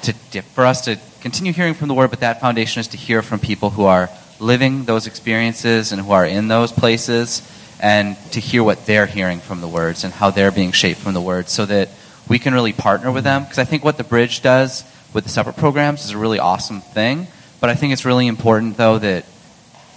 to, 0.03 0.41
for 0.41 0.65
us 0.65 0.81
to 0.81 0.99
continue 1.21 1.53
hearing 1.53 1.73
from 1.73 1.87
the 1.87 1.93
Word, 1.93 2.09
but 2.09 2.19
that 2.19 2.41
foundation 2.41 2.81
is 2.81 2.89
to 2.89 2.97
hear 2.97 3.21
from 3.21 3.39
people 3.39 3.69
who 3.69 3.85
are 3.85 4.09
living 4.37 4.83
those 4.83 5.07
experiences 5.07 5.93
and 5.93 6.01
who 6.01 6.11
are 6.11 6.25
in 6.25 6.49
those 6.49 6.73
places 6.73 7.41
and 7.79 8.17
to 8.31 8.41
hear 8.41 8.61
what 8.61 8.85
they're 8.85 9.05
hearing 9.05 9.39
from 9.39 9.61
the 9.61 9.69
words 9.69 10.03
and 10.03 10.13
how 10.13 10.31
they're 10.31 10.51
being 10.51 10.73
shaped 10.73 10.99
from 10.99 11.13
the 11.13 11.21
words 11.21 11.49
so 11.49 11.65
that 11.65 11.87
we 12.27 12.39
can 12.39 12.53
really 12.53 12.73
partner 12.73 13.09
with 13.09 13.23
them. 13.23 13.43
Because 13.43 13.57
I 13.57 13.63
think 13.63 13.85
what 13.85 13.97
the 13.97 14.03
bridge 14.03 14.41
does 14.41 14.83
with 15.13 15.23
the 15.23 15.29
separate 15.29 15.55
programs 15.55 16.03
is 16.03 16.11
a 16.11 16.17
really 16.17 16.39
awesome 16.39 16.81
thing. 16.81 17.27
But 17.61 17.69
I 17.69 17.75
think 17.75 17.93
it's 17.93 18.03
really 18.03 18.27
important, 18.27 18.75
though, 18.75 18.99
that 18.99 19.25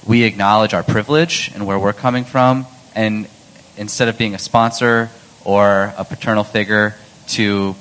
we 0.06 0.22
acknowledge 0.22 0.74
our 0.74 0.84
privilege 0.84 1.50
and 1.54 1.66
where 1.66 1.78
we're 1.78 1.92
coming 1.92 2.24
from. 2.24 2.66
And 2.94 3.26
instead 3.76 4.06
of 4.06 4.16
being 4.16 4.36
a 4.36 4.38
sponsor 4.38 5.10
or 5.44 5.92
a 5.96 6.04
paternal 6.04 6.44
figure 6.44 6.94
to 7.28 7.74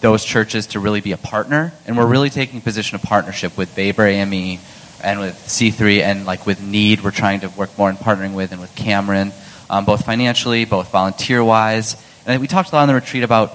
those 0.00 0.24
churches 0.24 0.68
to 0.68 0.80
really 0.80 1.00
be 1.00 1.12
a 1.12 1.16
partner. 1.16 1.72
And 1.86 1.96
we're 1.96 2.06
really 2.06 2.30
taking 2.30 2.58
a 2.58 2.62
position 2.62 2.96
of 2.96 3.02
partnership 3.02 3.56
with 3.56 3.74
Baber 3.74 4.06
AME 4.06 4.58
and 5.02 5.20
with 5.20 5.34
C3 5.34 6.00
and 6.00 6.26
like 6.26 6.46
with 6.46 6.62
Need, 6.62 7.02
we're 7.02 7.10
trying 7.10 7.40
to 7.40 7.48
work 7.50 7.76
more 7.78 7.90
in 7.90 7.96
partnering 7.96 8.34
with 8.34 8.52
and 8.52 8.60
with 8.60 8.74
Cameron, 8.74 9.32
um, 9.70 9.84
both 9.84 10.04
financially, 10.04 10.64
both 10.64 10.90
volunteer 10.90 11.42
wise. 11.44 11.96
And 12.26 12.40
we 12.40 12.46
talked 12.46 12.72
a 12.72 12.74
lot 12.74 12.82
on 12.82 12.88
the 12.88 12.94
retreat 12.94 13.22
about 13.22 13.52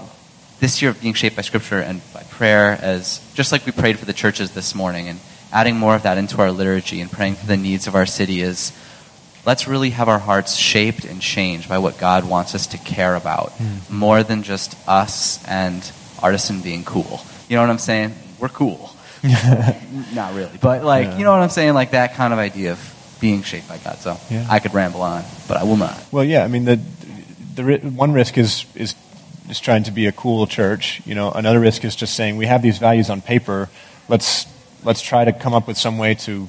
this 0.59 0.81
year 0.81 0.93
being 0.93 1.13
shaped 1.13 1.35
by 1.35 1.41
scripture 1.41 1.79
and 1.79 2.01
by 2.13 2.23
prayer 2.23 2.77
as 2.81 3.19
just 3.33 3.51
like 3.51 3.65
we 3.65 3.71
prayed 3.71 3.97
for 3.97 4.05
the 4.05 4.13
churches 4.13 4.51
this 4.51 4.75
morning 4.75 5.07
and 5.07 5.19
adding 5.51 5.77
more 5.77 5.95
of 5.95 6.03
that 6.03 6.17
into 6.17 6.39
our 6.41 6.51
liturgy 6.51 7.01
and 7.01 7.11
praying 7.11 7.35
for 7.35 7.47
the 7.47 7.57
needs 7.57 7.87
of 7.87 7.95
our 7.95 8.05
city 8.05 8.41
is 8.41 8.71
let's 9.49 9.67
really 9.67 9.89
have 9.89 10.07
our 10.07 10.19
hearts 10.19 10.55
shaped 10.55 11.05
and 11.05 11.19
changed 11.19 11.67
by 11.67 11.79
what 11.79 11.97
God 11.97 12.23
wants 12.23 12.53
us 12.53 12.67
to 12.67 12.77
care 12.77 13.15
about 13.15 13.49
hmm. 13.53 13.97
more 13.97 14.21
than 14.21 14.43
just 14.43 14.77
us 14.87 15.43
and 15.47 15.91
artisan 16.21 16.61
being 16.61 16.83
cool. 16.83 17.19
You 17.49 17.55
know 17.55 17.63
what 17.63 17.71
I'm 17.71 17.79
saying? 17.79 18.13
We're 18.39 18.49
cool. 18.49 18.91
Not 20.13 20.35
really, 20.35 20.55
but 20.61 20.83
like 20.83 21.07
Yeah. 21.07 21.17
you 21.17 21.23
know 21.23 21.31
what 21.31 21.41
I'm 21.41 21.49
saying, 21.49 21.73
like 21.73 21.91
that 21.91 22.13
kind 22.13 22.31
of 22.31 22.37
idea 22.37 22.73
of 22.73 23.17
being 23.19 23.41
shaped 23.41 23.67
by 23.67 23.79
God. 23.79 23.97
So 23.97 24.19
Yeah. 24.29 24.45
I 24.47 24.59
could 24.59 24.75
ramble 24.75 25.01
on, 25.01 25.23
but 25.47 25.57
I 25.57 25.63
will 25.63 25.77
not. 25.77 25.99
Well, 26.11 26.23
yeah. 26.23 26.43
I 26.43 26.47
mean, 26.47 26.65
the 26.65 26.79
the 27.55 27.63
ri- 27.63 27.79
one 27.79 28.13
risk 28.13 28.37
is 28.37 28.65
is 28.75 28.93
is 29.49 29.59
trying 29.59 29.81
to 29.85 29.91
be 29.91 30.05
a 30.05 30.11
cool 30.11 30.45
church. 30.45 31.01
You 31.07 31.15
know, 31.15 31.31
another 31.31 31.59
risk 31.59 31.83
is 31.83 31.95
just 31.95 32.13
saying 32.13 32.37
we 32.37 32.45
have 32.45 32.61
these 32.61 32.77
values 32.77 33.09
on 33.09 33.19
paper. 33.21 33.67
Let's 34.07 34.45
let's 34.83 35.01
try 35.01 35.25
to 35.25 35.33
come 35.33 35.55
up 35.55 35.65
with 35.67 35.79
some 35.79 35.97
way 35.97 36.13
to 36.29 36.47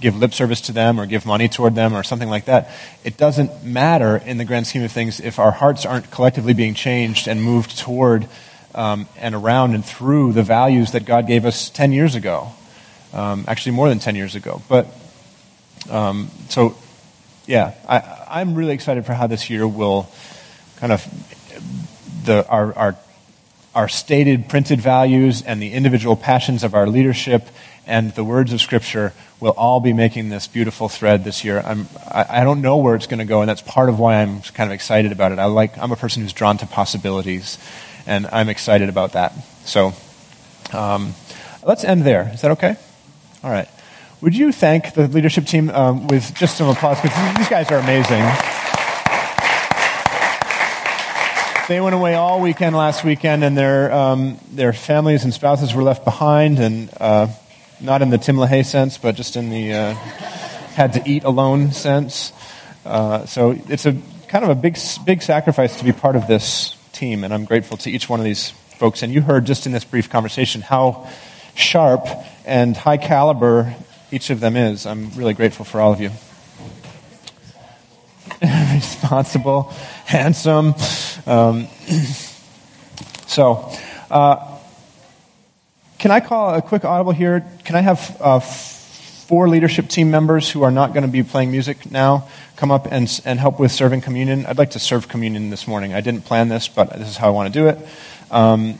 give 0.00 0.16
lip 0.16 0.34
service 0.34 0.60
to 0.62 0.72
them 0.72 1.00
or 1.00 1.06
give 1.06 1.24
money 1.24 1.48
toward 1.48 1.74
them 1.74 1.94
or 1.94 2.02
something 2.02 2.28
like 2.28 2.46
that. 2.46 2.70
It 3.04 3.16
doesn't 3.16 3.64
matter 3.64 4.16
in 4.16 4.38
the 4.38 4.44
grand 4.44 4.66
scheme 4.66 4.82
of 4.82 4.92
things 4.92 5.20
if 5.20 5.38
our 5.38 5.50
hearts 5.50 5.86
aren't 5.86 6.10
collectively 6.10 6.54
being 6.54 6.74
changed 6.74 7.28
and 7.28 7.42
moved 7.42 7.78
toward 7.78 8.28
um, 8.74 9.06
and 9.18 9.34
around 9.34 9.74
and 9.74 9.84
through 9.84 10.32
the 10.32 10.42
values 10.42 10.92
that 10.92 11.04
God 11.04 11.26
gave 11.26 11.44
us 11.44 11.70
ten 11.70 11.92
years 11.92 12.14
ago. 12.14 12.48
Um, 13.12 13.44
actually, 13.46 13.72
more 13.72 13.88
than 13.88 13.98
ten 13.98 14.14
years 14.14 14.34
ago, 14.34 14.62
but. 14.68 14.86
Um, 15.90 16.30
so 16.48 16.76
yeah, 17.46 17.74
I, 17.88 18.26
I'm 18.28 18.54
really 18.54 18.74
excited 18.74 19.04
for 19.04 19.12
how 19.12 19.26
this 19.26 19.50
year 19.50 19.66
will 19.66 20.08
kind 20.76 20.92
of 20.92 21.04
the 22.24 22.46
our, 22.48 22.72
our 22.74 22.96
our 23.74 23.88
stated 23.88 24.48
printed 24.48 24.80
values 24.80 25.42
and 25.42 25.60
the 25.60 25.72
individual 25.72 26.16
passions 26.16 26.62
of 26.62 26.74
our 26.74 26.86
leadership 26.86 27.48
and 27.86 28.14
the 28.14 28.24
words 28.24 28.52
of 28.52 28.60
Scripture 28.60 29.12
will 29.40 29.52
all 29.52 29.80
be 29.80 29.92
making 29.92 30.30
this 30.30 30.46
beautiful 30.46 30.88
thread 30.88 31.24
this 31.24 31.44
year. 31.44 31.60
I'm, 31.64 31.88
I, 32.10 32.40
I 32.40 32.44
don't 32.44 32.62
know 32.62 32.78
where 32.78 32.94
it's 32.94 33.06
going 33.06 33.18
to 33.18 33.24
go, 33.24 33.42
and 33.42 33.48
that's 33.48 33.60
part 33.60 33.88
of 33.88 33.98
why 33.98 34.16
I'm 34.16 34.40
kind 34.40 34.70
of 34.70 34.74
excited 34.74 35.12
about 35.12 35.32
it. 35.32 35.38
I 35.38 35.44
like, 35.46 35.76
I'm 35.76 35.92
a 35.92 35.96
person 35.96 36.22
who's 36.22 36.32
drawn 36.32 36.56
to 36.58 36.66
possibilities, 36.66 37.58
and 38.06 38.26
I'm 38.28 38.48
excited 38.48 38.88
about 38.88 39.12
that. 39.12 39.34
So 39.64 39.92
um, 40.72 41.14
let's 41.62 41.84
end 41.84 42.02
there. 42.02 42.30
Is 42.32 42.40
that 42.40 42.52
okay? 42.52 42.76
All 43.42 43.50
right. 43.50 43.68
Would 44.22 44.34
you 44.34 44.52
thank 44.52 44.94
the 44.94 45.06
leadership 45.06 45.44
team 45.44 45.68
um, 45.70 46.06
with 46.06 46.34
just 46.34 46.56
some 46.56 46.68
applause? 46.68 47.00
Because 47.02 47.36
these 47.36 47.48
guys 47.48 47.70
are 47.70 47.78
amazing. 47.78 48.63
They 51.66 51.80
went 51.80 51.94
away 51.94 52.14
all 52.14 52.42
weekend 52.42 52.76
last 52.76 53.04
weekend, 53.04 53.42
and 53.42 53.56
their 53.56 53.90
um, 53.90 54.38
their 54.52 54.74
families 54.74 55.24
and 55.24 55.32
spouses 55.32 55.74
were 55.74 55.82
left 55.82 56.04
behind, 56.04 56.58
and 56.58 56.90
uh, 57.00 57.28
not 57.80 58.02
in 58.02 58.10
the 58.10 58.18
Tim 58.18 58.36
LaHaye 58.36 58.66
sense, 58.66 58.98
but 58.98 59.14
just 59.14 59.34
in 59.34 59.48
the 59.48 59.72
uh, 59.72 59.94
had 60.74 60.92
to 60.92 61.02
eat 61.08 61.24
alone 61.24 61.72
sense. 61.72 62.34
Uh, 62.84 63.24
so 63.24 63.58
it's 63.70 63.86
a 63.86 63.96
kind 64.28 64.44
of 64.44 64.50
a 64.50 64.54
big 64.54 64.76
big 65.06 65.22
sacrifice 65.22 65.78
to 65.78 65.84
be 65.84 65.92
part 65.92 66.16
of 66.16 66.26
this 66.26 66.76
team, 66.92 67.24
and 67.24 67.32
I'm 67.32 67.46
grateful 67.46 67.78
to 67.78 67.90
each 67.90 68.10
one 68.10 68.20
of 68.20 68.24
these 68.24 68.50
folks. 68.50 69.02
And 69.02 69.10
you 69.10 69.22
heard 69.22 69.46
just 69.46 69.64
in 69.64 69.72
this 69.72 69.84
brief 69.84 70.10
conversation 70.10 70.60
how 70.60 71.08
sharp 71.54 72.06
and 72.44 72.76
high 72.76 72.98
caliber 72.98 73.74
each 74.10 74.28
of 74.28 74.38
them 74.40 74.54
is. 74.54 74.84
I'm 74.84 75.10
really 75.12 75.32
grateful 75.32 75.64
for 75.64 75.80
all 75.80 75.94
of 75.94 76.00
you. 76.02 76.10
Responsible, 78.74 79.72
handsome. 80.04 80.74
Um, 81.26 81.68
so, 83.26 83.72
uh, 84.10 84.58
can 85.98 86.10
I 86.10 86.20
call 86.20 86.54
a 86.54 86.60
quick 86.60 86.84
audible 86.84 87.12
here? 87.12 87.44
Can 87.64 87.76
I 87.76 87.80
have 87.80 88.16
uh, 88.20 88.40
four 88.40 89.48
leadership 89.48 89.88
team 89.88 90.10
members 90.10 90.50
who 90.50 90.62
are 90.62 90.70
not 90.70 90.92
going 90.92 91.02
to 91.02 91.10
be 91.10 91.22
playing 91.22 91.50
music 91.50 91.90
now 91.90 92.28
come 92.56 92.70
up 92.70 92.86
and, 92.90 93.20
and 93.24 93.40
help 93.40 93.58
with 93.58 93.72
serving 93.72 94.02
communion? 94.02 94.44
I'd 94.44 94.58
like 94.58 94.72
to 94.72 94.78
serve 94.78 95.08
communion 95.08 95.48
this 95.48 95.66
morning. 95.66 95.94
I 95.94 96.02
didn't 96.02 96.26
plan 96.26 96.48
this, 96.48 96.68
but 96.68 96.92
this 96.92 97.08
is 97.08 97.16
how 97.16 97.28
I 97.28 97.30
want 97.30 97.52
to 97.52 97.58
do 97.58 97.68
it. 97.68 97.78
Um, 98.30 98.78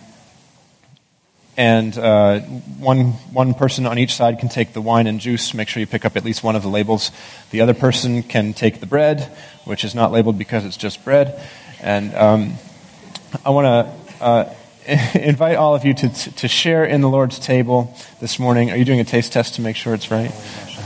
and 1.56 1.96
uh, 1.96 2.40
one, 2.40 3.12
one 3.32 3.54
person 3.54 3.86
on 3.86 3.98
each 3.98 4.14
side 4.14 4.38
can 4.38 4.48
take 4.48 4.72
the 4.72 4.82
wine 4.82 5.06
and 5.06 5.20
juice. 5.20 5.54
Make 5.54 5.68
sure 5.68 5.80
you 5.80 5.86
pick 5.86 6.04
up 6.04 6.16
at 6.16 6.24
least 6.24 6.42
one 6.42 6.56
of 6.56 6.62
the 6.62 6.68
labels. 6.68 7.10
The 7.50 7.60
other 7.60 7.74
person 7.74 8.22
can 8.22 8.54
take 8.54 8.80
the 8.80 8.86
bread, 8.86 9.22
which 9.64 9.84
is 9.84 9.94
not 9.94 10.10
labeled 10.10 10.36
because 10.36 10.64
it's 10.64 10.76
just 10.76 11.04
bread. 11.04 11.40
And 11.84 12.14
um, 12.14 12.54
I 13.44 13.50
want 13.50 13.66
to 13.66 14.24
uh, 14.24 14.54
invite 15.14 15.56
all 15.56 15.74
of 15.74 15.84
you 15.84 15.92
to, 15.92 16.08
to 16.08 16.48
share 16.48 16.82
in 16.82 17.02
the 17.02 17.10
Lord's 17.10 17.38
table 17.38 17.94
this 18.20 18.38
morning. 18.38 18.70
Are 18.70 18.76
you 18.78 18.86
doing 18.86 19.00
a 19.00 19.04
taste 19.04 19.34
test 19.34 19.56
to 19.56 19.60
make 19.60 19.76
sure 19.76 19.92
it's 19.92 20.10
right? 20.10 20.32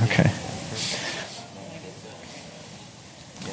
Okay. 0.02 0.28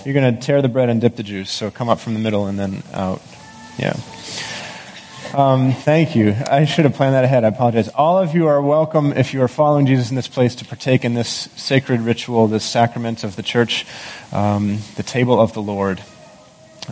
You're 0.04 0.16
going 0.16 0.36
to 0.36 0.42
tear 0.42 0.64
the 0.64 0.70
bread 0.70 0.90
and 0.90 1.00
dip 1.00 1.18
the 1.18 1.24
juice, 1.24 1.52
so 1.52 1.70
come 1.70 1.88
up 1.88 2.00
from 2.00 2.16
the 2.16 2.20
middle 2.20 2.48
and 2.48 2.58
then 2.58 2.82
out. 2.94 3.22
Yeah. 3.78 3.96
Um, 5.36 5.74
thank 5.74 6.16
you. 6.16 6.36
I 6.50 6.66
should 6.66 6.86
have 6.86 6.96
planned 6.96 7.14
that 7.14 7.26
ahead. 7.26 7.44
I 7.44 7.50
apologize. 7.50 7.90
All 7.90 8.18
of 8.18 8.34
you 8.34 8.48
are 8.48 8.60
welcome 8.60 9.14
if 9.14 9.36
you 9.36 9.42
are 9.44 9.48
following 9.48 9.86
Jesus 9.86 10.10
in 10.10 10.16
this 10.16 10.28
place 10.28 10.56
to 10.56 10.66
partake 10.66 11.06
in 11.06 11.14
this 11.14 11.48
sacred 11.56 12.02
ritual, 12.02 12.48
this 12.48 12.66
sacrament 12.66 13.24
of 13.24 13.36
the 13.36 13.44
church, 13.44 13.86
um, 14.32 14.80
the 14.96 15.04
table 15.04 15.40
of 15.40 15.54
the 15.54 15.62
Lord. 15.62 16.02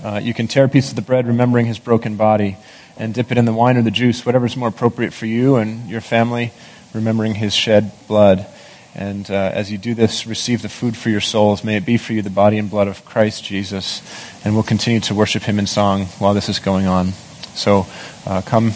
Uh, 0.01 0.19
you 0.21 0.33
can 0.33 0.47
tear 0.47 0.65
a 0.65 0.69
piece 0.69 0.89
of 0.89 0.95
the 0.95 1.01
bread, 1.01 1.27
remembering 1.27 1.65
his 1.65 1.79
broken 1.79 2.15
body, 2.15 2.57
and 2.97 3.13
dip 3.13 3.31
it 3.31 3.37
in 3.37 3.45
the 3.45 3.53
wine 3.53 3.77
or 3.77 3.81
the 3.81 3.91
juice, 3.91 4.25
whatever's 4.25 4.55
more 4.55 4.69
appropriate 4.69 5.13
for 5.13 5.25
you 5.25 5.55
and 5.55 5.89
your 5.89 6.01
family, 6.01 6.51
remembering 6.93 7.35
his 7.35 7.53
shed 7.53 7.91
blood. 8.07 8.47
And 8.95 9.29
uh, 9.29 9.51
as 9.53 9.71
you 9.71 9.77
do 9.77 9.95
this, 9.95 10.27
receive 10.27 10.61
the 10.61 10.69
food 10.69 10.95
for 10.95 11.09
your 11.09 11.21
souls. 11.21 11.63
May 11.63 11.77
it 11.77 11.85
be 11.85 11.97
for 11.97 12.13
you 12.13 12.21
the 12.21 12.29
body 12.29 12.59
and 12.59 12.69
blood 12.69 12.87
of 12.87 13.03
Christ 13.05 13.43
Jesus. 13.43 14.01
And 14.45 14.53
we'll 14.53 14.63
continue 14.63 14.99
to 15.01 15.15
worship 15.15 15.43
him 15.43 15.57
in 15.57 15.65
song 15.65 16.05
while 16.19 16.33
this 16.33 16.47
is 16.47 16.59
going 16.59 16.85
on. 16.85 17.07
So 17.55 17.87
uh, 18.27 18.41
come 18.41 18.73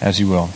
as 0.00 0.20
you 0.20 0.28
will. 0.28 0.48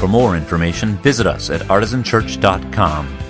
For 0.00 0.08
more 0.08 0.36
information, 0.36 0.96
visit 0.96 1.26
us 1.26 1.48
at 1.48 1.62
artisanchurch.com 1.62 3.23